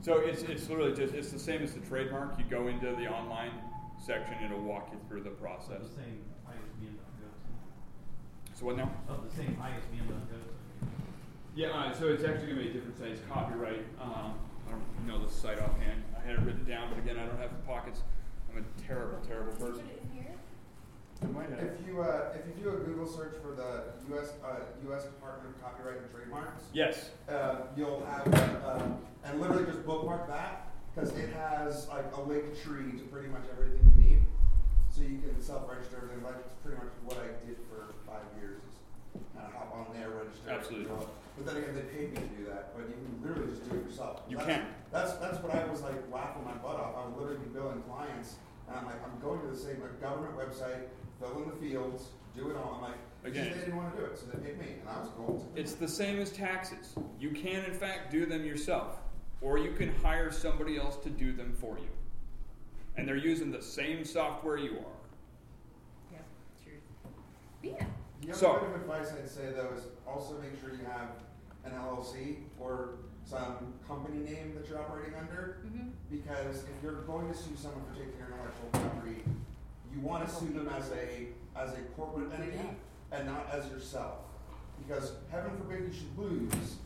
So 0.00 0.20
it's, 0.20 0.42
it's 0.42 0.68
literally 0.70 0.94
just 0.94 1.12
it's 1.12 1.32
the 1.32 1.38
same 1.38 1.62
as 1.62 1.74
the 1.74 1.80
trademark. 1.80 2.38
You 2.38 2.44
go 2.48 2.68
into 2.68 2.86
the 2.96 3.08
online 3.08 3.52
section, 3.98 4.34
it'll 4.42 4.60
walk 4.60 4.88
you 4.92 4.98
through 5.08 5.22
the 5.22 5.30
process. 5.30 5.82
The 5.82 5.96
same 5.96 6.24
ISBN.gov. 6.46 8.58
So 8.58 8.66
what 8.66 8.76
now? 8.76 8.90
Oh, 9.10 9.16
the 9.28 9.36
same 9.36 9.60
ISBN.gov. 9.60 10.88
Yeah, 11.54 11.70
uh, 11.70 11.92
so 11.92 12.06
it's 12.06 12.24
actually 12.24 12.46
going 12.46 12.58
to 12.58 12.64
be 12.64 12.70
a 12.70 12.72
different 12.72 12.96
size 12.96 13.18
copyright. 13.28 13.84
Um, 14.00 14.34
I 14.68 14.70
don't 14.72 15.06
know 15.06 15.24
the 15.24 15.32
site 15.32 15.58
offhand. 15.58 16.02
I 16.16 16.26
had 16.26 16.36
it 16.36 16.40
written 16.42 16.64
down, 16.64 16.88
but 16.90 16.98
again, 16.98 17.16
I 17.18 17.26
don't 17.26 17.40
have 17.40 17.50
the 17.50 17.62
pockets. 17.66 18.02
I'm 18.52 18.58
a 18.62 18.82
terrible, 18.86 19.18
terrible 19.26 19.52
person. 19.52 19.82
I 21.20 21.26
might 21.26 21.50
have. 21.50 21.58
If 21.58 21.84
you 21.86 22.00
uh, 22.00 22.32
if 22.34 22.46
you 22.46 22.62
do 22.62 22.70
a 22.70 22.76
Google 22.76 23.06
search 23.06 23.34
for 23.42 23.50
the 23.52 23.82
U.S. 24.14 24.34
Uh, 24.44 24.60
U.S. 24.86 25.02
Department 25.04 25.52
of 25.56 25.60
Copyright 25.62 25.98
and 25.98 26.10
Trademarks, 26.14 26.62
Yes. 26.72 27.10
uh, 27.28 27.56
you'll 27.76 28.06
have 28.06 28.32
uh, 28.64 28.82
and 29.24 29.40
literally 29.40 29.64
just 29.66 29.84
bookmark 29.84 30.28
that 30.28 30.70
because 30.94 31.10
it 31.18 31.30
has 31.34 31.88
like 31.88 32.04
a 32.16 32.20
link 32.20 32.44
tree 32.62 32.92
to 32.92 33.04
pretty 33.10 33.26
much 33.28 33.42
everything 33.50 33.80
you 33.98 34.04
need, 34.10 34.22
so 34.90 35.02
you 35.02 35.18
can 35.18 35.42
self-register 35.42 35.96
everything. 35.96 36.22
Like 36.22 36.36
it's 36.38 36.54
pretty 36.62 36.78
much 36.78 36.92
what 37.04 37.18
I 37.18 37.26
did 37.44 37.56
for 37.68 37.94
five 38.06 38.22
years 38.40 38.60
is 38.62 39.22
kind 39.34 39.44
of 39.48 39.52
hop 39.54 39.74
on 39.74 39.86
there, 39.98 40.10
register. 40.10 40.50
Absolutely. 40.50 41.06
Do 41.38 41.42
it. 41.42 41.44
But 41.44 41.54
then 41.54 41.62
again, 41.62 41.74
they 41.74 41.86
paid 41.96 42.10
me 42.10 42.20
to 42.20 42.34
do 42.36 42.44
that. 42.50 42.74
But 42.76 42.88
you 42.88 42.94
can 42.94 43.22
literally 43.22 43.50
just 43.50 43.68
do 43.68 43.76
it 43.76 43.84
yourself. 43.84 44.22
You 44.28 44.36
that's, 44.36 44.48
can. 44.48 44.66
That's 44.92 45.12
that's 45.14 45.38
what 45.42 45.54
I 45.54 45.64
was 45.66 45.82
like 45.82 45.96
laughing 46.12 46.44
my 46.44 46.54
butt 46.54 46.76
off. 46.76 46.94
I 46.96 47.06
would 47.06 47.16
literally 47.16 47.44
be 47.44 47.50
billing 47.50 47.82
clients, 47.82 48.36
and 48.68 48.76
I'm 48.76 48.86
like, 48.86 49.02
I'm 49.04 49.18
going 49.20 49.40
to 49.40 49.46
the 49.48 49.56
same 49.56 49.80
like, 49.80 50.00
government 50.00 50.36
website, 50.36 50.88
fill 51.20 51.42
in 51.42 51.48
the 51.50 51.56
fields, 51.56 52.08
do 52.36 52.50
it 52.50 52.56
all. 52.56 52.74
I'm 52.76 52.82
like, 52.82 52.98
Again. 53.24 53.52
they 53.52 53.58
didn't 53.58 53.76
want 53.76 53.94
to 53.94 54.00
do 54.00 54.06
it, 54.06 54.18
so 54.18 54.26
they 54.26 54.38
paid 54.38 54.58
me, 54.58 54.66
and 54.80 54.88
I 54.88 55.00
was 55.00 55.10
cool. 55.16 55.50
It's 55.56 55.74
the 55.74 55.88
same 55.88 56.18
as 56.20 56.30
taxes. 56.30 56.94
You 57.18 57.30
can, 57.30 57.64
in 57.64 57.74
fact, 57.74 58.10
do 58.10 58.26
them 58.26 58.44
yourself, 58.44 59.00
or 59.40 59.58
you 59.58 59.72
can 59.72 59.94
hire 59.96 60.30
somebody 60.30 60.78
else 60.78 60.96
to 60.98 61.10
do 61.10 61.32
them 61.32 61.52
for 61.52 61.78
you. 61.78 61.88
And 62.96 63.06
they're 63.06 63.16
using 63.16 63.50
the 63.50 63.62
same 63.62 64.04
software 64.04 64.56
you 64.56 64.72
are. 64.72 66.12
Yeah, 66.12 66.18
true. 66.64 66.72
But 67.62 67.70
yeah. 67.70 67.86
The 68.20 68.30
other 68.30 68.38
So- 68.38 68.58
bit 68.58 68.68
of 68.70 68.74
advice 68.74 69.12
I'd 69.12 69.28
say 69.28 69.52
though 69.54 69.70
is 69.76 69.84
also 70.06 70.40
make 70.40 70.60
sure 70.60 70.70
you 70.70 70.84
have 70.90 71.10
an 71.64 71.72
LLC 71.72 72.36
or 72.58 72.90
some 73.24 73.74
company 73.86 74.18
name 74.24 74.54
that 74.54 74.68
you're 74.68 74.78
operating 74.80 75.14
under, 75.14 75.58
Mm-hmm. 75.66 75.88
because 76.10 76.62
if 76.64 76.82
you're 76.82 77.02
going 77.02 77.28
to 77.30 77.36
sue 77.36 77.54
someone 77.56 77.82
for 77.92 77.98
taking 77.98 78.18
your 78.18 78.28
intellectual 78.28 78.70
property, 78.72 79.22
you 79.92 80.00
want 80.00 80.26
to 80.26 80.34
sue 80.34 80.48
them 80.52 80.68
as 80.78 80.90
a 80.92 81.28
as 81.58 81.72
a 81.72 81.80
corporate 81.96 82.32
entity 82.32 82.60
and 83.12 83.26
not 83.26 83.48
as 83.52 83.68
yourself, 83.70 84.18
because 84.86 85.12
heaven 85.30 85.50
forbid 85.58 85.80
you 85.86 85.92
should 85.92 86.16
lose, 86.18 86.76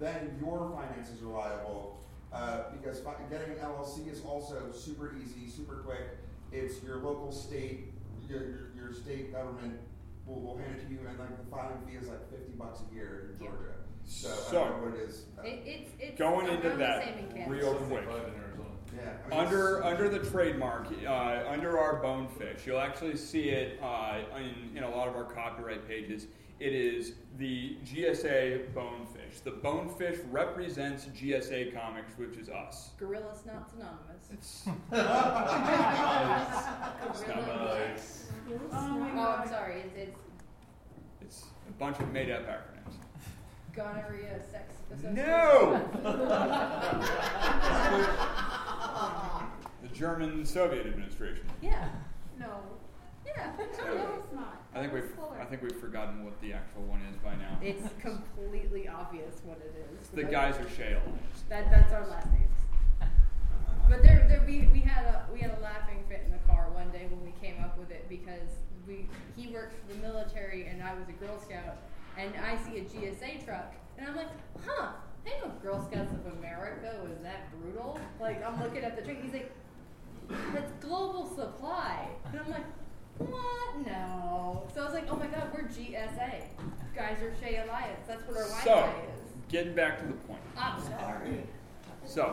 then 0.00 0.36
your 0.40 0.70
finances 0.74 1.22
are 1.22 1.26
liable. 1.26 1.98
Uh, 2.32 2.62
because 2.72 3.00
getting 3.30 3.50
an 3.50 3.58
LLC 3.58 4.10
is 4.10 4.22
also 4.24 4.72
super 4.72 5.14
easy, 5.22 5.50
super 5.50 5.74
quick. 5.84 6.16
It's 6.50 6.82
your 6.82 6.96
local 6.96 7.30
state, 7.30 7.92
your, 8.26 8.40
your, 8.40 8.60
your 8.74 8.92
state 8.94 9.32
government 9.34 9.78
will, 10.26 10.40
will 10.40 10.56
hand 10.56 10.76
it 10.80 10.86
to 10.86 10.90
you, 10.92 11.00
and 11.06 11.18
like 11.18 11.36
the 11.36 11.50
filing 11.50 11.76
fee 11.86 11.96
is 11.96 12.08
like 12.08 12.30
fifty 12.30 12.52
bucks 12.52 12.80
a 12.90 12.94
year 12.94 13.34
in. 13.38 13.44
Georgia. 13.44 13.74
So, 14.06 14.28
I 14.28 14.32
So- 14.32 14.52
don't 14.52 14.70
know 14.82 14.88
what 14.90 14.98
it 14.98 15.08
is. 15.08 15.24
Uh, 15.38 15.42
It, 15.42 15.62
it's 15.66 15.90
it's 15.98 16.18
Going 16.18 16.46
around 16.46 16.56
into 16.56 16.70
the 16.70 16.76
that 16.76 17.02
same 17.04 17.18
in 17.18 17.28
Kansas. 17.32 17.48
real 17.48 17.74
quick. 17.74 18.04
yeah, 18.06 18.12
I 19.24 19.28
mean, 19.30 19.38
Under 19.46 19.78
it's- 19.78 19.92
under 19.92 20.08
the 20.08 20.18
trademark, 20.30 20.86
uh, 21.06 21.44
under 21.48 21.78
our 21.78 21.96
bonefish, 21.96 22.66
you'll 22.66 22.80
actually 22.80 23.16
see 23.16 23.48
it 23.50 23.80
uh, 23.82 24.18
in, 24.36 24.76
in 24.76 24.82
a 24.84 24.90
lot 24.90 25.08
of 25.08 25.16
our 25.16 25.24
copyright 25.24 25.86
pages. 25.88 26.26
It 26.60 26.74
is 26.74 27.14
the 27.38 27.76
GSA 27.84 28.72
bonefish. 28.72 29.40
The 29.40 29.50
bonefish 29.50 30.18
represents 30.30 31.06
GSA 31.06 31.72
Comics, 31.74 32.16
which 32.16 32.36
is 32.36 32.48
us. 32.48 32.90
Gorillas 33.00 33.44
not 33.44 33.68
synonymous. 33.68 34.30
It's, 34.32 34.68
Gorilla 34.90 36.46
it's, 37.94 38.26
Oh, 38.72 39.36
I'm 39.40 39.48
sorry. 39.48 39.80
It's, 39.80 39.94
it's 39.96 40.16
it's 41.20 41.44
a 41.68 41.72
bunch 41.72 41.98
of 41.98 42.12
made 42.12 42.30
up 42.30 42.46
acronyms. 42.46 42.71
Gonorrhea 43.74 44.40
sex 44.50 44.74
association. 44.90 45.14
No! 45.14 45.80
The 49.82 49.88
German 49.94 50.44
Soviet 50.46 50.86
administration. 50.86 51.44
yeah. 51.60 51.88
No. 52.38 52.60
Yeah. 53.26 53.52
No, 53.56 53.64
it's 54.18 54.32
not. 54.32 54.62
I 54.74 54.80
think 54.80 54.92
we've 54.92 55.10
I 55.40 55.44
think 55.44 55.62
we've 55.62 55.76
forgotten 55.76 56.24
what 56.24 56.40
the 56.40 56.52
actual 56.52 56.82
one 56.82 57.00
is 57.10 57.16
by 57.18 57.34
now. 57.36 57.56
It's 57.62 57.88
completely 58.00 58.88
obvious 58.88 59.40
what 59.44 59.58
it 59.58 59.74
is. 59.76 60.08
The 60.08 60.24
guys 60.24 60.56
are 60.58 60.68
shale. 60.70 61.02
That 61.48 61.70
that's 61.70 61.92
our 61.92 62.06
last 62.08 62.26
names. 62.32 62.48
But 63.88 64.02
there, 64.02 64.26
there 64.28 64.42
we, 64.46 64.68
we 64.72 64.80
had 64.80 65.04
a 65.04 65.26
we 65.32 65.40
had 65.40 65.56
a 65.56 65.60
laughing 65.62 66.02
fit 66.08 66.22
in 66.26 66.32
the 66.32 66.38
car 66.48 66.68
one 66.72 66.90
day 66.90 67.06
when 67.10 67.24
we 67.24 67.32
came 67.40 67.62
up 67.62 67.78
with 67.78 67.90
it 67.90 68.08
because 68.08 68.62
we 68.86 69.06
he 69.36 69.48
worked 69.52 69.74
for 69.74 69.94
the 69.94 70.00
military 70.00 70.66
and 70.66 70.82
I 70.82 70.94
was 70.94 71.08
a 71.08 71.12
Girl 71.12 71.38
Scout 71.40 71.76
and 72.18 72.32
I 72.36 72.56
see 72.64 72.78
a 72.78 72.84
GSA 72.84 73.44
truck 73.44 73.74
and 73.98 74.08
I'm 74.08 74.16
like, 74.16 74.28
huh, 74.66 74.88
I 75.26 75.30
know 75.46 75.52
Girl 75.62 75.80
Scouts 75.90 76.12
of 76.12 76.32
America 76.38 76.94
was 77.02 77.16
that 77.22 77.50
brutal. 77.60 77.98
Like 78.20 78.44
I'm 78.46 78.60
looking 78.62 78.82
at 78.84 78.96
the 78.96 79.02
truck, 79.02 79.22
he's 79.22 79.32
like, 79.32 79.50
that's 80.54 80.72
global 80.84 81.26
supply, 81.34 82.08
and 82.30 82.40
I'm 82.40 82.50
like, 82.50 82.64
what? 83.18 83.86
No. 83.86 84.64
So 84.74 84.80
I 84.80 84.84
was 84.84 84.94
like, 84.94 85.04
oh 85.10 85.16
my 85.16 85.26
god, 85.26 85.50
we're 85.52 85.64
GSA, 85.64 86.44
Guys 86.94 87.22
are 87.22 87.32
Shea 87.40 87.58
Alliance. 87.58 88.00
That's 88.06 88.26
what 88.26 88.36
our 88.36 88.44
So, 88.44 88.64
Wi-Fi 88.64 88.90
is. 89.14 89.20
getting 89.48 89.74
back 89.74 89.98
to 90.00 90.06
the 90.06 90.12
point. 90.14 90.40
I'm 90.56 90.80
sorry. 90.82 91.44
So, 92.04 92.24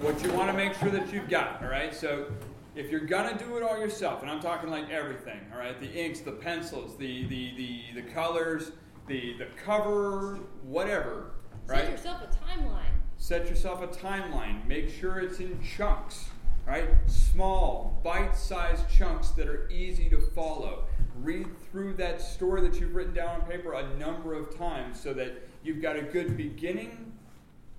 what 0.00 0.22
you 0.22 0.32
want 0.32 0.50
to 0.50 0.56
make 0.56 0.74
sure 0.74 0.90
that 0.90 1.12
you've 1.12 1.28
got, 1.28 1.62
all 1.62 1.68
right? 1.70 1.94
So, 1.94 2.26
if 2.74 2.90
you're 2.90 3.00
gonna 3.00 3.36
do 3.38 3.56
it 3.56 3.62
all 3.62 3.78
yourself, 3.78 4.22
and 4.22 4.30
I'm 4.30 4.40
talking 4.40 4.70
like 4.70 4.90
everything, 4.90 5.40
all 5.52 5.58
right? 5.58 5.78
The 5.80 5.90
inks, 5.92 6.20
the 6.20 6.32
pencils, 6.32 6.96
the 6.96 7.24
the 7.24 7.52
the, 7.56 8.02
the 8.02 8.02
colors, 8.12 8.72
the 9.10 9.34
the 9.38 9.46
cover, 9.62 10.38
whatever, 10.62 11.32
right? 11.66 11.80
Set 11.82 11.90
yourself 11.90 12.22
a 12.22 12.60
timeline. 12.60 12.94
Set 13.18 13.50
yourself 13.50 13.82
a 13.82 13.88
timeline. 13.88 14.66
Make 14.66 14.88
sure 14.88 15.18
it's 15.18 15.40
in 15.40 15.60
chunks, 15.62 16.30
right? 16.66 16.88
Small, 17.06 18.00
bite-sized 18.04 18.88
chunks 18.88 19.30
that 19.30 19.48
are 19.48 19.68
easy 19.68 20.08
to 20.08 20.20
follow. 20.20 20.84
Read 21.16 21.48
through 21.70 21.94
that 21.94 22.22
story 22.22 22.62
that 22.62 22.80
you've 22.80 22.94
written 22.94 23.12
down 23.12 23.40
on 23.40 23.42
paper 23.42 23.74
a 23.74 23.96
number 23.96 24.32
of 24.32 24.56
times 24.56 24.98
so 24.98 25.12
that 25.12 25.42
you've 25.64 25.82
got 25.82 25.96
a 25.96 26.02
good 26.02 26.36
beginning 26.36 27.12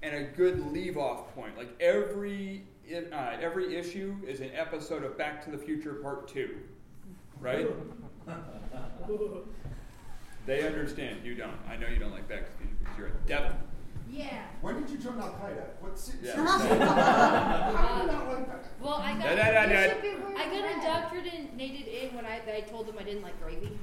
and 0.03 0.13
a 0.13 0.23
good 0.23 0.71
leave-off 0.71 1.33
point. 1.33 1.57
Like 1.57 1.69
every 1.79 2.65
uh, 2.93 3.37
every 3.41 3.77
issue 3.77 4.17
is 4.27 4.41
an 4.41 4.51
episode 4.53 5.03
of 5.05 5.17
Back 5.17 5.43
to 5.45 5.51
the 5.51 5.57
Future 5.57 5.93
Part 5.93 6.27
Two, 6.27 6.57
right? 7.39 7.67
they 10.45 10.65
understand. 10.65 11.19
You 11.23 11.35
don't. 11.35 11.57
I 11.69 11.77
know 11.77 11.87
you 11.87 11.97
don't 11.99 12.11
like 12.11 12.27
Back 12.27 12.45
to 12.45 12.51
the 12.51 12.57
Future 12.57 12.75
because 12.79 12.97
you're 12.97 13.07
a 13.07 13.27
devil. 13.27 13.51
Yeah. 14.09 14.43
When 14.61 14.81
did 14.81 14.89
you 14.89 14.97
join 14.97 15.19
Al 15.19 15.29
Qaeda? 15.29 15.63
What? 15.79 15.97
se- 15.97 16.17
Yeah. 16.21 16.35
How 16.45 16.57
do 16.57 16.63
you 16.67 18.11
not 18.11 18.27
like 18.27 18.47
that? 18.47 18.65
Well, 18.81 18.95
I 18.95 19.13
got 19.13 19.23
Da, 19.23 19.35
da, 19.35 19.51
da, 19.51 19.65
da. 19.67 19.93
I 20.35 20.45
got 20.45 20.71
indoctrinated 20.71 21.87
in 21.87 22.15
when 22.15 22.25
I, 22.25 22.41
I 22.57 22.61
told 22.61 22.87
them 22.87 22.95
I 22.99 23.03
didn't 23.03 23.21
like 23.21 23.39
gravy. 23.41 23.77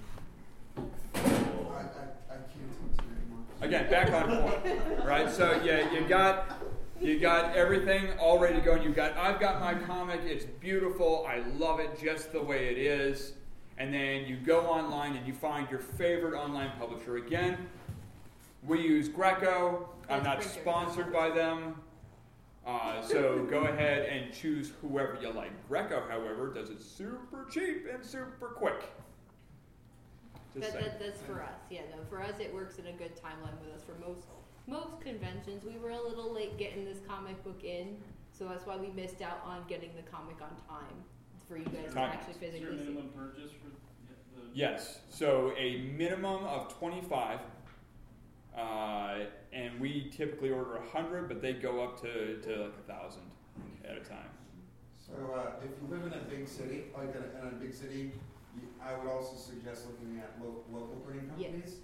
I, 0.76 0.80
I, 1.20 1.22
I 1.22 2.36
can't 2.36 2.72
talk 2.74 2.96
to 2.98 3.04
you 3.04 3.16
anymore. 3.16 3.44
Again, 3.60 3.88
back 3.88 4.10
on 4.12 4.42
point, 4.42 5.04
right? 5.06 5.30
So 5.30 5.60
yeah, 5.64 5.92
you 5.92 6.06
got 6.08 6.58
you 7.00 7.20
got 7.20 7.54
everything 7.56 8.08
all 8.18 8.40
ready 8.40 8.56
to 8.56 8.60
go. 8.60 8.74
And 8.74 8.82
you've 8.82 8.96
got 8.96 9.16
I've 9.16 9.38
got 9.38 9.60
my 9.60 9.74
comic. 9.74 10.20
It's 10.24 10.44
beautiful. 10.44 11.24
I 11.28 11.44
love 11.56 11.78
it 11.78 11.96
just 12.02 12.32
the 12.32 12.42
way 12.42 12.66
it 12.68 12.78
is. 12.78 13.34
And 13.78 13.94
then 13.94 14.26
you 14.26 14.36
go 14.36 14.66
online 14.66 15.16
and 15.16 15.26
you 15.26 15.32
find 15.32 15.70
your 15.70 15.78
favorite 15.78 16.36
online 16.36 16.72
publisher. 16.78 17.16
Again, 17.16 17.56
we 18.66 18.80
use 18.80 19.08
Greco. 19.08 19.88
I'm 20.10 20.24
not 20.24 20.42
sponsored 20.42 21.12
by 21.12 21.30
them. 21.30 21.76
Uh, 22.66 23.00
so 23.02 23.46
go 23.50 23.64
ahead 23.64 24.06
and 24.06 24.32
choose 24.34 24.72
whoever 24.82 25.16
you 25.22 25.30
like. 25.30 25.52
Greco, 25.68 26.02
however, 26.08 26.52
does 26.52 26.70
it 26.70 26.82
super 26.82 27.46
cheap 27.50 27.86
and 27.92 28.04
super 28.04 28.48
quick. 28.48 28.90
That, 30.56 30.72
that, 30.72 30.98
that's 30.98 31.20
for 31.22 31.40
us. 31.40 31.60
Yeah, 31.70 31.82
no, 31.90 32.02
for 32.10 32.20
us 32.20 32.34
it 32.40 32.52
works 32.52 32.78
in 32.78 32.86
a 32.86 32.92
good 32.92 33.14
timeline 33.14 33.58
with 33.64 33.74
us. 33.76 33.82
For 33.84 33.94
most 34.04 34.24
most 34.66 35.00
conventions, 35.00 35.64
we 35.64 35.78
were 35.78 35.90
a 35.90 36.02
little 36.02 36.34
late 36.34 36.58
getting 36.58 36.84
this 36.84 36.98
comic 37.08 37.42
book 37.44 37.62
in, 37.64 37.96
so 38.32 38.48
that's 38.48 38.66
why 38.66 38.76
we 38.76 38.88
missed 38.88 39.22
out 39.22 39.40
on 39.46 39.62
getting 39.68 39.90
the 39.94 40.02
comic 40.02 40.36
on 40.42 40.50
time 40.68 40.96
for 41.48 41.56
you 41.56 41.64
guys 41.64 41.86
to 41.88 41.94
Time. 41.94 42.10
actually 42.12 42.32
Is 42.34 42.38
there 42.40 42.48
a 42.48 42.52
physically 42.52 42.78
see. 42.78 42.84
minimum 42.84 43.08
purchase 43.16 43.50
for 43.52 43.68
the? 43.70 44.46
Yes. 44.52 44.98
So 45.08 45.52
a 45.56 45.78
minimum 45.96 46.44
of 46.44 46.68
25. 46.78 47.40
Uh, 48.56 49.18
and 49.52 49.78
we 49.80 50.10
typically 50.14 50.50
order 50.50 50.72
100, 50.78 51.28
but 51.28 51.40
they 51.40 51.52
go 51.52 51.82
up 51.82 52.00
to, 52.02 52.38
to 52.40 52.48
like 52.50 52.74
a 52.88 52.92
1,000 52.92 53.20
at 53.84 53.96
a 53.96 54.00
time. 54.00 54.28
So 54.98 55.12
uh, 55.34 55.52
if 55.64 55.70
you 55.80 55.88
live 55.96 56.06
in 56.06 56.18
a 56.18 56.22
big 56.24 56.46
city, 56.48 56.84
like 56.96 57.14
in 57.14 57.22
a, 57.22 57.46
in 57.48 57.54
a 57.54 57.56
big 57.56 57.72
city, 57.72 58.10
you, 58.56 58.62
I 58.82 58.96
would 58.98 59.08
also 59.10 59.36
suggest 59.36 59.86
looking 59.86 60.18
at 60.18 60.34
lo- 60.42 60.64
local 60.72 60.96
printing 61.06 61.30
Yes. 61.38 61.50
companies. 61.52 61.76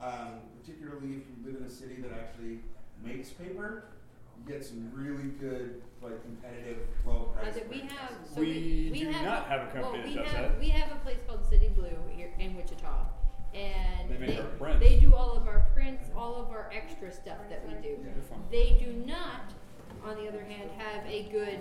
Um, 0.00 0.40
particularly 0.60 1.06
if 1.16 1.22
you 1.30 1.36
live 1.46 1.56
in 1.60 1.66
a 1.66 1.70
city 1.70 1.96
that 2.02 2.12
actually 2.12 2.58
makes 3.02 3.30
paper, 3.30 3.84
you 4.38 4.52
get 4.52 4.64
some 4.64 4.90
really 4.92 5.30
good, 5.40 5.82
like 6.02 6.22
competitive, 6.22 6.78
well 7.04 7.34
I 7.40 7.44
priced. 7.50 7.66
we 7.68 7.80
have. 7.80 8.12
So 8.34 8.40
We 8.40 8.90
we, 8.92 9.00
do 9.00 9.10
have 9.10 9.24
not 9.24 9.46
have 9.48 9.68
a 9.68 9.70
company 9.72 9.82
well, 9.82 9.92
that 9.92 10.06
we 10.08 10.14
does 10.14 10.26
have, 10.28 10.50
that. 10.52 10.58
We 10.60 10.68
have 10.70 10.92
a 10.92 10.96
place 11.00 11.18
called 11.26 11.44
City 11.48 11.68
Blue 11.74 11.90
here 12.14 12.32
in 12.38 12.56
Wichita, 12.56 13.06
and 13.54 14.10
They 14.10 14.18
make 14.18 14.30
they, 14.30 14.38
our 14.40 14.46
prints. 14.48 14.80
they 14.80 14.98
do 14.98 15.14
all 15.14 15.32
of 15.32 15.46
our 15.48 15.66
prints, 15.74 16.04
all 16.16 16.36
of 16.36 16.50
our 16.50 16.70
extra 16.72 17.12
stuff 17.12 17.38
that 17.50 17.66
we 17.66 17.74
do. 17.74 17.96
They're. 18.02 18.38
They 18.50 18.82
do 18.84 18.92
not, 19.06 19.52
on 20.04 20.16
the 20.16 20.28
other 20.28 20.44
hand, 20.44 20.70
have 20.76 21.04
a 21.06 21.24
good 21.30 21.58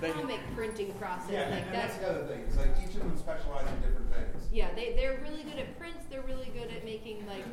They- 0.00 0.10
comic 0.12 0.40
printing 0.54 0.92
process 0.94 1.30
Yeah, 1.30 1.48
like 1.50 1.62
and 1.64 1.66
that. 1.66 1.72
that's 1.72 1.96
the 1.98 2.10
other 2.10 2.26
thing. 2.26 2.40
It's 2.46 2.56
like 2.56 2.70
each 2.82 2.94
of 2.96 3.00
them 3.00 3.16
specialize 3.16 3.66
in 3.72 3.80
different 3.80 4.12
things. 4.12 4.48
Yeah, 4.52 4.68
they, 4.74 4.92
they're 4.94 5.18
really 5.22 5.42
good 5.44 5.58
at 5.58 5.78
prints. 5.78 6.04
They're 6.10 6.22
really 6.22 6.50
good 6.54 6.70
at 6.70 6.84
making 6.84 7.26
like 7.26 7.44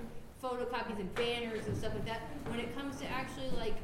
photocopies 0.41 0.99
and 0.99 1.13
banners 1.15 1.67
and 1.67 1.77
stuff 1.77 1.93
like 1.93 2.05
that. 2.05 2.21
When 2.47 2.59
it 2.59 2.75
comes 2.75 2.97
to 2.99 3.07
actually 3.07 3.49
like 3.57 3.75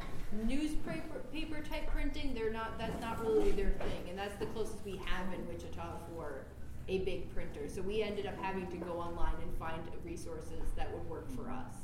newspaper 0.45 1.19
paper 1.31 1.61
type 1.61 1.87
printing, 1.91 2.33
they're 2.33 2.51
not. 2.51 2.77
That's 2.77 2.99
not 3.01 3.23
really 3.23 3.51
their 3.51 3.71
thing, 3.71 4.09
and 4.09 4.17
that's 4.17 4.35
the 4.37 4.47
closest 4.47 4.83
we 4.85 4.99
have 5.05 5.33
in 5.33 5.47
Wichita 5.47 5.97
for 6.09 6.45
a 6.87 6.99
big 6.99 7.33
printer. 7.33 7.67
So 7.67 7.81
we 7.81 8.01
ended 8.01 8.25
up 8.25 8.37
having 8.41 8.67
to 8.67 8.77
go 8.77 8.93
online 8.93 9.35
and 9.41 9.57
find 9.57 9.81
resources 10.05 10.71
that 10.75 10.91
would 10.93 11.07
work 11.09 11.29
for 11.35 11.49
us. 11.49 11.75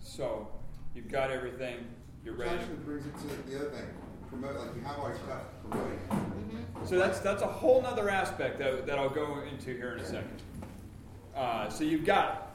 So 0.00 0.48
you've 0.94 1.08
got 1.08 1.30
everything. 1.30 1.86
You're 2.24 2.34
Which 2.34 2.46
ready. 2.46 2.60
actually 2.60 2.76
brings 2.76 3.06
it 3.06 3.14
to 3.18 3.50
the 3.50 3.56
other 3.56 3.70
thing. 3.70 3.86
Promote, 4.28 4.56
like 4.56 4.74
you 4.74 4.82
have 4.82 4.98
all 4.98 5.08
your 5.08 5.18
stuff, 5.18 5.42
promote 5.70 5.92
it. 5.92 6.88
So 6.88 6.98
that's 6.98 7.20
that's 7.20 7.42
a 7.42 7.46
whole 7.46 7.84
other 7.86 8.10
aspect 8.10 8.58
that, 8.58 8.86
that 8.86 8.98
I'll 8.98 9.08
go 9.08 9.42
into 9.50 9.70
here 9.70 9.92
in 9.92 10.00
a 10.00 10.04
second. 10.04 10.42
Uh, 11.34 11.68
so 11.68 11.84
you've 11.84 12.04
got 12.04 12.34
it. 12.34 12.45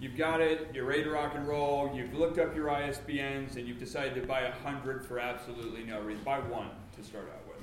You've 0.00 0.16
got 0.16 0.40
it. 0.40 0.68
You're 0.72 0.84
ready 0.84 1.02
to 1.04 1.10
rock 1.10 1.32
and 1.34 1.46
roll. 1.48 1.90
You've 1.92 2.14
looked 2.14 2.38
up 2.38 2.54
your 2.54 2.68
ISBNs 2.68 3.56
and 3.56 3.66
you've 3.66 3.80
decided 3.80 4.14
to 4.20 4.26
buy 4.26 4.42
a 4.42 4.52
hundred 4.52 5.04
for 5.04 5.18
absolutely 5.18 5.82
no 5.82 6.00
reason. 6.00 6.22
Buy 6.22 6.38
one 6.38 6.70
to 6.96 7.02
start 7.02 7.28
out 7.34 7.48
with. 7.48 7.56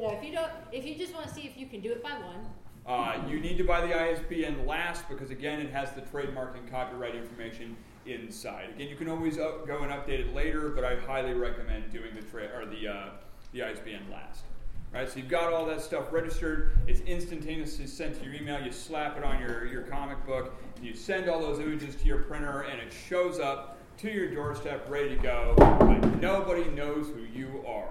Know, 0.00 0.16
if 0.16 0.24
you 0.24 0.32
don't, 0.32 0.52
if 0.70 0.84
you 0.84 0.94
just 0.94 1.14
want 1.14 1.26
to 1.26 1.34
see 1.34 1.42
if 1.42 1.56
you 1.56 1.66
can 1.66 1.80
do 1.80 1.90
it 1.90 2.02
by 2.02 2.12
one, 2.12 2.46
Uh, 2.86 3.20
you 3.28 3.40
need 3.40 3.58
to 3.58 3.64
buy 3.64 3.80
the 3.80 3.92
ISBN 3.92 4.66
last 4.66 5.08
because 5.08 5.30
again, 5.30 5.60
it 5.60 5.70
has 5.70 5.92
the 5.92 6.00
trademark 6.02 6.56
and 6.56 6.70
copyright 6.70 7.14
information 7.14 7.76
inside. 8.06 8.70
Again, 8.70 8.88
you 8.88 8.96
can 8.96 9.08
always 9.08 9.38
up, 9.38 9.66
go 9.66 9.82
and 9.82 9.90
update 9.90 10.20
it 10.20 10.34
later, 10.34 10.70
but 10.70 10.84
I 10.84 10.96
highly 10.96 11.34
recommend 11.34 11.90
doing 11.92 12.14
the 12.14 12.22
tra- 12.22 12.50
or 12.56 12.66
the 12.66 12.88
uh, 12.88 13.08
the 13.52 13.62
ISBN 13.62 14.10
last. 14.10 14.44
Right, 14.92 15.08
so 15.08 15.18
you've 15.18 15.28
got 15.28 15.52
all 15.52 15.66
that 15.66 15.82
stuff 15.82 16.10
registered. 16.10 16.72
It's 16.86 17.00
instantaneously 17.00 17.86
sent 17.86 18.18
to 18.18 18.24
your 18.24 18.34
email. 18.34 18.60
You 18.64 18.72
slap 18.72 19.18
it 19.18 19.22
on 19.22 19.38
your, 19.38 19.66
your 19.66 19.82
comic 19.82 20.24
book, 20.24 20.54
you 20.82 20.94
send 20.94 21.28
all 21.28 21.40
those 21.40 21.60
images 21.60 21.94
to 21.96 22.06
your 22.06 22.20
printer, 22.20 22.62
and 22.62 22.80
it 22.80 22.92
shows 23.08 23.38
up 23.38 23.78
to 23.98 24.10
your 24.10 24.32
doorstep, 24.34 24.88
ready 24.88 25.10
to 25.10 25.16
go. 25.16 25.54
But 25.58 26.20
nobody 26.20 26.70
knows 26.70 27.08
who 27.08 27.22
you 27.38 27.64
are. 27.66 27.90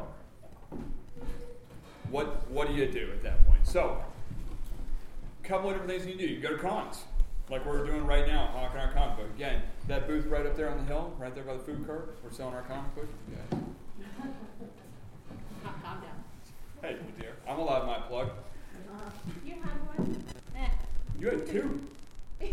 What 2.09 2.49
what 2.49 2.67
do 2.69 2.73
you 2.73 2.87
do 2.87 3.09
at 3.11 3.21
that 3.23 3.45
point? 3.45 3.67
So 3.67 4.01
a 5.43 5.47
couple 5.47 5.69
of 5.69 5.75
different 5.75 5.91
things 5.91 6.05
you 6.05 6.15
can 6.15 6.25
do. 6.25 6.33
You 6.33 6.39
go 6.39 6.51
to 6.51 6.57
cons, 6.57 7.03
like 7.49 7.65
we're 7.65 7.85
doing 7.85 8.05
right 8.05 8.25
now, 8.25 8.47
hawking 8.47 8.79
our 8.79 8.93
comic 8.93 9.17
book. 9.17 9.27
Again, 9.35 9.61
that 9.87 10.07
booth 10.07 10.25
right 10.27 10.45
up 10.45 10.55
there 10.55 10.69
on 10.69 10.77
the 10.77 10.85
hill, 10.85 11.13
right 11.19 11.35
there 11.35 11.43
by 11.43 11.53
the 11.53 11.59
food 11.59 11.85
court, 11.85 12.17
we're 12.23 12.31
selling 12.31 12.55
our 12.55 12.63
comic 12.63 12.95
book. 12.95 13.07
Yeah. 13.29 13.57
Hey, 16.81 16.97
dear, 17.19 17.33
I'm 17.47 17.59
allowed 17.59 17.85
my 17.87 17.99
plug. 18.07 18.29
You 19.45 19.53
had 19.53 19.97
one? 19.97 20.23
You 21.19 21.29
had 21.29 21.47
two. 21.47 21.81
I 22.41 22.45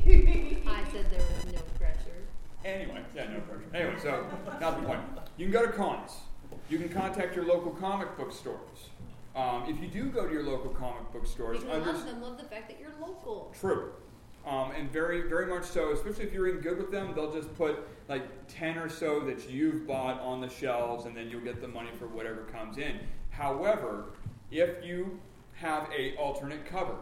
said 0.90 1.10
there 1.10 1.20
was 1.20 1.52
no 1.52 1.60
pressure. 1.78 2.22
Anyway, 2.64 3.02
yeah, 3.14 3.26
no 3.32 3.40
pressure. 3.40 3.64
Anyway, 3.74 3.94
so 4.02 4.26
not 4.60 4.80
the 4.80 4.86
point. 4.86 5.00
You 5.36 5.46
can 5.46 5.52
go 5.52 5.66
to 5.66 5.72
cons. 5.72 6.12
You 6.70 6.78
can 6.78 6.88
contact 6.88 7.36
your 7.36 7.44
local 7.44 7.72
comic 7.72 8.16
book 8.16 8.32
stores. 8.32 8.88
Um, 9.36 9.64
if 9.68 9.80
you 9.80 9.88
do 9.88 10.08
go 10.10 10.26
to 10.26 10.32
your 10.32 10.44
local 10.44 10.70
comic 10.70 11.12
book 11.12 11.26
stores, 11.26 11.60
Because 11.60 11.76
a 11.76 11.78
lot 11.80 11.88
under- 11.88 12.00
of 12.00 12.06
them 12.06 12.22
love 12.22 12.38
the 12.38 12.44
fact 12.44 12.68
that 12.70 12.80
you're 12.80 12.92
local. 13.00 13.52
True. 13.60 13.92
Um, 14.46 14.70
and 14.72 14.90
very, 14.90 15.22
very 15.28 15.46
much 15.46 15.64
so, 15.64 15.90
especially 15.92 16.24
if 16.24 16.32
you're 16.32 16.48
in 16.48 16.58
good 16.60 16.78
with 16.78 16.90
them, 16.90 17.12
they'll 17.14 17.32
just 17.32 17.54
put 17.56 17.78
like 18.08 18.22
10 18.48 18.78
or 18.78 18.88
so 18.88 19.20
that 19.20 19.50
you've 19.50 19.86
bought 19.86 20.20
on 20.20 20.40
the 20.40 20.48
shelves 20.48 21.06
and 21.06 21.16
then 21.16 21.28
you'll 21.30 21.40
get 21.40 21.60
the 21.60 21.68
money 21.68 21.90
for 21.98 22.06
whatever 22.06 22.42
comes 22.44 22.76
in. 22.78 23.00
However, 23.36 24.04
if 24.50 24.84
you 24.84 25.18
have 25.54 25.88
a 25.96 26.16
alternate 26.16 26.66
cover 26.66 26.96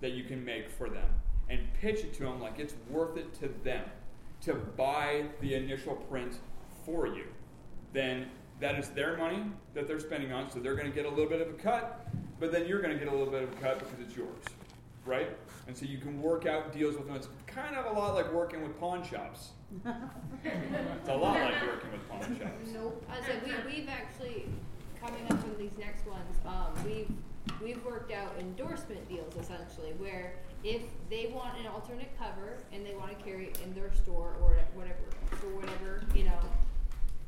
that 0.00 0.12
you 0.12 0.24
can 0.24 0.44
make 0.44 0.68
for 0.68 0.88
them 0.88 1.08
and 1.48 1.60
pitch 1.80 2.00
it 2.00 2.14
to 2.14 2.24
them 2.24 2.40
like 2.40 2.58
it's 2.58 2.74
worth 2.90 3.16
it 3.16 3.32
to 3.40 3.48
them 3.62 3.84
to 4.42 4.54
buy 4.54 5.24
the 5.40 5.54
initial 5.54 5.94
print 5.94 6.38
for 6.84 7.06
you, 7.06 7.24
then 7.92 8.26
that 8.58 8.78
is 8.78 8.88
their 8.90 9.16
money 9.16 9.44
that 9.74 9.86
they're 9.86 10.00
spending 10.00 10.32
on, 10.32 10.50
so 10.50 10.58
they're 10.58 10.74
going 10.74 10.88
to 10.88 10.94
get 10.94 11.06
a 11.06 11.08
little 11.08 11.28
bit 11.28 11.40
of 11.40 11.48
a 11.48 11.54
cut, 11.54 12.08
but 12.40 12.50
then 12.50 12.66
you're 12.66 12.80
going 12.80 12.92
to 12.92 12.98
get 12.98 13.12
a 13.12 13.16
little 13.16 13.32
bit 13.32 13.42
of 13.42 13.52
a 13.52 13.56
cut 13.56 13.78
because 13.78 14.00
it's 14.00 14.16
yours, 14.16 14.44
right? 15.04 15.36
And 15.68 15.76
so 15.76 15.84
you 15.84 15.98
can 15.98 16.20
work 16.20 16.46
out 16.46 16.72
deals 16.72 16.96
with 16.96 17.06
them. 17.06 17.14
It's 17.14 17.28
kind 17.46 17.76
of 17.76 17.94
a 17.94 17.98
lot 17.98 18.14
like 18.14 18.32
working 18.32 18.62
with 18.62 18.78
pawn 18.80 19.04
shops. 19.04 19.50
it's 19.84 21.08
a 21.08 21.14
lot 21.14 21.40
like 21.40 21.62
working 21.62 21.92
with 21.92 22.08
pawn 22.08 22.38
shops. 22.38 22.70
Nope. 22.74 23.04
I 23.08 23.24
said 23.24 23.42
we 23.44 23.72
we've 23.72 23.88
actually 23.88 24.46
coming 25.02 25.24
up 25.30 25.44
with 25.48 25.58
these 25.58 25.76
next 25.78 26.06
ones. 26.06 26.36
Um, 26.46 26.72
we've 26.84 27.10
we've 27.60 27.84
worked 27.84 28.12
out 28.12 28.32
endorsement 28.38 29.08
deals 29.08 29.34
essentially 29.34 29.92
where 29.98 30.34
if 30.62 30.82
they 31.10 31.32
want 31.34 31.58
an 31.58 31.66
alternate 31.66 32.10
cover 32.16 32.58
and 32.72 32.86
they 32.86 32.94
want 32.94 33.16
to 33.16 33.24
carry 33.24 33.46
it 33.46 33.58
in 33.64 33.74
their 33.74 33.92
store 33.92 34.36
or 34.40 34.56
whatever 34.74 35.02
or 35.44 35.60
whatever 35.60 36.02
you 36.14 36.24
know, 36.24 36.38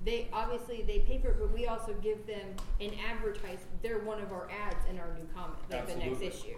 they 0.05 0.29
obviously 0.33 0.83
they 0.83 1.01
pay 1.01 1.19
for 1.19 1.29
it, 1.31 1.37
but 1.41 1.53
we 1.53 1.67
also 1.67 1.95
give 1.95 2.25
them 2.27 2.55
an 2.81 2.93
advertise. 3.11 3.59
They're 3.83 3.99
one 3.99 4.21
of 4.21 4.33
our 4.33 4.49
ads 4.51 4.85
in 4.89 4.99
our 4.99 5.13
new 5.15 5.27
comic, 5.35 5.59
like 5.69 5.89
the 5.89 5.97
next 5.97 6.23
issue. 6.23 6.57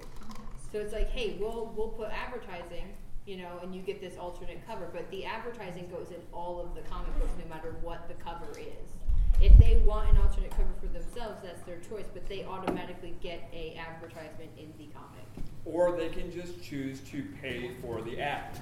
So 0.73 0.81
it's 0.81 0.93
like, 0.93 1.09
hey, 1.11 1.37
we'll 1.41 1.73
we'll 1.77 1.89
put 1.89 2.11
advertising, 2.11 2.93
you 3.25 3.39
know, 3.39 3.59
and 3.63 3.75
you 3.75 3.81
get 3.81 4.01
this 4.01 4.19
alternate 4.19 4.67
cover, 4.67 4.91
but 4.93 5.11
the 5.11 5.25
advertising 5.25 5.89
goes 5.89 6.11
in 6.11 6.21
all 6.33 6.61
of 6.61 6.75
the 6.75 6.83
comic 6.83 7.17
books, 7.19 7.33
no 7.43 7.49
matter 7.55 7.77
what 7.81 8.07
the 8.09 8.15
cover 8.23 8.59
is. 8.59 8.93
If 9.41 9.57
they 9.59 9.83
want 9.85 10.11
an 10.11 10.17
alternate 10.19 10.51
cover 10.51 10.73
for 10.81 10.87
themselves, 10.87 11.43
that's 11.43 11.63
their 11.63 11.79
choice, 11.79 12.07
but 12.13 12.27
they 12.27 12.45
automatically 12.45 13.15
get 13.21 13.49
a 13.53 13.77
advertisement 13.77 14.51
in 14.57 14.73
the 14.79 14.87
comic. 14.95 15.25
Or 15.65 15.97
they 15.97 16.09
can 16.09 16.33
just 16.33 16.63
choose 16.63 17.01
to 17.11 17.25
pay 17.43 17.73
for 17.83 18.01
the 18.01 18.21
ad. 18.21 18.59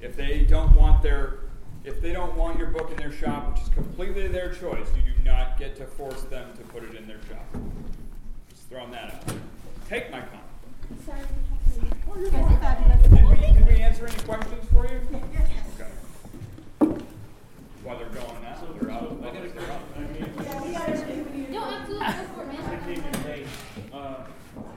If 0.00 0.16
they 0.16 0.40
don't 0.40 0.74
want 0.74 1.02
their 1.02 1.40
if 1.84 2.00
they 2.00 2.12
don't 2.12 2.36
want 2.36 2.58
your 2.58 2.68
book 2.68 2.90
in 2.90 2.96
their 2.96 3.10
shop, 3.10 3.52
which 3.52 3.62
is 3.62 3.68
completely 3.70 4.28
their 4.28 4.52
choice, 4.52 4.86
you 4.94 5.02
do 5.02 5.24
not 5.24 5.58
get 5.58 5.74
to 5.76 5.84
force 5.84 6.22
them 6.22 6.52
to 6.56 6.62
put 6.64 6.84
it 6.84 6.94
in 6.94 7.08
their 7.08 7.20
shop. 7.28 7.44
Just 8.48 8.68
throwing 8.68 8.92
that 8.92 9.14
out. 9.14 9.34
Take 9.88 10.10
my 10.12 10.20
comment. 10.20 10.40
Sorry 11.04 11.18
for 11.20 11.26
talking. 11.26 12.02
Oh, 12.08 12.18
you're. 12.18 12.30
Did 12.30 13.28
we, 13.28 13.58
did 13.58 13.66
we 13.66 13.82
answer 13.82 14.06
any 14.06 14.18
questions 14.22 14.64
for 14.70 14.86
you? 14.86 15.00
Okay. 17.82 17.88
While 17.88 17.98
they're 17.98 18.08
going 18.08 18.42
now, 18.42 18.58
they're 18.80 18.90
out. 18.90 19.18
I 19.22 19.34
got 19.34 19.44
a 19.44 19.48
they're 19.48 19.72
out. 19.72 19.80
I 19.96 20.00
mean, 20.00 20.32
Yeah, 20.42 20.62
we 20.62 20.72
gotta 20.72 20.96
do 20.96 21.22
what 21.24 21.34
you 21.34 21.48
No, 21.48 21.64
absolutely, 21.64 22.06
go 22.06 22.24
for 22.34 22.42
it, 22.50 22.60
I 22.60 22.76
came 22.86 23.04
in 23.04 23.24
late. 23.24 23.46
Uh, 23.92 24.24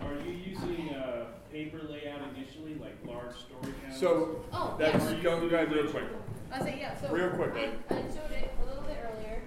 are 0.06 0.16
you 0.26 0.32
using, 0.34 0.90
uh, 0.96 1.26
paper 1.52 1.82
layout 1.88 2.22
initially, 2.36 2.76
like 2.76 2.98
large 3.06 3.36
story 3.38 3.74
counts? 3.84 4.00
So 4.00 4.44
Oh, 4.52 4.76
that's 4.80 5.06
yeah. 5.12 5.22
go, 5.22 5.40
go 5.48 5.56
ahead 5.56 5.72
real 5.72 5.88
quick. 5.90 6.06
I 6.52 6.60
say 6.60 6.78
yeah. 6.80 6.96
So 7.00 7.12
Real 7.12 7.30
quick. 7.30 7.52
I, 7.54 7.94
I 7.94 8.02
showed 8.10 8.32
it 8.32 8.52
a 8.62 8.66
little 8.66 8.84
bit 8.84 8.98
earlier 9.04 9.42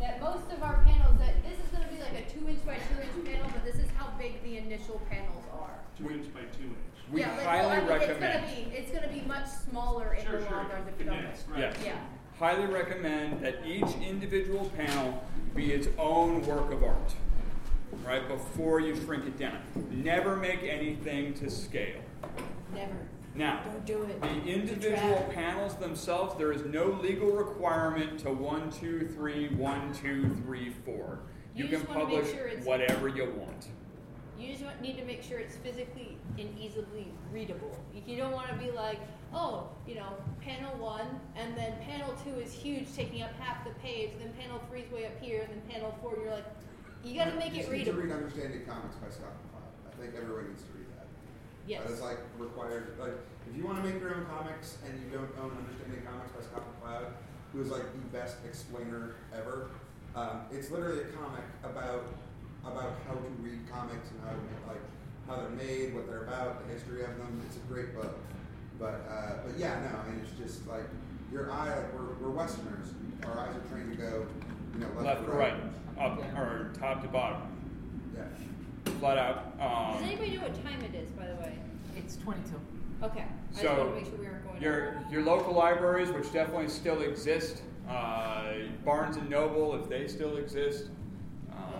that 0.00 0.20
most 0.20 0.50
of 0.52 0.62
our 0.62 0.82
panels 0.84 1.18
that 1.18 1.42
this 1.42 1.58
is 1.58 1.68
going 1.72 1.82
to 1.86 1.92
be 1.94 2.00
like 2.00 2.14
a 2.14 2.30
two 2.30 2.48
inch 2.48 2.64
by 2.64 2.76
two 2.88 3.02
inch 3.02 3.26
panel, 3.26 3.50
but 3.52 3.64
this 3.64 3.76
is 3.76 3.90
how 3.96 4.08
big 4.18 4.42
the 4.44 4.56
initial 4.58 5.00
panels 5.10 5.44
are. 5.52 5.76
Two 5.98 6.10
inch 6.10 6.32
by 6.32 6.40
two 6.56 6.64
inch. 6.72 6.76
We 7.12 7.20
yeah, 7.20 7.36
like, 7.36 7.46
highly 7.46 7.68
well, 7.68 7.72
I 7.72 7.80
mean, 7.80 7.88
recommend. 7.88 8.22
It's 8.44 8.52
going 8.52 8.64
to 8.64 8.70
be 8.70 8.76
it's 8.76 8.90
going 8.92 9.02
to 9.02 9.08
be 9.08 9.20
much 9.28 9.46
smaller 9.46 10.14
in 10.14 10.24
Sure, 10.24 10.40
the 10.40 10.48
sure. 10.48 10.56
run 10.58 10.88
if 10.88 10.98
you 10.98 11.04
don't. 11.06 11.16
Right. 11.16 11.58
Yes. 11.58 11.76
Yeah. 11.84 11.96
Highly 12.38 12.66
recommend 12.66 13.40
that 13.42 13.66
each 13.66 13.88
individual 14.00 14.70
panel 14.76 15.24
be 15.56 15.72
its 15.72 15.88
own 15.98 16.46
work 16.46 16.70
of 16.72 16.84
art. 16.84 17.14
Right 18.06 18.26
before 18.28 18.80
you 18.80 18.94
shrink 18.94 19.24
it 19.26 19.36
down. 19.38 19.58
Never 19.90 20.36
make 20.36 20.62
anything 20.62 21.34
to 21.34 21.50
scale. 21.50 22.00
Never. 22.74 22.92
Now, 23.34 23.62
Don't 23.64 23.84
do 23.84 24.02
it. 24.02 24.20
the 24.20 24.42
individual 24.44 25.28
panels 25.32 25.74
themselves, 25.76 26.36
there 26.38 26.52
is 26.52 26.64
no 26.64 26.86
legal 27.02 27.30
requirement 27.32 28.18
to 28.20 28.30
one, 28.30 28.70
two, 28.70 29.08
three, 29.16 29.48
one, 29.54 29.92
two, 29.94 30.28
three, 30.44 30.70
four. 30.84 31.20
You, 31.54 31.64
You 31.64 31.70
can 31.70 31.80
just 31.80 31.88
wanna 31.88 32.04
make 32.06 32.14
publish 32.18 32.32
sure 32.34 32.46
it's- 32.46 32.64
whatever 32.64 33.08
you 33.08 33.24
want. 33.36 33.66
You 34.38 34.54
just 34.54 34.64
need 34.80 34.96
to 34.96 35.04
make 35.04 35.22
sure 35.22 35.38
it's 35.38 35.56
physically 35.56 36.16
and 36.38 36.48
easily 36.58 37.08
readable. 37.32 37.76
You, 37.92 38.02
you 38.06 38.16
don't 38.16 38.32
want 38.32 38.48
to 38.48 38.54
be 38.54 38.70
like, 38.70 39.00
oh, 39.34 39.68
you 39.86 39.96
know, 39.96 40.14
panel 40.40 40.76
one, 40.78 41.08
and 41.36 41.56
then 41.56 41.74
panel 41.82 42.14
two 42.24 42.38
is 42.38 42.52
huge, 42.52 42.86
taking 42.94 43.22
up 43.22 43.32
half 43.40 43.64
the 43.64 43.70
page, 43.80 44.10
and 44.12 44.20
then 44.20 44.32
panel 44.40 44.60
three 44.70 44.82
is 44.82 44.92
way 44.92 45.06
up 45.06 45.20
here, 45.20 45.42
and 45.42 45.50
then 45.50 45.62
panel 45.68 45.96
four, 46.00 46.16
you're 46.22 46.30
like, 46.30 46.46
you 47.04 47.16
got 47.16 47.26
to 47.26 47.34
make 47.36 47.52
You 47.52 47.60
it 47.60 47.62
just 47.62 47.72
need 47.72 47.84
to 47.86 47.92
read 47.92 48.12
Understanding 48.12 48.64
Comics 48.66 48.96
by 48.96 49.10
Scott 49.10 49.34
McCloud. 49.34 49.92
I 49.92 50.02
think 50.02 50.14
everyone 50.14 50.48
needs 50.48 50.62
to 50.62 50.72
read 50.78 50.86
that. 50.96 51.06
Yes. 51.66 51.82
That 51.84 51.92
is 51.92 52.00
like 52.00 52.18
required. 52.38 52.96
Like, 52.98 53.14
if 53.50 53.56
you 53.56 53.64
want 53.64 53.82
to 53.82 53.90
make 53.90 54.00
your 54.00 54.14
own 54.14 54.26
comics 54.26 54.78
and 54.86 54.94
you 55.02 55.10
don't 55.10 55.30
own 55.42 55.56
Understanding 55.58 56.02
Comics 56.06 56.30
by 56.30 56.42
Scott 56.42 56.62
McCloud, 56.62 57.10
who 57.52 57.60
is 57.62 57.70
like 57.70 57.82
the 57.92 58.18
best 58.18 58.36
explainer 58.46 59.16
ever, 59.34 59.70
um, 60.14 60.42
it's 60.50 60.70
literally 60.70 61.02
a 61.02 61.06
comic 61.06 61.44
about 61.64 62.04
about 62.64 62.94
how 63.06 63.14
to 63.14 63.20
read 63.40 63.60
comics 63.70 64.10
and 64.10 64.20
how 64.24 64.30
to 64.30 64.40
like 64.68 64.82
how 65.26 65.36
they're 65.36 65.50
made, 65.50 65.94
what 65.94 66.06
they're 66.08 66.24
about, 66.24 66.66
the 66.66 66.72
history 66.72 67.02
of 67.02 67.16
them. 67.18 67.40
It's 67.46 67.56
a 67.56 67.72
great 67.72 67.94
book. 67.94 68.16
But 68.78 69.06
uh, 69.10 69.32
but 69.46 69.58
yeah, 69.58 69.80
no, 69.80 69.98
I 69.98 70.10
mean 70.10 70.20
it's 70.22 70.32
just 70.38 70.66
like 70.66 70.84
your 71.32 71.50
eye. 71.50 71.68
Like 71.76 71.94
we're, 71.94 72.14
we're 72.28 72.30
Westerners. 72.34 72.88
Our 73.24 73.38
eyes 73.40 73.54
are 73.56 73.68
trained 73.74 73.90
to 73.92 73.98
go, 73.98 74.26
you 74.74 74.80
know, 74.80 74.86
left, 74.96 75.04
Left 75.04 75.20
to 75.24 75.26
to 75.26 75.32
right, 75.32 75.54
up 76.00 76.18
or 76.36 76.70
top 76.78 77.02
to 77.02 77.08
bottom, 77.08 77.42
Yeah. 78.16 78.22
flat 79.00 79.18
out. 79.18 79.58
Does 79.58 80.02
Um, 80.02 80.08
anybody 80.08 80.36
know 80.36 80.42
what 80.42 80.64
time 80.64 80.80
it 80.82 80.94
is, 80.94 81.10
by 81.10 81.26
the 81.26 81.34
way? 81.34 81.52
It's 81.96 82.16
22. 82.18 82.54
Okay. 83.02 83.20
I 83.22 83.50
just 83.50 83.60
So, 83.62 83.76
want 83.76 83.90
to 83.90 83.94
make 83.96 84.04
sure 84.06 84.18
we 84.20 84.26
aren't 84.26 84.46
going 84.46 84.62
your 84.62 84.90
over. 84.90 85.04
your 85.10 85.22
local 85.24 85.52
libraries, 85.52 86.10
which 86.12 86.32
definitely 86.32 86.68
still 86.68 87.02
exist, 87.02 87.62
uh, 87.88 88.52
Barnes 88.84 89.16
and 89.16 89.28
Noble, 89.28 89.74
if 89.74 89.88
they 89.88 90.06
still 90.06 90.36
exist. 90.36 90.86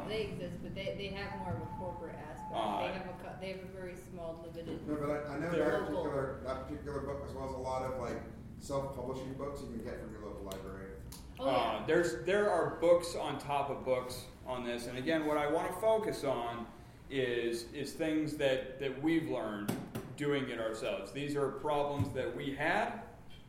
Well, 0.09 0.17
Uh, 0.17 0.17
they 0.17 0.23
exist, 0.33 0.57
but 0.63 0.75
they, 0.75 0.95
they 0.97 1.09
have 1.15 1.39
more 1.41 1.53
of 1.55 1.63
a 1.63 1.67
corporate 1.79 2.17
aspect. 2.17 2.53
Uh, 2.55 2.79
they 2.83 2.93
have 2.93 3.07
a 3.07 3.23
co- 3.23 3.37
they 3.41 3.49
have 3.53 3.61
a 3.61 3.73
very 3.79 3.95
small 4.11 4.41
limited. 4.43 4.89
No, 4.89 4.95
but 4.97 5.11
I, 5.11 5.35
I 5.35 5.39
know 5.39 5.51
that 5.51 5.59
local. 5.59 5.87
particular 5.87 6.41
that 6.45 6.67
particular 6.69 7.01
book, 7.01 7.25
as 7.29 7.35
well 7.35 7.49
as 7.49 7.55
a 7.55 7.59
lot 7.59 7.83
of 7.83 8.01
like 8.01 8.21
self-publishing 8.61 9.35
books 9.35 9.61
you 9.63 9.69
can 9.77 9.85
get 9.85 10.01
from 10.01 10.13
your 10.13 10.23
local 10.23 10.45
library. 10.45 10.93
Oh 11.39 11.47
yeah. 11.47 11.53
Uh, 11.53 11.87
there's 11.87 12.25
there 12.25 12.51
are 12.51 12.79
books 12.81 13.15
on 13.15 13.39
top 13.39 13.71
of 13.71 13.85
books 13.85 14.25
on 14.47 14.65
this, 14.65 14.87
and 14.87 14.97
again, 14.99 15.27
what 15.27 15.37
I 15.37 15.51
want 15.51 15.69
to 15.73 15.81
focus 15.81 16.25
on 16.25 16.67
is 17.11 17.67
is 17.75 17.93
things 17.93 18.35
that 18.37 18.81
that 18.81 19.03
we've 19.03 19.29
learned 19.31 19.73
doing 20.17 20.49
it 20.49 20.59
ourselves. 20.59 21.13
These 21.13 21.37
are 21.37 21.49
problems 21.49 22.09
that 22.15 22.35
we 22.35 22.55
had. 22.55 23.03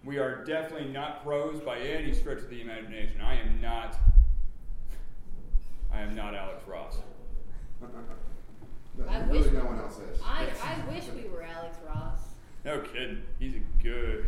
We 0.06 0.18
are 0.18 0.46
definitely 0.46 0.90
not 0.90 1.24
pros 1.24 1.60
by 1.62 1.80
any 1.80 2.14
stretch 2.14 2.40
of 2.40 2.50
the 2.50 2.62
imagination. 2.62 3.20
I 3.22 3.36
am 3.40 3.60
not. 3.62 3.98
I 6.00 6.04
am 6.04 6.16
not 6.16 6.34
Alex 6.34 6.64
Ross. 6.66 6.98
But 7.82 9.10
I 9.10 9.20
really, 9.26 9.42
wish- 9.42 9.52
no 9.52 9.66
one 9.66 9.80
else 9.80 10.00
is. 10.00 10.22
I, 10.24 10.48
I 10.64 10.94
wish 10.94 11.04
we 11.14 11.30
were 11.30 11.44
Alex 11.44 11.78
Ross. 11.86 12.20
No 12.64 12.80
kidding. 12.80 13.22
He's 13.38 13.56
a 13.56 13.84
good. 13.84 14.28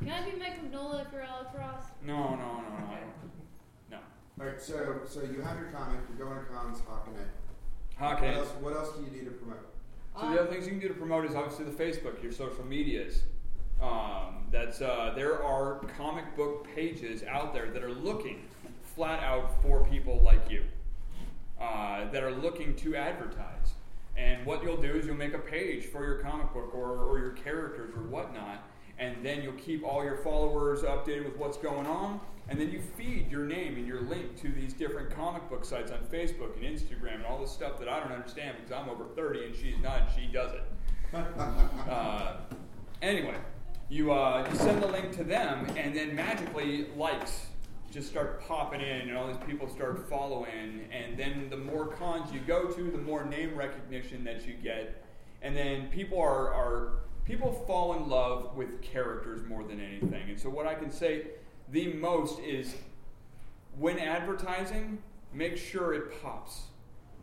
Can 0.00 0.10
I 0.10 0.28
be 0.28 0.36
Mike 0.36 0.60
Mignola 0.64 1.08
for 1.10 1.20
Alex 1.20 1.50
Ross? 1.56 1.84
No, 2.04 2.30
no, 2.30 2.36
no, 2.36 2.36
no. 2.36 2.86
I 2.90 2.98
don't. 2.98 3.90
No. 3.92 3.98
All 4.40 4.46
right, 4.46 4.60
so 4.60 5.00
so 5.06 5.20
you 5.20 5.40
have 5.42 5.56
your 5.56 5.68
comic. 5.72 6.00
You're 6.16 6.26
going 6.26 6.38
to 6.38 6.44
cons, 6.52 6.80
hawking 6.86 7.14
it. 7.14 7.28
Hawking 7.96 8.26
What 8.28 8.34
it. 8.34 8.38
else? 8.38 8.48
What 8.60 8.76
else 8.76 8.96
do 8.96 9.04
you 9.04 9.10
need 9.10 9.24
to 9.26 9.30
promote? 9.32 9.66
So 10.20 10.30
the 10.30 10.40
other 10.40 10.50
things 10.50 10.64
you 10.66 10.72
can 10.72 10.80
do 10.80 10.88
to 10.88 10.94
promote 10.94 11.24
is 11.26 11.34
obviously 11.36 11.64
the 11.64 11.70
Facebook, 11.72 12.22
your 12.22 12.32
social 12.32 12.64
medias. 12.64 13.22
Um, 13.80 14.46
that's 14.50 14.80
uh, 14.80 15.12
there 15.16 15.42
are 15.42 15.80
comic 15.96 16.36
book 16.36 16.66
pages 16.74 17.22
out 17.24 17.52
there 17.52 17.70
that 17.70 17.82
are 17.84 17.92
looking 17.92 18.44
flat 18.82 19.22
out 19.22 19.60
for 19.62 19.84
people 19.86 20.20
like 20.22 20.50
you 20.50 20.62
uh, 21.64 22.10
that 22.10 22.22
are 22.22 22.32
looking 22.32 22.74
to 22.76 22.94
advertise. 22.94 23.74
And 24.16 24.44
what 24.46 24.62
you'll 24.62 24.80
do 24.80 24.92
is 24.92 25.06
you'll 25.06 25.16
make 25.16 25.34
a 25.34 25.38
page 25.38 25.86
for 25.86 26.04
your 26.04 26.18
comic 26.18 26.52
book 26.52 26.74
or, 26.74 27.04
or 27.04 27.18
your 27.18 27.30
characters 27.30 27.94
or 27.96 28.02
whatnot, 28.02 28.62
and 28.98 29.24
then 29.24 29.42
you'll 29.42 29.54
keep 29.54 29.84
all 29.84 30.04
your 30.04 30.18
followers 30.18 30.82
updated 30.82 31.24
with 31.24 31.36
what's 31.36 31.56
going 31.56 31.86
on, 31.86 32.20
and 32.48 32.60
then 32.60 32.70
you 32.70 32.80
feed 32.96 33.30
your 33.30 33.44
name 33.44 33.76
and 33.76 33.86
your 33.86 34.02
link 34.02 34.40
to 34.42 34.48
these 34.48 34.72
different 34.72 35.10
comic 35.10 35.48
book 35.48 35.64
sites 35.64 35.90
on 35.90 35.98
Facebook 36.12 36.54
and 36.56 36.64
Instagram 36.64 37.16
and 37.16 37.24
all 37.24 37.40
this 37.40 37.50
stuff 37.50 37.78
that 37.78 37.88
I 37.88 37.98
don't 38.00 38.12
understand 38.12 38.56
because 38.58 38.72
I'm 38.72 38.88
over 38.88 39.04
30 39.16 39.46
and 39.46 39.56
she's 39.56 39.78
not 39.82 40.02
and 40.02 40.08
she 40.14 40.32
does 40.32 40.52
it. 40.52 40.64
Uh, 41.88 42.38
anyway, 43.02 43.36
you, 43.88 44.12
uh, 44.12 44.46
you 44.50 44.56
send 44.56 44.82
the 44.82 44.86
link 44.86 45.12
to 45.12 45.22
them, 45.22 45.66
and 45.76 45.94
then 45.94 46.14
magically 46.14 46.88
likes 46.96 47.46
just 47.94 48.08
start 48.08 48.40
popping 48.46 48.80
in, 48.80 49.08
and 49.08 49.16
all 49.16 49.28
these 49.28 49.36
people 49.46 49.68
start 49.68 50.08
following. 50.10 50.80
And 50.90 51.16
then 51.16 51.48
the 51.48 51.56
more 51.56 51.86
cons 51.86 52.32
you 52.32 52.40
go 52.40 52.66
to, 52.66 52.90
the 52.90 52.98
more 52.98 53.24
name 53.24 53.54
recognition 53.54 54.24
that 54.24 54.44
you 54.46 54.54
get. 54.54 55.04
And 55.42 55.56
then 55.56 55.86
people 55.88 56.20
are, 56.20 56.52
are 56.52 56.92
people 57.24 57.52
fall 57.66 57.94
in 57.94 58.08
love 58.08 58.56
with 58.56 58.82
characters 58.82 59.46
more 59.48 59.62
than 59.62 59.80
anything. 59.80 60.28
And 60.28 60.40
so 60.40 60.50
what 60.50 60.66
I 60.66 60.74
can 60.74 60.90
say 60.90 61.26
the 61.70 61.92
most 61.92 62.40
is 62.40 62.74
when 63.78 63.98
advertising, 64.00 64.98
make 65.32 65.56
sure 65.56 65.94
it 65.94 66.20
pops. 66.20 66.62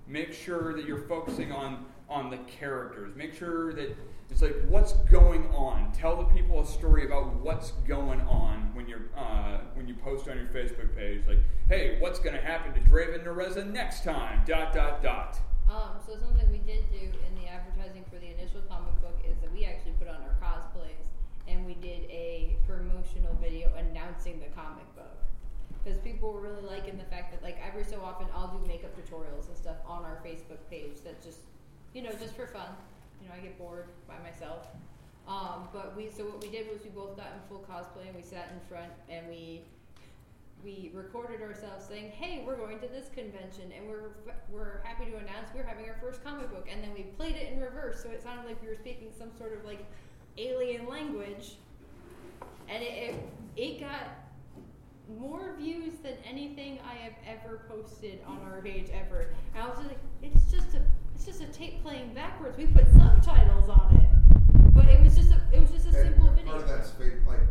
Make 0.08 0.34
sure 0.34 0.74
that 0.74 0.86
you're 0.86 1.06
focusing 1.08 1.52
on 1.52 1.86
on 2.10 2.30
the 2.30 2.38
characters. 2.40 3.16
Make 3.16 3.34
sure 3.34 3.74
that 3.74 3.96
it's 4.32 4.42
like 4.42 4.56
what's 4.70 4.94
going 5.12 5.46
on. 5.50 5.92
Tell 5.92 6.16
the 6.16 6.24
people 6.24 6.62
a 6.62 6.66
story 6.66 7.06
about 7.06 7.36
what's 7.42 7.72
going 7.88 8.22
on 8.22 8.74
when 8.74 8.88
you're 8.88 9.10
uh, 9.16 9.60
when 9.74 9.88
you 9.88 9.94
post 9.94 10.30
on 10.30 10.38
your 10.38 10.48
Facebook 10.48 10.96
page. 10.96 11.22
Like, 11.28 11.40
hey, 11.68 11.98
what's 12.00 12.20
going 12.20 12.36
to 12.36 12.42
happen 12.42 12.74
to 12.74 12.80
Draven 12.90 13.26
Nereza 13.26 13.70
next 13.70 14.04
time? 14.04 14.42
Dot 14.48 14.74
dot 14.74 15.04
dot. 15.04 15.38
Um, 15.70 16.00
so 16.06 16.18
something 16.18 16.50
we 16.52 16.60
did 16.60 16.90
do 16.92 17.12
in 17.28 17.36
the 17.36 17.48
advertising 17.48 18.04
for 18.10 18.20
the 18.20 18.28
initial 18.28 18.62
comic 18.70 19.00
book 19.02 19.20
is 19.30 19.38
that 19.42 19.52
we 19.54 19.66
actually 19.66 19.94
put 20.00 20.08
on 20.08 20.16
our 20.16 20.36
cosplays 20.42 21.08
and 21.48 21.66
we 21.66 21.76
did 21.76 22.10
a 22.10 22.56
promotional 22.68 23.38
video 23.42 23.70
announcing 23.78 24.40
the 24.40 24.48
comic 24.56 24.88
book. 24.96 25.18
Because 25.84 26.00
people 26.00 26.32
were 26.32 26.42
really 26.42 26.62
liking 26.62 26.98
the 26.98 27.06
fact 27.06 27.32
that, 27.32 27.42
like, 27.42 27.58
every 27.66 27.84
so 27.84 28.02
often 28.04 28.28
I'll 28.36 28.48
do 28.56 28.66
makeup 28.68 28.92
tutorials 28.96 29.48
and 29.48 29.58
stuff 29.58 29.78
on 29.86 30.04
our 30.06 30.20
Facebook 30.24 30.60
page 30.70 31.02
that 31.04 31.24
just, 31.24 31.40
you 31.94 32.04
know, 32.04 32.12
just 32.12 32.36
for 32.36 32.48
fun. 32.48 32.70
You 33.22 33.30
know, 33.30 33.36
I 33.36 33.40
get 33.40 33.58
bored 33.58 33.90
by 34.08 34.18
myself. 34.20 34.68
Um, 35.28 35.68
but 35.72 35.96
we, 35.96 36.10
so 36.10 36.26
what 36.26 36.42
we 36.42 36.50
did 36.50 36.68
was 36.72 36.84
we 36.84 36.90
both 36.90 37.16
got 37.16 37.28
in 37.28 37.40
full 37.48 37.66
cosplay 37.70 38.08
and 38.08 38.16
we 38.16 38.24
sat 38.24 38.52
in 38.52 38.60
front 38.68 38.92
and 39.10 39.28
we 39.28 39.62
we 40.64 40.92
recorded 40.94 41.42
ourselves 41.42 41.86
saying, 41.88 42.12
"Hey, 42.12 42.44
we're 42.46 42.56
going 42.56 42.80
to 42.80 42.88
this 42.88 43.10
convention, 43.16 43.72
and 43.76 43.88
we're 43.88 44.12
we're 44.52 44.82
happy 44.84 45.06
to 45.06 45.18
announce 45.18 45.50
we're 45.56 45.64
having 45.64 45.88
our 45.90 45.98
first 46.02 46.24
comic 46.24 46.52
book." 46.52 46.68
And 46.72 46.84
then 46.84 46.94
we 46.94 47.04
played 47.04 47.36
it 47.36 47.52
in 47.52 47.60
reverse, 47.60 48.02
so 48.04 48.10
it 48.10 48.22
sounded 48.22 48.46
like 48.46 48.62
we 48.62 48.68
were 48.68 48.76
speaking 48.76 49.12
some 49.18 49.32
sort 49.38 49.54
of 49.54 49.66
like 49.66 49.84
alien 50.38 50.88
language, 50.88 51.56
and 52.70 52.84
it 52.84 53.16
it, 53.16 53.16
it 53.58 53.80
got 53.80 54.22
more 55.20 55.56
views 55.60 55.94
than 56.04 56.14
anything 56.26 56.80
I 56.86 56.94
have 56.96 57.14
ever 57.28 57.64
posted 57.68 58.20
on 58.28 58.40
our 58.52 58.62
page 58.62 58.90
ever. 58.94 59.34
And 59.54 59.64
I 59.64 59.68
was 59.68 59.78
just 59.78 59.90
like, 59.90 60.00
it's 60.22 60.52
just 60.52 60.76
a 60.76 60.82
it's 61.22 61.38
just 61.38 61.42
a 61.48 61.54
tape 61.54 61.84
playing 61.84 62.12
backwards. 62.16 62.58
We 62.58 62.66
put 62.66 62.88
subtitles 62.98 63.70
on 63.70 63.94
it, 63.96 64.74
but 64.74 64.86
it 64.86 65.04
was 65.04 65.16
just 65.16 65.30
a 65.32 65.38
it 65.54 65.62
was 65.62 65.70
just 65.70 65.86
a 65.86 65.90
And- 65.90 66.10
simple 66.10 66.28
and 66.30 66.36
video. 66.36 66.52
Part 66.54 66.64
of 66.64 66.68
that's 66.70 66.90
fa- 66.98 67.22
like, 67.28 67.46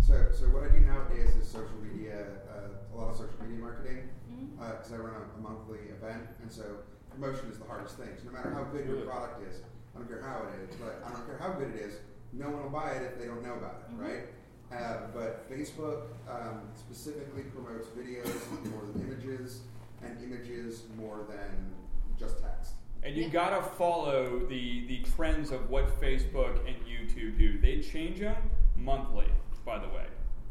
so 0.00 0.32
so 0.32 0.46
what 0.48 0.62
I 0.64 0.68
do 0.72 0.80
nowadays 0.80 1.36
is 1.36 1.46
social 1.46 1.76
media, 1.84 2.24
uh, 2.48 2.94
a 2.94 2.96
lot 2.96 3.10
of 3.10 3.16
social 3.18 3.36
media 3.44 3.58
marketing, 3.60 4.08
because 4.56 4.92
I 4.92 4.96
run 4.96 5.12
a, 5.20 5.36
a 5.36 5.40
monthly 5.42 5.92
event, 5.92 6.28
and 6.40 6.50
so 6.50 6.64
promotion 7.10 7.50
is 7.52 7.58
the 7.58 7.66
hardest 7.66 7.98
thing. 7.98 8.08
So 8.16 8.24
no 8.24 8.32
matter 8.32 8.50
how 8.56 8.64
good 8.72 8.86
your 8.88 9.02
product 9.04 9.44
is, 9.52 9.60
I 9.94 9.98
don't 9.98 10.08
care 10.08 10.22
how 10.22 10.48
it 10.48 10.64
is, 10.70 10.74
but 10.76 11.04
I 11.04 11.12
don't 11.12 11.26
care 11.26 11.36
how 11.36 11.52
good 11.60 11.74
it 11.74 11.80
is, 11.80 11.94
no 12.32 12.48
one 12.48 12.62
will 12.62 12.70
buy 12.70 12.92
it 12.92 13.02
if 13.02 13.18
they 13.20 13.26
don't 13.26 13.42
know 13.44 13.54
about 13.60 13.84
it, 13.84 13.96
Mhm. 13.96 14.00
right? 14.00 14.24
Uh, 14.72 15.08
but 15.12 15.44
Facebook 15.50 16.08
um, 16.30 16.62
specifically 16.74 17.42
promotes 17.52 17.88
videos 17.88 18.32
more 18.72 18.86
than 18.88 19.02
images, 19.12 19.60
and 20.02 20.16
images 20.24 20.84
more 20.96 21.26
than 21.28 21.74
just 22.18 22.38
text. 22.40 22.59
And 23.02 23.16
you 23.16 23.24
Yeah. 23.24 23.28
gotta 23.30 23.62
follow 23.62 24.40
the 24.40 24.86
the 24.86 24.98
trends 25.16 25.50
of 25.50 25.70
what 25.70 26.00
Facebook 26.00 26.58
and 26.66 26.76
YouTube 26.86 27.38
do. 27.38 27.58
They 27.58 27.80
change 27.80 28.20
them 28.20 28.36
monthly, 28.76 29.26
by 29.64 29.78
the 29.78 29.88
way. 29.88 30.06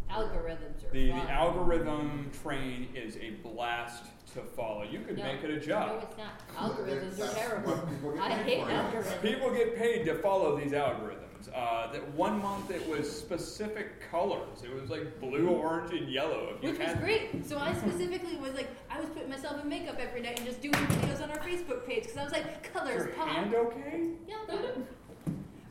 Algorithms 0.09 0.83
are 0.83 0.89
The, 0.91 1.07
the 1.11 1.13
algorithm 1.13 2.31
train 2.41 2.89
is 2.95 3.15
a 3.17 3.29
blast 3.47 4.05
to 4.33 4.41
follow. 4.41 4.81
You 4.83 5.01
could 5.01 5.17
No, 5.17 5.23
make 5.23 5.43
it 5.43 5.51
a 5.51 5.59
job. 5.59 5.87
No, 5.87 5.99
job. 5.99 6.07
it's 6.09 6.17
not. 6.17 6.77
Algorithms 6.77 7.19
are 7.19 7.35
terrible. 7.35 7.71
what 7.73 7.89
people 7.89 8.11
get 8.13 8.21
I 8.23 8.29
hate 8.43 8.63
algorithms. 8.63 9.21
People 9.21 9.51
get 9.51 9.75
paid 9.77 10.05
to 10.05 10.15
follow 10.15 10.57
these 10.59 10.71
algorithms. 10.71 11.28
Uh, 11.47 11.91
that 11.91 12.05
one 12.13 12.41
month 12.41 12.69
it 12.69 12.85
was 12.87 13.09
specific 13.09 14.01
colors. 14.11 14.61
It 14.63 14.73
was 14.79 14.89
like 14.89 15.19
blue, 15.21 15.47
orange, 15.47 15.93
and 15.93 16.09
yellow. 16.11 16.55
If 16.57 16.63
you 16.63 16.69
Which 16.71 16.79
was 16.79 16.97
great. 16.97 17.45
So 17.47 17.57
I 17.57 17.73
specifically 17.73 18.35
was 18.37 18.53
like, 18.53 18.67
I 18.89 18.99
was 18.99 19.09
putting 19.09 19.29
myself 19.29 19.61
in 19.63 19.69
makeup 19.69 19.97
every 19.99 20.21
night 20.21 20.37
and 20.37 20.45
just 20.47 20.61
doing 20.61 20.73
videos 20.73 21.23
on 21.23 21.31
our 21.31 21.39
Facebook 21.39 21.85
page 21.87 22.03
because 22.03 22.17
I 22.17 22.23
was 22.25 22.33
like, 22.33 22.73
colors 22.73 23.05
your 23.05 23.07
pop. 23.15 23.27
hand 23.29 23.55
okay? 23.55 24.09
Yeah, 24.27 24.35
but, 24.47 24.77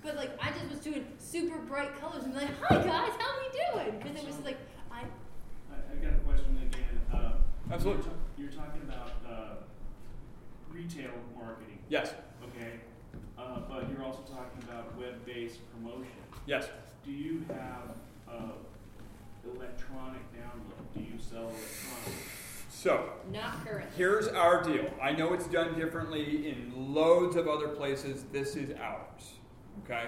but 0.03 0.16
like 0.16 0.31
I 0.43 0.51
just 0.53 0.71
was 0.71 0.81
doing 0.81 1.05
super 1.19 1.59
bright 1.59 1.99
colors 2.01 2.25
and 2.25 2.33
be 2.33 2.41
like, 2.41 2.62
hi 2.62 2.77
guys, 2.77 2.87
how 3.19 3.29
are 3.29 3.41
we 3.43 3.85
doing? 3.85 3.99
Because 4.01 4.16
it 4.16 4.27
was 4.27 4.39
like 4.41 4.59
I 4.91 5.01
I, 5.01 5.75
I 5.93 5.97
got 6.03 6.14
a 6.14 6.19
question 6.23 6.59
again. 6.73 7.01
Uh, 7.12 7.33
Absolutely. 7.71 8.05
You're, 8.39 8.51
ta- 8.51 8.57
you're 8.57 8.64
talking 8.64 8.83
about 8.89 9.12
uh, 9.29 9.55
retail 10.73 11.11
marketing, 11.37 11.79
Yes. 11.91 12.14
okay? 12.43 12.81
Uh, 13.39 13.61
but 13.68 13.89
you're 13.91 14.05
also 14.05 14.22
talking 14.22 14.62
about 14.68 14.97
web-based 14.99 15.61
promotion. 15.72 16.11
Yes. 16.47 16.68
Do 17.05 17.12
you 17.12 17.45
have 17.49 17.97
uh, 18.28 18.53
electronic 19.55 20.22
download? 20.34 20.97
Do 20.97 21.01
you 21.01 21.18
sell 21.18 21.43
electronic? 21.43 22.18
So 22.70 23.11
not 23.32 23.64
currently. 23.64 23.91
Here's 23.97 24.28
our 24.28 24.62
deal. 24.62 24.91
I 25.03 25.12
know 25.12 25.32
it's 25.34 25.47
done 25.47 25.78
differently 25.78 26.49
in 26.49 26.72
loads 26.95 27.36
of 27.36 27.49
other 27.49 27.68
places. 27.68 28.24
This 28.32 28.57
is 28.57 28.70
ours. 28.80 29.34
Okay? 29.84 30.07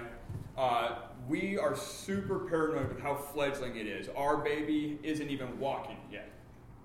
Uh, 0.59 0.97
we 1.29 1.59
are 1.59 1.77
super 1.77 2.41
paranoid 2.41 2.89
with 2.89 3.01
how 3.01 3.15
fledgling 3.15 3.77
it 3.77 3.87
is. 3.87 4.09
Our 4.17 4.39
baby 4.39 4.99
isn't 5.03 5.31
even 5.31 5.59
walking 5.59 5.97
yet. 6.13 6.31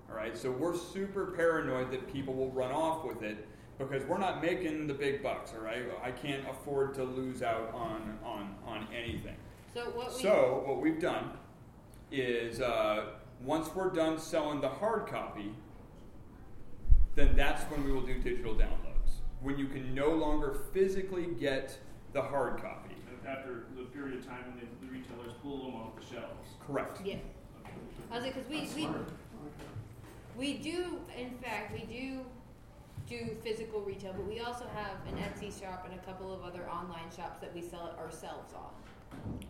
All 0.08 0.16
right? 0.16 0.36
So 0.36 0.50
we're 0.50 0.76
super 0.76 1.26
paranoid 1.26 1.90
that 1.90 2.12
people 2.12 2.34
will 2.34 2.50
run 2.52 2.72
off 2.72 3.04
with 3.04 3.22
it 3.22 3.46
because 3.78 4.04
we're 4.04 4.18
not 4.18 4.42
making 4.42 4.86
the 4.86 4.94
big 4.94 5.22
bucks. 5.22 5.52
All 5.56 5.64
right? 5.64 5.82
I 6.02 6.10
can't 6.10 6.42
afford 6.48 6.94
to 6.94 7.04
lose 7.04 7.42
out 7.42 7.72
on 7.74 8.18
on 8.24 8.54
on 8.66 8.86
anything. 8.94 9.36
So 9.74 9.84
what 9.90 10.14
we 10.14 10.22
So 10.22 10.62
what 10.66 10.80
we've 10.80 11.00
done 11.00 11.32
is 12.10 12.60
uh, 12.60 13.06
once 13.42 13.68
we're 13.74 13.90
done 13.90 14.18
selling 14.18 14.60
the 14.60 14.68
hard 14.68 15.06
copy, 15.06 15.52
then 17.14 17.34
that's 17.36 17.62
when 17.64 17.84
we 17.84 17.92
will 17.92 18.06
do 18.06 18.18
digital 18.18 18.54
downloads. 18.54 19.20
When 19.40 19.58
you 19.58 19.66
can 19.66 19.94
no 19.94 20.10
longer 20.10 20.56
physically 20.72 21.26
get 21.38 21.78
the 22.12 22.22
hard 22.22 22.62
copy. 22.62 22.94
After 23.26 23.64
the 23.76 23.82
period 23.86 24.18
of 24.18 24.26
time 24.26 24.44
when 24.46 24.60
the, 24.60 24.86
the 24.86 24.92
retailers 24.92 25.32
pull 25.42 25.64
them 25.64 25.74
off 25.74 25.96
the 25.96 26.14
shelves? 26.14 26.48
Correct. 26.64 27.00
Yeah. 27.04 27.16
I 28.10 28.14
was 28.14 28.24
like, 28.24 28.34
because 28.34 28.48
we, 28.48 28.68
we, 28.80 28.88
we 30.36 30.58
do, 30.58 31.00
in 31.18 31.36
fact, 31.38 31.72
we 31.72 31.84
do 31.92 32.20
do 33.08 33.36
physical 33.42 33.80
retail, 33.80 34.12
but 34.12 34.26
we 34.26 34.40
also 34.40 34.64
have 34.74 34.96
an 35.12 35.18
Etsy 35.22 35.50
shop 35.60 35.86
and 35.88 35.98
a 35.98 36.02
couple 36.04 36.32
of 36.34 36.42
other 36.42 36.68
online 36.68 37.08
shops 37.16 37.38
that 37.40 37.54
we 37.54 37.62
sell 37.62 37.86
it 37.86 37.98
ourselves 37.98 38.52
on. 38.54 38.70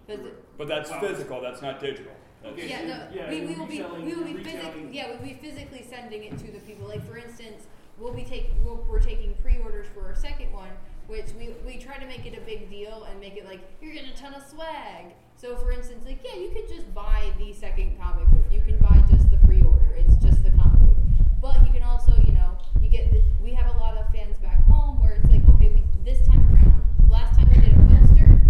'Cause 0.06 0.20
it- 0.24 0.58
But 0.58 0.68
that's 0.68 0.90
Wow. 0.90 1.00
physical. 1.00 1.40
That's 1.40 1.62
not 1.62 1.80
digital. 1.80 2.12
That's- 2.42 2.58
Okay, 2.58 2.68
yeah, 2.68 2.80
so 2.80 2.86
no, 2.86 3.08
yeah, 3.12 3.30
we, 3.30 3.40
we 3.46 3.54
will 3.54 3.66
be 3.66 3.78
reselling- 3.82 4.04
we 4.04 4.14
will 4.14 4.24
be 4.24 4.34
physically 4.34 4.56
retailing- 4.70 4.94
yeah 4.94 5.08
we'll 5.10 5.18
be 5.22 5.34
physically 5.34 5.82
sending 5.82 6.22
it 6.24 6.38
to 6.38 6.52
the 6.52 6.60
people. 6.60 6.86
Like 6.86 7.04
for 7.06 7.16
instance, 7.16 7.66
we'll 7.98 8.12
be 8.12 8.22
take 8.24 8.50
we'll, 8.64 8.84
we're 8.88 9.00
taking 9.00 9.34
pre-orders 9.42 9.86
for 9.88 10.06
our 10.06 10.14
second 10.14 10.52
one, 10.52 10.70
which 11.08 11.32
we 11.38 11.54
we 11.66 11.78
try 11.78 11.96
to 11.98 12.06
make 12.06 12.24
it 12.26 12.36
a 12.36 12.40
big 12.42 12.68
deal 12.70 13.04
and 13.04 13.18
make 13.18 13.36
it 13.36 13.46
like 13.46 13.60
you're 13.80 13.92
getting 13.94 14.10
a 14.10 14.14
ton 14.16 14.34
of 14.34 14.42
swag. 14.42 15.14
So 15.36 15.56
for 15.56 15.72
instance, 15.72 16.04
like 16.06 16.22
yeah, 16.22 16.36
you 16.38 16.50
could 16.50 16.68
just 16.68 16.92
buy 16.94 17.32
the 17.38 17.52
second 17.52 17.98
comic 17.98 18.28
book. 18.28 18.44
You 18.52 18.60
can 18.60 18.78
buy 18.78 19.02
just 19.10 19.28
the 19.30 19.38
pre-order. 19.38 19.94
It's 19.96 20.16
just 20.16 20.44
the 20.44 20.50
comic 20.50 20.78
book. 20.80 20.96
But 21.40 21.66
you 21.66 21.72
can 21.72 21.82
also 21.82 22.14
you 22.26 22.32
know 22.32 22.56
you 22.86 22.92
get 22.92 23.10
the, 23.10 23.20
we 23.42 23.52
have 23.52 23.74
a 23.74 23.78
lot 23.80 23.96
of 23.96 24.08
fans 24.12 24.38
back 24.38 24.64
home 24.66 25.00
where 25.00 25.14
it's 25.14 25.28
like 25.28 25.42
okay 25.56 25.70
we, 25.70 25.82
this 26.04 26.24
time 26.28 26.40
around 26.54 27.10
last 27.10 27.34
time 27.36 27.48
we 27.48 27.56
did 27.56 27.72
a 27.72 27.98
poster 27.98 28.40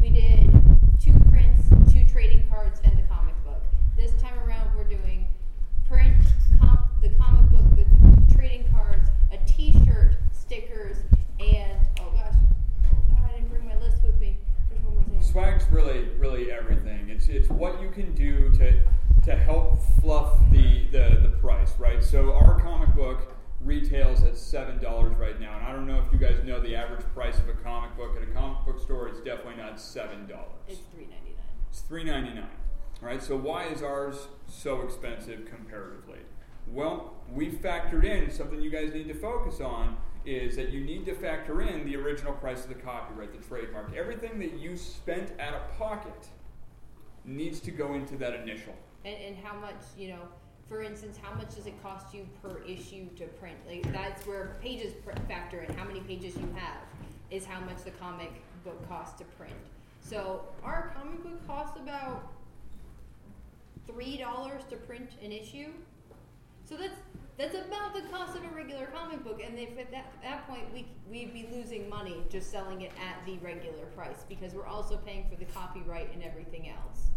we 0.00 0.10
did 0.10 0.48
two 1.00 1.12
prints, 1.30 1.66
two 1.92 2.04
trading 2.06 2.44
cards, 2.48 2.80
and 2.84 2.96
the 2.96 3.02
comic 3.02 3.34
book. 3.44 3.62
This 3.96 4.12
time 4.20 4.38
around, 4.46 4.68
we're 4.76 4.84
doing 4.84 5.26
print, 5.88 6.14
com- 6.60 6.88
the 7.02 7.08
comic 7.10 7.50
book, 7.50 7.64
the 7.74 8.34
trading 8.34 8.70
cards, 8.70 9.08
a 9.32 9.38
T-shirt, 9.50 10.16
stickers, 10.32 10.98
and 11.40 11.80
oh 12.00 12.10
gosh, 12.14 12.34
oh 12.92 13.26
I 13.26 13.32
didn't 13.32 13.48
bring 13.48 13.66
my 13.66 13.76
list 13.78 14.04
with 14.04 14.20
me. 14.20 14.36
There's 14.68 14.82
one 14.82 14.94
more 14.94 15.04
thing. 15.04 15.22
Swag's 15.22 15.64
really, 15.72 16.08
really 16.18 16.52
everything. 16.52 17.08
It's 17.08 17.28
it's 17.28 17.48
what 17.48 17.82
you 17.82 17.90
can 17.90 18.14
do 18.14 18.52
to 18.54 18.82
to 19.24 19.36
help 19.36 19.78
fluff 20.00 20.38
the, 20.50 20.86
the, 20.92 21.18
the 21.22 21.36
price, 21.40 21.72
right? 21.78 22.02
So 22.02 22.32
our 22.34 22.60
comic 22.60 22.94
book 22.94 23.34
retails 23.64 24.22
at 24.22 24.36
seven 24.36 24.80
dollars 24.80 25.16
right 25.16 25.38
now, 25.40 25.56
and 25.56 25.66
I 25.66 25.72
don't 25.72 25.86
know 25.86 26.02
if 26.06 26.12
you 26.12 26.18
guys 26.18 26.42
know 26.44 26.60
the 26.60 26.74
average 26.74 27.04
price 27.14 27.38
of 27.38 27.48
a 27.48 27.52
comic 27.52 27.96
book 27.96 28.16
at 28.16 28.22
a 28.22 28.32
comic 28.32 28.64
book 28.64 28.80
store. 28.80 29.08
It's 29.08 29.20
definitely 29.20 29.62
not 29.62 29.80
seven 29.80 30.26
dollars. 30.26 30.60
It's 30.68 30.80
three 30.92 31.06
ninety 31.06 31.30
nine. 31.36 31.46
It's 31.70 31.80
three 31.80 32.04
ninety 32.04 32.34
nine. 32.34 32.56
All 33.02 33.08
right. 33.08 33.22
So 33.22 33.36
why 33.36 33.66
is 33.66 33.82
ours 33.82 34.28
so 34.48 34.82
expensive 34.82 35.46
comparatively? 35.46 36.18
Well, 36.66 37.14
we 37.32 37.50
factored 37.50 38.04
in 38.04 38.30
something 38.30 38.60
you 38.60 38.70
guys 38.70 38.92
need 38.92 39.08
to 39.08 39.14
focus 39.14 39.60
on 39.60 39.96
is 40.24 40.54
that 40.56 40.68
you 40.68 40.80
need 40.80 41.06
to 41.06 41.14
factor 41.14 41.62
in 41.62 41.84
the 41.86 41.96
original 41.96 42.32
price 42.34 42.62
of 42.62 42.68
the 42.68 42.74
copyright, 42.74 43.32
the 43.32 43.46
trademark, 43.46 43.94
everything 43.96 44.38
that 44.38 44.58
you 44.58 44.76
spent 44.76 45.32
out 45.40 45.54
of 45.54 45.78
pocket 45.78 46.28
needs 47.24 47.58
to 47.60 47.70
go 47.70 47.94
into 47.94 48.16
that 48.16 48.34
initial. 48.34 48.74
And, 49.04 49.16
and 49.16 49.36
how 49.38 49.56
much, 49.56 49.80
you 49.96 50.08
know, 50.08 50.28
for 50.70 50.82
instance, 50.82 51.18
how 51.20 51.34
much 51.34 51.56
does 51.56 51.66
it 51.66 51.82
cost 51.82 52.14
you 52.14 52.24
per 52.40 52.62
issue 52.62 53.08
to 53.16 53.24
print? 53.24 53.56
Like 53.66 53.92
that's 53.92 54.24
where 54.24 54.56
pages 54.62 54.94
factor 55.26 55.62
in. 55.62 55.74
How 55.74 55.84
many 55.84 55.98
pages 56.00 56.36
you 56.36 56.48
have 56.54 56.78
is 57.32 57.44
how 57.44 57.58
much 57.60 57.82
the 57.84 57.90
comic 57.90 58.30
book 58.64 58.88
costs 58.88 59.18
to 59.18 59.24
print. 59.36 59.52
So 60.00 60.42
our 60.62 60.92
comic 60.96 61.24
book 61.24 61.44
costs 61.44 61.76
about 61.76 62.30
three 63.88 64.16
dollars 64.16 64.62
to 64.70 64.76
print 64.76 65.10
an 65.24 65.32
issue. 65.32 65.70
So 66.64 66.76
that's 66.76 67.00
that's 67.36 67.56
about 67.56 67.92
the 67.92 68.02
cost 68.02 68.36
of 68.36 68.44
a 68.44 68.54
regular 68.54 68.86
comic 68.86 69.24
book, 69.24 69.40
and 69.44 69.58
if 69.58 69.76
at 69.76 69.90
that, 69.90 70.12
that 70.22 70.46
point 70.46 70.62
we 70.72 70.86
we'd 71.10 71.32
be 71.32 71.48
losing 71.52 71.88
money 71.88 72.22
just 72.30 72.48
selling 72.48 72.82
it 72.82 72.92
at 73.00 73.26
the 73.26 73.38
regular 73.38 73.86
price 73.96 74.24
because 74.28 74.54
we're 74.54 74.66
also 74.66 74.98
paying 74.98 75.26
for 75.28 75.34
the 75.34 75.46
copyright 75.46 76.12
and 76.14 76.22
everything 76.22 76.68
else. 76.68 77.08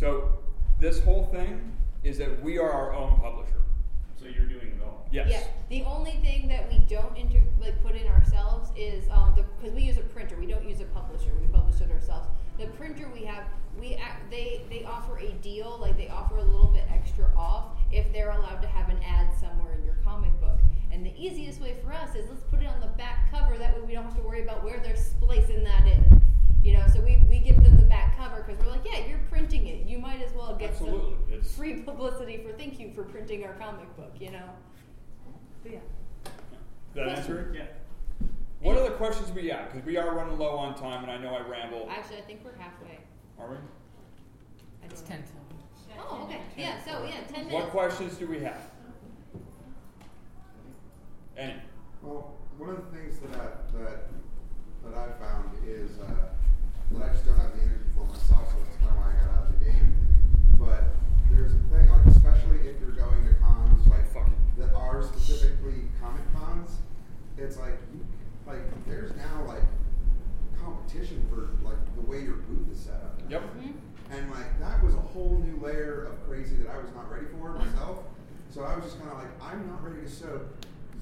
So 0.00 0.32
this 0.78 0.98
whole 1.00 1.26
thing 1.26 1.76
is 2.04 2.16
that 2.16 2.42
we 2.42 2.56
are 2.56 2.72
our 2.72 2.94
own 2.94 3.20
publisher. 3.20 3.60
So 4.18 4.24
you're 4.24 4.46
doing 4.46 4.68
it 4.68 4.80
all? 4.82 5.06
Yes. 5.12 5.28
Yeah. 5.28 5.42
The 5.68 5.84
only 5.84 6.12
thing 6.22 6.48
that 6.48 6.72
we 6.72 6.78
don't 6.88 7.14
inter- 7.18 7.42
like 7.60 7.82
put 7.82 7.94
in 7.94 8.06
ourselves 8.06 8.70
is 8.74 9.04
um, 9.10 9.34
the 9.36 9.42
because 9.42 9.74
we 9.74 9.82
use 9.82 9.98
a 9.98 10.00
printer. 10.00 10.36
We 10.40 10.46
don't 10.46 10.66
use 10.66 10.80
a 10.80 10.86
publisher. 10.86 11.28
We 11.38 11.48
publish 11.48 11.82
it 11.82 11.90
ourselves. 11.90 12.28
The 12.58 12.68
printer 12.68 13.10
we 13.12 13.24
have, 13.24 13.44
we 13.78 13.96
act, 13.96 14.30
they 14.30 14.62
they 14.70 14.84
offer 14.84 15.18
a 15.18 15.32
deal. 15.42 15.76
Like 15.78 15.98
they 15.98 16.08
offer 16.08 16.38
a 16.38 16.44
little 16.44 16.72
bit 16.72 16.84
extra 16.90 17.30
off 17.36 17.76
if 17.92 18.10
they're 18.10 18.30
allowed 18.30 18.62
to 18.62 18.68
have 18.68 18.88
an 18.88 19.00
ad 19.06 19.28
somewhere 19.38 19.74
in 19.74 19.84
your 19.84 19.98
comic 20.02 20.32
book. 20.40 20.60
And 20.90 21.04
the 21.04 21.12
easiest 21.14 21.60
way 21.60 21.76
for 21.84 21.92
us 21.92 22.14
is 22.14 22.26
let's 22.30 22.42
put 22.44 22.62
it 22.62 22.66
on 22.66 22.80
the 22.80 22.92
back 22.96 23.30
cover. 23.30 23.58
That 23.58 23.76
way 23.76 23.82
we 23.82 23.92
don't 23.92 24.04
have 24.04 24.16
to 24.16 24.22
worry 24.22 24.40
about 24.40 24.64
where 24.64 24.80
they're 24.80 24.96
splicing 24.96 25.62
that 25.64 25.86
in. 25.86 26.19
You 26.62 26.74
know, 26.74 26.86
so 26.92 27.00
we, 27.00 27.22
we 27.28 27.38
give 27.38 27.62
them 27.62 27.76
the 27.76 27.84
back 27.84 28.16
cover 28.18 28.44
because 28.46 28.62
we're 28.64 28.70
like, 28.70 28.84
yeah, 28.84 29.06
you're 29.06 29.20
printing 29.30 29.66
it. 29.66 29.86
You 29.86 29.98
might 29.98 30.22
as 30.22 30.32
well 30.32 30.54
get 30.54 30.70
Absolutely. 30.70 31.14
some 31.24 31.32
It's- 31.32 31.56
free 31.56 31.82
publicity 31.82 32.38
for 32.38 32.52
thank 32.56 32.78
you 32.78 32.92
for 32.94 33.02
printing 33.02 33.44
our 33.44 33.54
comic 33.54 33.94
book. 33.96 34.12
You 34.18 34.32
know. 34.32 34.50
But 35.62 35.72
yeah. 35.72 35.78
Did 36.94 37.06
that 37.06 37.18
answer 37.18 37.40
it? 37.40 37.56
Yeah. 37.56 38.26
What 38.60 38.76
other 38.76 38.90
questions 38.90 39.32
we 39.32 39.48
have? 39.48 39.72
Because 39.72 39.86
we 39.86 39.96
are 39.96 40.14
running 40.14 40.38
low 40.38 40.56
on 40.56 40.74
time, 40.74 41.02
and 41.02 41.10
I 41.10 41.16
know 41.16 41.34
I 41.34 41.40
ramble. 41.48 41.88
Actually, 41.90 42.18
I 42.18 42.22
think 42.22 42.40
we're 42.44 42.56
halfway. 42.56 42.98
Are 43.38 43.50
we? 43.50 43.56
It's 44.84 45.00
don't 45.00 45.10
know. 45.10 45.16
10. 45.16 45.24
Oh, 45.98 46.24
okay. 46.24 46.40
Yeah. 46.58 46.82
So 46.84 47.04
yeah, 47.04 47.22
ten 47.32 47.46
minutes. 47.46 47.52
What 47.54 47.70
questions 47.70 48.16
do 48.16 48.26
we 48.26 48.40
have? 48.40 48.60
Any? 51.36 51.54
Well, 52.02 52.34
one 52.58 52.70
of 52.70 52.76
the 52.90 52.98
things 52.98 53.18
that 53.20 53.40
I, 53.40 53.78
that 53.78 54.08
that 54.84 54.94
I 54.94 55.12
found 55.18 55.50
is 55.66 55.90
uh, 56.00 56.28
that 56.92 57.02
I 57.08 57.12
just 57.12 57.24
don't 57.26 57.36
have 57.38 57.52
the 57.56 57.62
energy 57.62 57.86
for 57.96 58.04
myself, 58.04 58.50
so 58.50 58.56
that's 58.64 58.76
kind 58.78 58.90
of 58.90 58.96
why 58.98 59.12
I 59.12 59.14
got 59.24 59.30
out 59.38 59.46
of 59.48 59.58
the 59.58 59.64
game. 59.64 59.94
But 60.58 60.84
there's 61.30 61.52
a 61.54 61.62
thing, 61.70 61.88
like 61.88 62.06
especially 62.06 62.58
if 62.68 62.80
you're 62.80 62.96
going 62.98 63.24
to 63.26 63.34
cons 63.42 63.86
like 63.86 64.06
Fucking- 64.12 64.34
that 64.58 64.74
are 64.74 65.02
specifically 65.02 65.88
comic 66.00 66.22
cons, 66.34 66.78
it's 67.38 67.56
like 67.58 67.78
like 68.46 68.60
there's 68.86 69.14
now 69.16 69.44
like 69.46 69.62
competition 70.62 71.24
for 71.30 71.48
like 71.66 71.78
the 71.94 72.02
way 72.02 72.22
your 72.22 72.36
booth 72.48 72.70
is 72.72 72.80
set 72.80 72.94
up. 72.94 73.20
and 73.20 73.30
Yep. 73.30 73.42
everything. 73.44 73.80
And 74.10 74.30
like 74.30 74.58
that 74.60 74.82
was 74.82 74.94
a 74.94 74.98
whole 75.00 75.38
new 75.38 75.56
layer 75.64 76.02
of 76.04 76.26
crazy 76.26 76.56
that 76.56 76.68
I 76.70 76.78
was 76.78 76.90
not 76.94 77.10
ready 77.10 77.26
for 77.26 77.52
myself. 77.52 78.02
So 78.50 78.64
I 78.64 78.74
was 78.74 78.84
just 78.86 78.98
kind 78.98 79.10
of 79.12 79.18
like, 79.18 79.30
I'm 79.40 79.66
not 79.68 79.84
ready 79.84 80.02
to 80.02 80.10
soak 80.10 80.42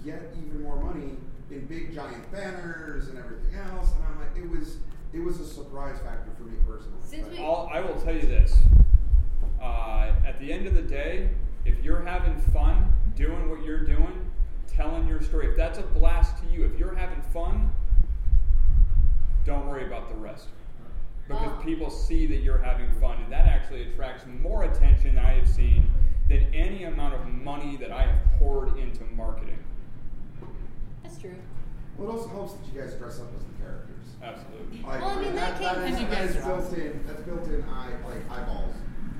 yet 0.04 0.34
even 0.38 0.62
more 0.62 0.76
money 0.76 1.16
in 1.50 1.64
big 1.66 1.94
giant 1.94 2.30
banners 2.30 3.08
and 3.08 3.18
everything 3.18 3.54
else. 3.54 3.88
And 3.96 4.04
I'm 4.04 4.18
like, 4.20 4.36
it 4.36 4.48
was 4.50 4.76
it 5.12 5.20
was 5.20 5.40
a 5.40 5.46
surprise 5.46 5.98
factor 6.00 6.30
for 6.36 6.44
me 6.44 6.56
personally. 6.66 6.98
Since 7.02 7.28
we- 7.28 7.38
I'll, 7.38 7.68
I 7.72 7.80
will 7.80 8.00
tell 8.00 8.14
you 8.14 8.22
this. 8.22 8.56
Uh, 9.60 10.12
at 10.26 10.38
the 10.40 10.52
end 10.52 10.66
of 10.66 10.74
the 10.74 10.82
day, 10.82 11.30
if 11.64 11.82
you're 11.82 12.02
having 12.02 12.36
fun 12.52 12.92
doing 13.16 13.48
what 13.50 13.64
you're 13.64 13.84
doing, 13.84 14.30
telling 14.66 15.06
your 15.08 15.20
story, 15.22 15.48
if 15.48 15.56
that's 15.56 15.78
a 15.78 15.82
blast 15.82 16.36
to 16.42 16.48
you, 16.50 16.64
if 16.64 16.78
you're 16.78 16.94
having 16.94 17.20
fun, 17.22 17.70
don't 19.44 19.66
worry 19.66 19.86
about 19.86 20.08
the 20.08 20.14
rest. 20.16 20.48
Because 21.26 21.50
Oh. 21.58 21.62
people 21.62 21.90
see 21.90 22.26
that 22.26 22.36
you're 22.42 22.58
having 22.58 22.90
fun, 22.92 23.20
and 23.22 23.32
that 23.32 23.46
actually 23.46 23.82
attracts 23.90 24.24
more 24.42 24.64
attention 24.64 25.16
than 25.16 25.24
I 25.24 25.32
have 25.34 25.48
seen 25.48 25.90
than 26.28 26.42
any 26.54 26.84
amount 26.84 27.14
of 27.14 27.26
money 27.26 27.76
that 27.78 27.90
I 27.90 28.02
have 28.02 28.38
poured 28.38 28.76
into 28.78 29.04
marketing. 29.16 29.58
That's 31.02 31.18
true. 31.18 31.34
Well, 31.98 32.08
it 32.08 32.12
also 32.12 32.28
helps 32.28 32.52
that 32.54 32.64
you 32.72 32.80
guys 32.80 32.94
dress 32.94 33.18
up 33.20 33.28
as 33.36 33.42
the 33.44 33.54
characters. 33.62 34.06
Absolutely. 34.22 34.82
Like, 34.82 35.00
Well, 35.00 35.10
I 35.18 35.20
mean, 35.22 35.34
that 35.36 35.54
came- 35.58 35.62
that 35.64 35.78
And 35.78 35.94
is, 35.94 36.00
you 36.00 36.06
guys 36.06 36.30
is 36.30 36.36
are 36.44 36.56
built 36.56 36.72
in. 36.74 37.04
That's 37.06 37.22
built 37.22 37.44
in 37.48 37.64
eye 37.68 37.90
like 38.06 38.30
eyeballs 38.30 38.74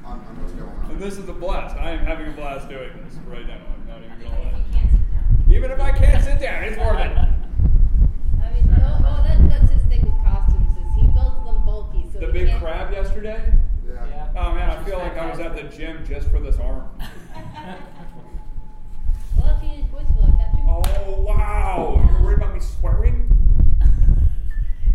on, 0.05 0.21
on 0.21 0.43
what's 0.43 0.53
going 0.55 0.71
on. 0.71 0.91
And 0.91 1.01
this 1.01 1.19
is 1.19 1.29
a 1.29 1.33
blast. 1.33 1.77
I 1.77 1.91
am 1.91 2.07
having 2.07 2.29
a 2.29 2.33
blast 2.33 2.69
doing 2.69 2.91
this 3.05 3.15
right 3.27 3.47
now. 3.47 3.59
I'm 3.75 3.87
not 3.87 3.99
even 3.99 4.13
Even 4.19 4.31
gonna 4.31 4.43
lie. 4.43 4.59
you 4.59 4.73
can't 4.73 4.91
sit 4.91 5.11
down. 5.13 5.55
Even 5.55 5.71
if 5.71 5.81
I 5.81 5.91
can't 5.93 6.25
sit 6.25 6.41
down, 6.41 6.65
it's 6.65 6.79
worth 6.79 6.99
it. 7.07 7.17
I 7.17 8.53
mean, 8.55 8.71
no, 8.71 8.77
oh, 8.79 9.03
well, 9.03 9.23
that, 9.27 9.39
that's 9.49 9.71
his 9.73 9.83
thing 9.91 10.03
with 10.03 10.19
costumes 10.25 10.73
is 10.79 10.95
he 10.97 11.03
builds 11.13 11.45
them 11.45 11.65
bulky. 11.67 12.05
So 12.13 12.19
The 12.21 12.29
big 12.33 12.55
crab 12.59 12.93
yesterday. 12.93 13.53
Yeah. 13.87 14.07
Yeah. 14.07 14.29
Oh 14.37 14.55
man, 14.55 14.71
I 14.71 14.83
feel 14.85 14.99
like 14.99 15.17
I 15.19 15.31
was 15.31 15.41
at 15.41 15.55
the 15.57 15.63
gym 15.75 16.05
just 16.07 16.29
for 16.31 16.41
this 16.41 16.59
arm. 16.59 16.85
A 19.39 19.41
lot 19.41 19.53
of 19.55 19.61
teenage 19.61 19.91
boys 19.91 20.07
feel 20.15 20.23
like 20.23 20.39
that 20.39 20.53
too. 20.57 20.68
Oh 20.87 21.21
wow! 21.21 22.09
You're 22.11 22.23
worried 22.23 22.39
about 22.39 22.55
me 22.55 22.61
swearing? 22.61 23.25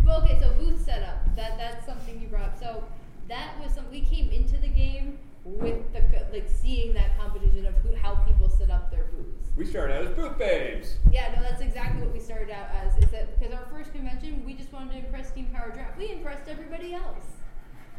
But 0.04 0.22
okay, 0.22 0.38
so 0.38 0.52
booth 0.54 0.84
setup. 0.84 1.34
That 1.34 1.56
that's 1.56 1.86
something 1.86 2.20
you 2.20 2.28
brought 2.28 2.44
up. 2.44 2.58
So 2.58 2.84
that 3.28 3.54
was 3.62 3.74
some. 3.74 3.90
We 3.90 4.00
came 4.02 4.30
into 4.30 4.58
the 4.58 4.68
game 4.68 5.18
with 5.44 5.92
the 5.92 6.02
like 6.32 6.48
seeing 6.48 6.94
that 6.94 7.18
competition 7.18 7.66
of 7.66 7.74
who, 7.76 7.94
how 7.94 8.14
people 8.16 8.48
set 8.48 8.70
up 8.70 8.90
their 8.90 9.04
booths. 9.04 9.48
We 9.56 9.64
started 9.64 9.94
out 9.94 10.06
as 10.06 10.10
booth 10.10 10.38
babes. 10.38 10.96
Yeah, 11.10 11.32
no, 11.34 11.42
that's 11.42 11.62
exactly 11.62 12.02
what 12.02 12.12
we 12.12 12.20
started 12.20 12.50
out 12.50 12.68
as. 12.82 12.96
Is 13.02 13.10
that 13.10 13.38
because 13.38 13.54
our 13.54 13.66
first 13.70 13.92
convention, 13.92 14.42
we 14.44 14.54
just 14.54 14.72
wanted 14.72 14.92
to 14.92 14.98
impress 14.98 15.32
Team 15.32 15.46
Power 15.52 15.70
Draft. 15.70 15.96
We 15.98 16.10
impressed 16.12 16.48
everybody 16.48 16.94
else. 16.94 17.24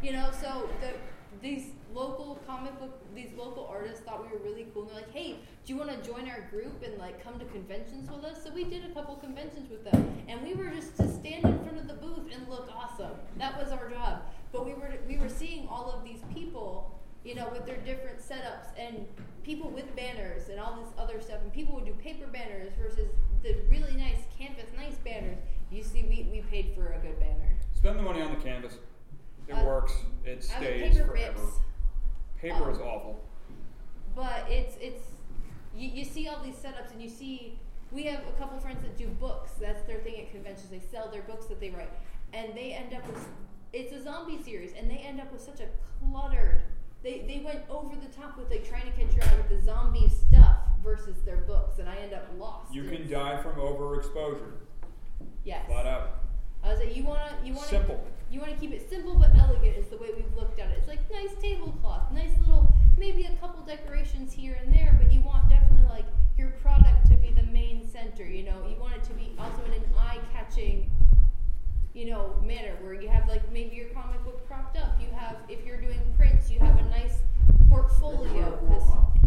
You 0.01 0.13
know, 0.13 0.29
so 0.39 0.69
the 0.81 0.89
these 1.41 1.71
local 1.93 2.39
comic 2.47 2.77
book, 2.79 2.99
these 3.15 3.31
local 3.37 3.67
artists 3.67 4.01
thought 4.01 4.21
we 4.21 4.29
were 4.29 4.43
really 4.43 4.67
cool. 4.73 4.83
And 4.83 4.91
they're 4.91 5.01
like, 5.01 5.13
"Hey, 5.13 5.35
do 5.65 5.73
you 5.73 5.77
want 5.77 5.91
to 5.91 6.09
join 6.09 6.27
our 6.29 6.41
group 6.51 6.83
and 6.83 6.97
like 6.97 7.23
come 7.23 7.39
to 7.39 7.45
conventions 7.45 8.09
with 8.09 8.23
us?" 8.23 8.43
So 8.43 8.51
we 8.51 8.63
did 8.63 8.85
a 8.85 8.93
couple 8.93 9.15
conventions 9.15 9.69
with 9.69 9.83
them, 9.83 10.23
and 10.27 10.41
we 10.41 10.53
were 10.53 10.69
just 10.69 10.97
to 10.97 11.07
stand 11.07 11.45
in 11.45 11.59
front 11.59 11.77
of 11.77 11.87
the 11.87 11.95
booth 11.95 12.31
and 12.33 12.47
look 12.49 12.69
awesome. 12.75 13.11
That 13.37 13.57
was 13.61 13.71
our 13.71 13.89
job. 13.89 14.23
But 14.51 14.65
we 14.65 14.73
were 14.73 14.93
we 15.07 15.17
were 15.17 15.29
seeing 15.29 15.67
all 15.67 15.91
of 15.91 16.03
these 16.03 16.21
people, 16.33 16.99
you 17.23 17.35
know, 17.35 17.49
with 17.49 17.65
their 17.65 17.77
different 17.77 18.19
setups 18.19 18.67
and 18.77 19.05
people 19.43 19.69
with 19.69 19.95
banners 19.95 20.49
and 20.49 20.59
all 20.59 20.81
this 20.81 20.91
other 20.97 21.21
stuff. 21.21 21.41
And 21.41 21.53
people 21.53 21.75
would 21.75 21.85
do 21.85 21.93
paper 21.93 22.27
banners 22.27 22.71
versus 22.81 23.09
the 23.43 23.55
really 23.69 23.95
nice 23.95 24.23
canvas, 24.37 24.65
nice 24.75 24.95
banners. 25.03 25.37
You 25.71 25.83
see, 25.83 26.03
we, 26.03 26.27
we 26.31 26.41
paid 26.49 26.73
for 26.75 26.93
a 26.93 26.99
good 26.99 27.19
banner. 27.19 27.57
Spend 27.73 27.99
the 27.99 28.03
money 28.03 28.21
on 28.21 28.33
the 28.33 28.41
canvas. 28.41 28.77
It 29.47 29.53
Uh, 29.53 29.63
works. 29.65 29.93
It 30.25 30.29
I 30.29 30.31
mean, 30.33 30.41
stays 30.41 30.93
paper 30.97 31.07
forever. 31.07 31.39
rips. 31.41 31.59
Paper 32.41 32.71
is 32.71 32.77
Um, 32.79 32.83
awful. 32.87 33.19
But 34.15 34.49
it's 34.49 34.75
it's 34.77 35.03
you, 35.75 35.89
you 35.89 36.03
see 36.05 36.27
all 36.27 36.41
these 36.41 36.55
setups 36.55 36.91
and 36.91 37.01
you 37.01 37.09
see 37.09 37.59
we 37.91 38.03
have 38.03 38.21
a 38.27 38.31
couple 38.33 38.57
friends 38.59 38.81
that 38.81 38.97
do 38.97 39.07
books. 39.07 39.51
That's 39.59 39.83
their 39.83 39.99
thing 39.99 40.19
at 40.21 40.31
conventions. 40.31 40.69
They 40.69 40.79
sell 40.79 41.09
their 41.09 41.21
books 41.23 41.45
that 41.47 41.59
they 41.59 41.69
write, 41.69 41.89
and 42.33 42.55
they 42.55 42.71
end 42.73 42.93
up 42.93 43.05
with 43.07 43.27
it's 43.73 43.91
a 43.93 44.01
zombie 44.01 44.41
series, 44.41 44.73
and 44.73 44.89
they 44.89 44.95
end 44.97 45.19
up 45.19 45.31
with 45.31 45.41
such 45.41 45.59
a 45.59 45.67
cluttered. 45.99 46.61
They 47.03 47.19
they 47.27 47.41
went 47.45 47.61
over 47.69 47.95
the 47.95 48.07
top 48.07 48.37
with 48.37 48.49
like 48.49 48.67
trying 48.67 48.91
to 48.91 48.91
catch 48.97 49.13
your 49.15 49.23
eye 49.25 49.37
with 49.37 49.49
the 49.49 49.61
zombie 49.61 50.09
stuff 50.09 50.57
versus 50.83 51.21
their 51.23 51.37
books, 51.37 51.77
and 51.79 51.87
I 51.89 51.95
end 51.97 52.13
up 52.13 52.25
lost. 52.37 52.73
You 52.73 52.83
can 52.83 53.09
die 53.09 53.37
from 53.41 53.55
overexposure. 53.55 54.53
Yes. 55.43 55.65
Flat 55.67 55.85
out. 55.85 56.09
I 56.65 56.69
was 56.69 56.79
like, 56.79 56.95
you 56.95 57.03
wanna 57.03 57.31
you 57.43 57.53
wanna 57.53 57.67
Simple. 57.67 58.03
You 58.31 58.39
wanna 58.39 58.55
keep 58.55 58.73
it 58.73 58.89
simple 58.89 59.15
but 59.15 59.29
elegant 59.39 59.77
is 59.77 59.87
the 59.87 59.97
way 59.97 60.09
we've 60.15 60.35
looked 60.35 60.59
at 60.59 60.71
it. 60.71 60.77
It's 60.79 60.87
like 60.87 60.99
nice 61.11 61.33
tablecloth, 61.41 62.11
nice 62.11 62.31
little 62.41 62.67
maybe 62.97 63.25
a 63.25 63.35
couple 63.39 63.63
decorations 63.63 64.33
here 64.33 64.57
and 64.61 64.73
there, 64.73 64.97
but 65.01 65.11
you 65.11 65.21
want 65.21 65.47
definitely 65.49 65.85
like 65.89 66.05
your 66.37 66.49
product 66.61 67.07
to 67.07 67.13
be 67.17 67.29
the 67.31 67.43
main 67.43 67.87
center. 67.87 68.23
You 68.25 68.43
know, 68.43 68.65
you 68.67 68.75
want 68.79 68.95
it 68.95 69.03
to 69.03 69.13
be 69.13 69.35
also 69.37 69.63
in 69.65 69.73
an 69.73 69.83
eye 69.97 70.17
catching, 70.33 70.89
you 71.93 72.05
know, 72.05 72.35
manner 72.43 72.75
where 72.81 72.93
you 72.93 73.07
have 73.09 73.27
like 73.27 73.49
maybe 73.51 73.75
your 73.75 73.89
comic 73.89 74.23
book 74.23 74.45
propped 74.47 74.77
up. 74.77 74.99
You 74.99 75.07
have 75.15 75.37
if 75.47 75.65
you're 75.65 75.79
doing 75.79 75.99
prints, 76.17 76.49
you 76.49 76.59
have 76.59 76.79
a 76.79 76.89
nice 76.89 77.19
portfolio. 77.69 78.59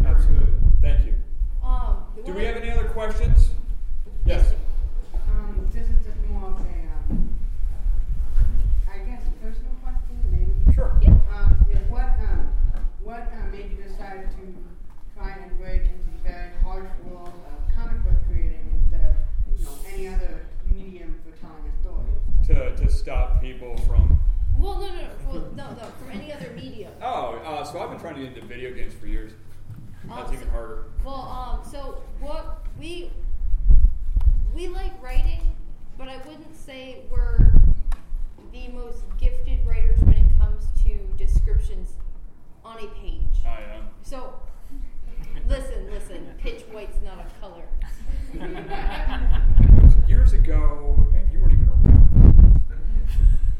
Absolutely. 0.04 0.54
Thank 0.82 1.06
you. 1.06 1.14
um, 1.62 2.04
Do 2.24 2.32
we 2.32 2.44
have 2.44 2.56
any 2.56 2.70
other 2.70 2.88
questions? 2.88 3.50
Yes. 4.24 4.54
Um, 5.30 5.68
this 5.72 5.88
is 5.88 6.04
just 6.04 6.16
more 6.30 6.50
of 6.50 6.60
a, 6.60 6.87
I 8.90 8.98
guess, 8.98 9.22
a 9.26 9.44
personal 9.44 9.72
question, 9.82 10.16
maybe. 10.30 10.74
Sure. 10.74 10.98
Yeah. 11.02 11.10
Um, 11.34 11.56
is 11.70 11.78
what, 11.90 12.08
um, 12.20 12.48
what 13.02 13.32
uh, 13.32 13.50
made 13.50 13.70
you 13.70 13.76
decide 13.82 14.28
to 14.30 14.54
try 15.16 15.30
and 15.42 15.58
break 15.58 15.82
into 15.82 16.06
the 16.22 16.28
very 16.28 16.50
harsh 16.62 16.88
world 17.04 17.28
of 17.48 17.74
comic 17.76 18.02
book 18.04 18.14
creating 18.28 18.72
instead 18.82 19.00
of, 19.10 19.16
you 19.58 19.64
know, 19.64 19.72
any 19.92 20.08
other 20.08 20.46
medium 20.72 21.14
for 21.24 21.36
telling 21.40 21.62
a 21.66 21.82
story? 21.82 22.06
To, 22.48 22.76
to 22.84 22.90
stop 22.90 23.40
people 23.40 23.76
from. 23.86 24.20
Well, 24.56 24.80
no, 24.80 24.88
no, 24.88 24.94
no, 24.94 25.08
well, 25.28 25.48
no, 25.54 25.70
no, 25.82 25.88
from 26.00 26.10
any 26.20 26.32
other 26.32 26.50
medium. 26.56 26.92
Oh, 27.00 27.36
uh, 27.44 27.64
so 27.64 27.78
I've 27.80 27.90
been 27.90 28.00
trying 28.00 28.14
to 28.16 28.20
get 28.22 28.36
into 28.36 28.46
video 28.46 28.72
games 28.72 28.92
for 28.94 29.06
years. 29.06 29.32
That's 30.08 30.28
Um, 30.28 30.34
even 30.34 30.46
so- 30.46 30.50
harder. 30.52 30.84
Well, 31.04 31.60
um, 31.62 31.70
so 31.70 32.02
what 32.20 32.64
we 32.78 33.10
we 34.54 34.66
like 34.68 35.00
writing, 35.02 35.40
but 35.98 36.08
I 36.08 36.16
wouldn't 36.18 36.56
say 36.56 37.00
we're 37.10 37.52
the 38.52 38.68
most 38.68 39.02
gifted 39.18 39.66
writers 39.66 39.98
when 40.00 40.14
it 40.14 40.38
comes 40.40 40.66
to 40.84 40.96
descriptions 41.16 41.94
on 42.64 42.76
a 42.76 42.86
page. 43.00 43.24
Oh, 43.44 43.48
I 43.48 43.76
am. 43.76 43.88
So 44.02 44.32
listen, 45.48 45.90
listen, 45.90 46.32
pitch 46.38 46.62
white's 46.70 46.98
not 47.02 47.18
a 47.18 47.40
color. 47.40 47.64
Years 50.08 50.34
ago, 50.34 51.04
and 51.16 51.32
you 51.32 51.40
weren't 51.40 51.54
even 51.54 51.68
around. 51.68 52.60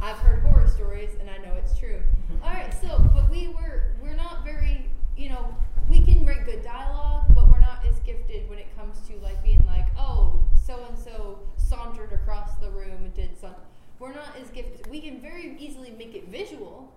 I've 0.01 0.19
heard 0.19 0.43
horror 0.43 0.69
stories 0.69 1.11
and 1.21 1.29
I 1.29 1.39
know 1.39 1.55
it's 1.55 1.77
true. 1.77 2.01
All 2.45 2.51
right, 2.51 2.73
so 2.81 3.05
but 3.13 3.29
we 3.29 3.49
were 3.49 3.95
we're 4.01 4.15
not 4.15 4.45
very 4.45 4.89
you 5.17 5.29
know 5.29 5.53
we 5.91 6.05
can 6.05 6.25
write 6.25 6.45
good 6.47 6.63
dialogue, 6.63 7.25
but 7.35 7.49
we're 7.49 7.59
not 7.59 7.85
as 7.85 7.99
gifted 8.01 8.49
when 8.49 8.61
it 8.61 8.67
comes 8.77 9.01
to 9.09 9.17
like 9.17 9.43
being 9.43 9.67
like 9.67 9.89
oh 9.99 10.39
so 10.69 10.85
and 10.87 10.99
so 10.99 11.39
sauntered 11.57 12.13
across 12.13 12.55
the 12.57 12.71
room 12.71 12.91
and 12.99 13.15
did 13.15 13.31
something. 13.41 13.59
We're 13.99 14.13
not 14.15 14.37
as 14.41 14.51
gifted. 14.51 14.87
We 14.89 15.01
can 15.01 15.19
very 15.21 15.57
easily 15.59 15.91
make 15.99 16.15
it 16.15 16.29
visual, 16.29 16.93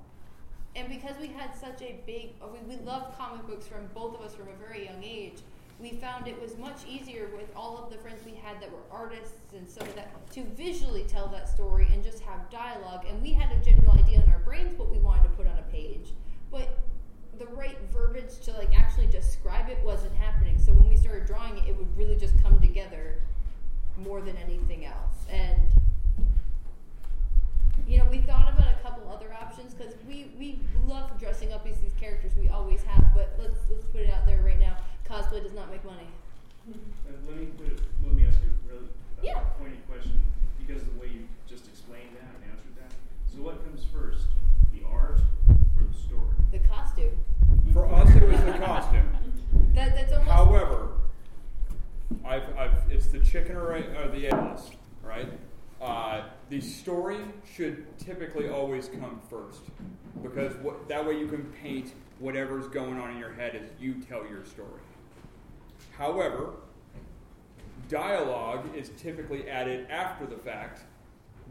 and 0.76 0.90
because 0.90 1.16
we 1.20 1.28
had 1.28 1.56
such 1.56 1.82
a 1.82 1.96
big 2.06 2.32
uh, 2.44 2.48
we 2.54 2.60
we 2.76 2.84
loved 2.84 3.18
comic 3.18 3.48
books 3.48 3.66
from 3.66 3.88
both 3.96 4.16
of 4.16 4.22
us 4.22 4.36
from 4.36 4.50
a 4.50 4.68
very 4.68 4.86
young 4.86 5.02
age. 5.04 5.40
we 5.80 5.92
found 5.94 6.28
it 6.28 6.40
was 6.40 6.58
much 6.58 6.80
easier 6.88 7.30
with 7.36 7.50
all 7.56 7.78
of 7.82 7.90
the 7.92 7.98
friends 7.98 8.20
we 8.26 8.34
had 8.46 8.62
that 8.62 8.70
were 8.72 8.86
artists 8.92 9.54
and 9.58 9.68
some 9.68 9.88
of 9.88 9.96
that 9.96 10.10
to 10.32 10.44
visually 10.66 11.04
tell 11.08 11.28
that 11.30 11.50
story 11.50 11.88
and 11.94 12.04
just 12.04 12.20
have 12.20 12.42
dialogue. 12.52 13.04
And 13.10 13.20
we 13.24 13.32
had 13.34 13.50
a 13.52 13.60
general 13.66 13.94
idea 13.98 14.22
in 14.22 14.30
our 14.30 14.40
brains 14.40 14.78
what 14.78 14.92
we 14.92 15.00
wanted 15.00 15.24
to 15.24 15.30
put 15.30 15.48
on 15.48 15.58
a 15.58 15.68
page, 15.72 16.10
but 16.52 16.78
the 17.40 17.48
right 17.48 17.78
verbiage 17.92 18.38
to 18.46 18.52
like 18.52 18.78
actually 18.78 19.08
describe 19.08 19.70
it 19.70 19.80
wasn't 19.84 20.14
happening. 20.18 20.60
So 20.60 20.72
when 20.74 20.88
we 20.88 20.98
started 20.98 21.26
drawing 21.26 21.58
it, 21.58 21.64
it 21.68 21.76
would 21.76 21.98
really 21.98 22.18
just 22.18 22.36
come 22.44 22.60
together 22.60 23.18
more 23.98 24.22
than 24.22 24.38
anything 24.38 24.86
else. 24.86 25.18
And 25.32 25.60
you 27.88 27.98
know, 27.98 28.06
we 28.10 28.20
thought 28.20 28.48
about 28.54 28.70
a 28.72 28.84
couple 28.84 29.12
other 29.12 29.34
options 29.34 29.74
because 29.74 29.94
we, 30.08 30.32
we 30.40 30.60
love 30.88 31.20
dressing 31.20 31.52
up 31.52 31.66
as 31.68 31.78
these 31.80 31.94
characters. 32.00 32.32
We 32.40 32.48
always 32.50 32.84
have, 32.84 33.04
but 33.14 33.36
let's 33.40 33.58
let's 33.70 33.86
put 33.86 34.02
it 34.02 34.10
out 34.14 34.26
there 34.26 34.42
right 34.44 34.60
now. 34.60 34.78
Cosplay 35.10 35.44
does 35.44 35.54
not 35.54 35.70
make 35.70 35.84
money. 35.84 36.08
Uh, 36.72 36.76
let 37.28 37.38
me 37.38 37.48
put 37.58 37.68
it, 37.68 37.82
let 38.06 38.14
me 38.16 38.26
ask 38.26 38.38
you 38.42 38.48
a 38.48 38.74
really 38.74 38.86
uh, 38.88 39.22
Yeah. 39.22 39.40
pointy 39.60 39.78
question 39.90 40.18
because 40.66 40.84
of 40.84 40.94
the 40.94 41.02
way 41.02 41.08
you 41.08 41.28
just 41.50 41.68
explained 41.68 42.16
that 42.16 42.30
and 42.36 42.52
answered 42.52 42.76
that. 42.78 42.92
So 43.28 43.42
what 43.42 43.62
comes 43.66 43.84
first, 43.94 44.28
the 44.72 44.88
art 44.88 45.20
or 45.50 45.84
the 45.84 45.98
story? 45.98 46.32
The 46.54 46.60
costume. 46.60 47.18
For 47.74 47.86
us, 47.94 48.10
it 48.16 48.24
was 48.24 48.40
the 48.42 48.54
costume. 48.66 49.10
That 49.74 49.96
that's 49.96 50.14
almost. 50.14 50.32
However, 50.32 50.88
I've, 52.24 52.44
I've, 52.58 52.76
it's 52.90 53.08
the 53.08 53.20
chicken 53.20 53.58
or, 53.58 53.74
or 53.74 54.08
the 54.08 54.26
eggless, 54.30 54.72
right? 55.04 55.28
Uh, 55.82 56.24
the 56.50 56.62
story 56.62 57.18
should 57.56 57.86
typically 57.98 58.48
always 58.50 58.88
come 59.00 59.20
first 59.30 59.62
because 60.52 60.64
what, 60.64 60.88
that 60.88 61.06
way 61.06 61.18
you 61.18 61.28
can 61.28 61.44
paint 61.62 61.94
whatever's 62.20 62.68
going 62.68 63.00
on 63.00 63.12
in 63.12 63.18
your 63.18 63.34
head 63.34 63.56
as 63.56 63.70
you 63.80 63.96
tell 63.96 64.28
your 64.28 64.46
story. 64.46 64.82
However, 65.98 66.54
dialogue 67.90 68.76
is 68.76 68.90
typically 68.98 69.50
added 69.50 69.88
after 69.90 70.26
the 70.26 70.38
fact 70.38 70.84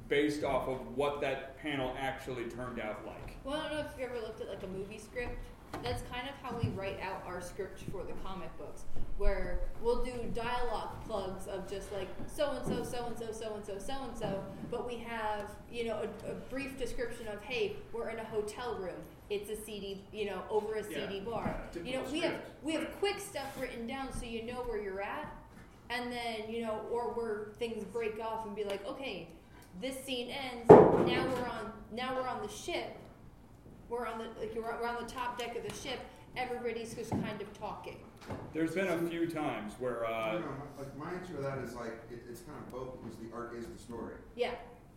based 0.08 0.42
off 0.42 0.68
of 0.68 0.96
what 0.96 1.20
that 1.20 1.60
panel 1.62 1.94
actually 1.98 2.44
turned 2.44 2.80
out 2.80 3.06
like. 3.06 3.36
Well, 3.44 3.54
I 3.54 3.68
don't 3.68 3.74
know 3.74 3.80
if 3.80 3.86
you've 3.98 4.10
ever 4.10 4.20
looked 4.20 4.40
at 4.40 4.48
like 4.48 4.62
a 4.62 4.66
movie 4.66 4.98
script. 4.98 5.38
That's 5.82 6.02
kind 6.12 6.28
of 6.28 6.34
how 6.42 6.56
we 6.58 6.68
write 6.70 6.98
out 7.00 7.22
our 7.26 7.40
script 7.40 7.80
for 7.90 8.02
the 8.02 8.12
comic 8.24 8.56
books, 8.58 8.82
where 9.16 9.60
we'll 9.82 10.04
do 10.04 10.12
dialogue 10.34 10.90
plugs 11.06 11.46
of 11.46 11.68
just 11.70 11.90
like 11.92 12.08
so 12.26 12.50
and 12.50 12.66
so, 12.66 12.82
so 12.84 13.06
and 13.06 13.18
so, 13.18 13.32
so 13.32 13.54
and 13.54 13.64
so, 13.64 13.78
so 13.78 13.94
and 14.08 14.18
so, 14.18 14.44
but 14.70 14.86
we 14.86 14.96
have 14.96 15.46
you 15.72 15.86
know 15.86 16.02
a, 16.26 16.30
a 16.30 16.34
brief 16.50 16.76
description 16.78 17.28
of 17.28 17.40
hey, 17.42 17.76
we're 17.92 18.10
in 18.10 18.18
a 18.18 18.24
hotel 18.24 18.76
room. 18.78 19.00
It's 19.30 19.48
a 19.48 19.56
seedy, 19.56 20.04
you 20.12 20.26
know, 20.26 20.42
over 20.50 20.74
a 20.74 20.82
seedy 20.84 21.22
Yeah, 21.24 21.30
bar. 21.30 21.56
yeah, 21.76 21.82
you 21.82 21.92
know, 21.96 22.04
we 22.12 22.20
have 22.20 22.34
we 22.62 22.72
have 22.72 22.88
quick 22.98 23.18
stuff 23.18 23.58
written 23.60 23.86
down 23.86 24.12
so 24.12 24.26
you 24.26 24.42
know 24.42 24.62
where 24.66 24.82
you're 24.82 25.00
at, 25.00 25.32
and 25.88 26.12
then 26.12 26.50
you 26.50 26.62
know, 26.62 26.80
or 26.90 27.12
where 27.14 27.52
things 27.58 27.84
break 27.84 28.20
off 28.20 28.44
and 28.44 28.54
be 28.54 28.64
like, 28.64 28.86
okay, 28.86 29.28
this 29.80 29.96
scene 30.04 30.28
ends. 30.28 30.68
Now 30.68 31.26
we're 31.26 31.48
on. 31.48 31.72
Now 31.92 32.14
we're 32.16 32.28
on 32.28 32.42
the 32.42 32.52
ship. 32.52 32.96
We're 33.90 34.06
on 34.06 34.18
the 34.18 34.24
like 34.40 34.54
we're, 34.54 34.62
we're 34.62 34.88
on 34.88 35.04
the 35.04 35.10
top 35.10 35.36
deck 35.38 35.56
of 35.56 35.62
the 35.68 35.74
ship. 35.74 35.98
Everybody's 36.36 36.94
just 36.94 37.10
kind 37.10 37.42
of 37.42 37.52
talking. 37.58 37.96
There's 38.54 38.72
been 38.72 38.86
a 38.86 38.98
few 39.08 39.26
times 39.28 39.72
where 39.80 40.06
I 40.06 40.10
uh, 40.12 40.32
don't 40.34 40.42
know, 40.42 40.48
my- 40.76 40.82
like 40.84 40.96
my 40.96 41.10
answer 41.18 41.34
to 41.34 41.42
that 41.42 41.58
is 41.58 41.74
like 41.74 41.98
it, 42.10 42.22
it's 42.30 42.42
kind 42.42 42.56
of 42.58 42.70
both 42.70 43.02
because 43.02 43.18
the 43.18 43.34
art 43.34 43.54
is 43.58 43.66
the 43.66 43.78
story. 43.78 44.14
Yeah, 44.36 44.52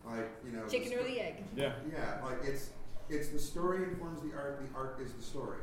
Like 0.06 0.30
you 0.46 0.52
know, 0.52 0.64
chicken 0.68 0.90
the 0.90 1.00
or 1.00 1.02
the 1.02 1.20
egg. 1.20 1.42
yeah. 1.56 1.72
Yeah, 1.92 2.20
like 2.24 2.38
it's 2.44 2.70
it's 3.08 3.28
the 3.28 3.38
story 3.38 3.82
informs 3.82 4.22
the 4.22 4.32
art. 4.36 4.62
The 4.64 4.78
art 4.78 5.00
is 5.02 5.12
the 5.12 5.22
story. 5.22 5.58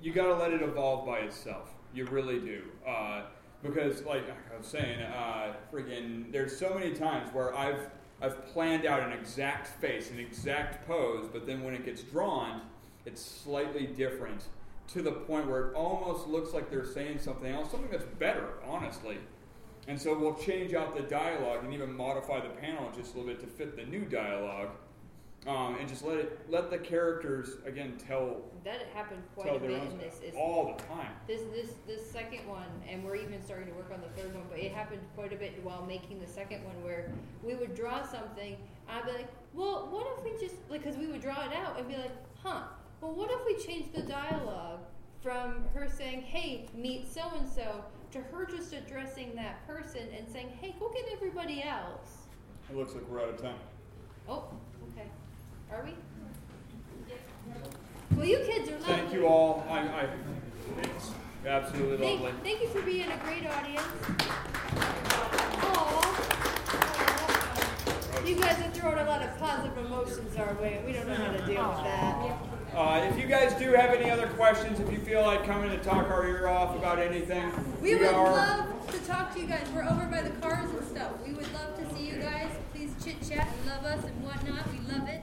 you 0.00 0.12
got 0.12 0.26
to 0.28 0.34
let 0.34 0.52
it 0.52 0.62
evolve 0.62 1.06
by 1.06 1.18
itself. 1.18 1.70
You 1.94 2.06
really 2.06 2.40
do. 2.40 2.62
Uh, 2.88 3.24
because, 3.62 4.02
like 4.04 4.24
I 4.52 4.56
was 4.58 4.66
saying, 4.66 5.00
uh, 5.02 5.54
friggin', 5.72 6.32
there's 6.32 6.56
so 6.58 6.74
many 6.74 6.92
times 6.94 7.32
where 7.32 7.54
I've 7.54 7.90
I've 8.22 8.46
planned 8.52 8.86
out 8.86 9.00
an 9.00 9.12
exact 9.12 9.66
face, 9.80 10.12
an 10.12 10.20
exact 10.20 10.86
pose, 10.86 11.28
but 11.32 11.44
then 11.44 11.64
when 11.64 11.74
it 11.74 11.84
gets 11.84 12.02
drawn, 12.02 12.62
it's 13.04 13.20
slightly 13.20 13.86
different 13.86 14.44
to 14.92 15.02
the 15.02 15.10
point 15.10 15.48
where 15.48 15.68
it 15.68 15.74
almost 15.74 16.28
looks 16.28 16.52
like 16.52 16.70
they're 16.70 16.86
saying 16.86 17.18
something 17.18 17.50
else, 17.50 17.72
something 17.72 17.90
that's 17.90 18.04
better, 18.20 18.54
honestly. 18.64 19.18
And 19.88 20.00
so 20.00 20.16
we'll 20.16 20.34
change 20.34 20.72
out 20.72 20.94
the 20.94 21.02
dialogue 21.02 21.64
and 21.64 21.74
even 21.74 21.92
modify 21.92 22.40
the 22.40 22.50
panel 22.50 22.90
just 22.96 23.14
a 23.14 23.18
little 23.18 23.32
bit 23.32 23.40
to 23.40 23.48
fit 23.48 23.74
the 23.76 23.84
new 23.84 24.04
dialogue, 24.04 24.68
um, 25.46 25.76
and 25.80 25.88
just 25.88 26.04
let 26.04 26.18
it 26.18 26.38
let 26.48 26.70
the 26.70 26.78
characters 26.78 27.56
again 27.66 27.94
tell 27.98 28.36
That 28.64 28.86
happened 28.94 29.22
quite 29.34 29.56
a 29.56 29.58
bit 29.58 29.70
in 29.70 29.98
this. 29.98 30.20
Is 30.22 30.34
all 30.36 30.74
the 30.76 30.82
time. 30.84 31.12
this 31.26 31.42
this 31.52 31.74
this 31.86 32.08
second 32.08 32.46
one, 32.46 32.68
and 32.88 33.04
we're 33.04 33.16
even 33.16 33.42
starting 33.42 33.66
to 33.66 33.74
work 33.74 33.90
on 33.92 34.00
the 34.00 34.22
third 34.22 34.34
one. 34.34 34.44
But 34.48 34.60
it 34.60 34.72
happened 34.72 35.00
quite 35.16 35.32
a 35.32 35.36
bit 35.36 35.62
while 35.64 35.84
making 35.84 36.20
the 36.20 36.28
second 36.28 36.64
one, 36.64 36.82
where 36.84 37.10
we 37.42 37.54
would 37.54 37.74
draw 37.74 38.06
something. 38.06 38.56
I'd 38.88 39.04
be 39.04 39.12
like, 39.12 39.28
well, 39.52 39.88
what 39.90 40.06
if 40.16 40.24
we 40.24 40.46
just 40.46 40.56
like, 40.68 40.82
because 40.82 40.96
we 40.96 41.06
would 41.06 41.22
draw 41.22 41.44
it 41.44 41.52
out 41.52 41.78
and 41.78 41.88
be 41.88 41.96
like, 41.96 42.12
huh? 42.42 42.62
Well, 43.00 43.12
what 43.12 43.30
if 43.32 43.44
we 43.44 43.64
change 43.64 43.92
the 43.92 44.02
dialogue 44.02 44.80
from 45.22 45.64
her 45.74 45.88
saying, 45.88 46.22
"Hey, 46.22 46.66
meet 46.74 47.12
so 47.12 47.22
and 47.36 47.48
so," 47.48 47.84
to 48.12 48.20
her 48.20 48.44
just 48.44 48.72
addressing 48.72 49.34
that 49.34 49.66
person 49.66 50.06
and 50.16 50.28
saying, 50.28 50.50
"Hey, 50.60 50.74
go 50.78 50.88
get 50.90 51.06
everybody 51.12 51.64
else." 51.64 52.28
It 52.70 52.76
looks 52.76 52.94
like 52.94 53.08
we're 53.08 53.22
out 53.22 53.30
of 53.30 53.42
time. 53.42 53.58
Oh. 54.28 54.44
Are 55.72 55.84
we? 55.84 55.92
Well, 58.16 58.26
you 58.26 58.38
kids 58.46 58.68
are 58.68 58.72
lovely. 58.72 58.94
Thank 58.94 59.12
you 59.14 59.26
all. 59.26 59.64
I, 59.70 59.78
I 59.80 60.06
absolutely 61.46 61.96
Thank, 61.98 62.20
lovely. 62.20 62.38
thank 62.42 62.60
you 62.60 62.68
for 62.68 62.82
being 62.82 63.10
a 63.10 63.16
great 63.24 63.46
audience. 63.46 63.86
Aw. 65.62 66.18
You 68.26 68.36
guys 68.36 68.58
are 68.60 68.70
throwing 68.70 68.98
a 68.98 69.04
lot 69.04 69.22
of 69.22 69.38
positive 69.38 69.78
emotions 69.78 70.36
our 70.36 70.54
way, 70.54 70.74
and 70.74 70.86
we 70.86 70.92
don't 70.92 71.08
know 71.08 71.14
how 71.14 71.32
to 71.32 71.38
deal 71.46 71.68
with 71.68 71.84
that. 71.84 72.38
Uh, 72.76 73.08
if 73.10 73.18
you 73.18 73.26
guys 73.26 73.54
do 73.54 73.72
have 73.72 73.90
any 73.90 74.10
other 74.10 74.28
questions, 74.28 74.78
if 74.78 74.90
you 74.92 74.98
feel 74.98 75.22
like 75.22 75.44
coming 75.44 75.70
to 75.70 75.78
talk 75.78 76.08
our 76.10 76.26
ear 76.26 76.48
off 76.48 76.76
about 76.76 76.98
anything, 76.98 77.50
We 77.80 77.96
would 77.96 78.08
are. 78.08 78.30
love 78.30 78.90
to 78.92 78.98
talk 79.00 79.34
to 79.34 79.40
you 79.40 79.46
guys. 79.46 79.66
We're 79.74 79.84
over 79.84 80.06
by 80.06 80.22
the 80.22 80.30
cars 80.40 80.70
and 80.70 80.84
stuff. 80.86 81.12
We 81.26 81.32
would 81.32 81.52
love 81.52 81.76
to 81.78 81.94
see 81.94 82.06
you 82.08 82.16
guys. 82.16 82.50
Please 82.74 82.94
chit 83.04 83.16
chat 83.28 83.48
and 83.48 83.66
love 83.66 83.84
us 83.84 84.04
and 84.04 84.22
whatnot. 84.22 84.66
We 84.70 84.78
love 84.92 85.08
it. 85.08 85.22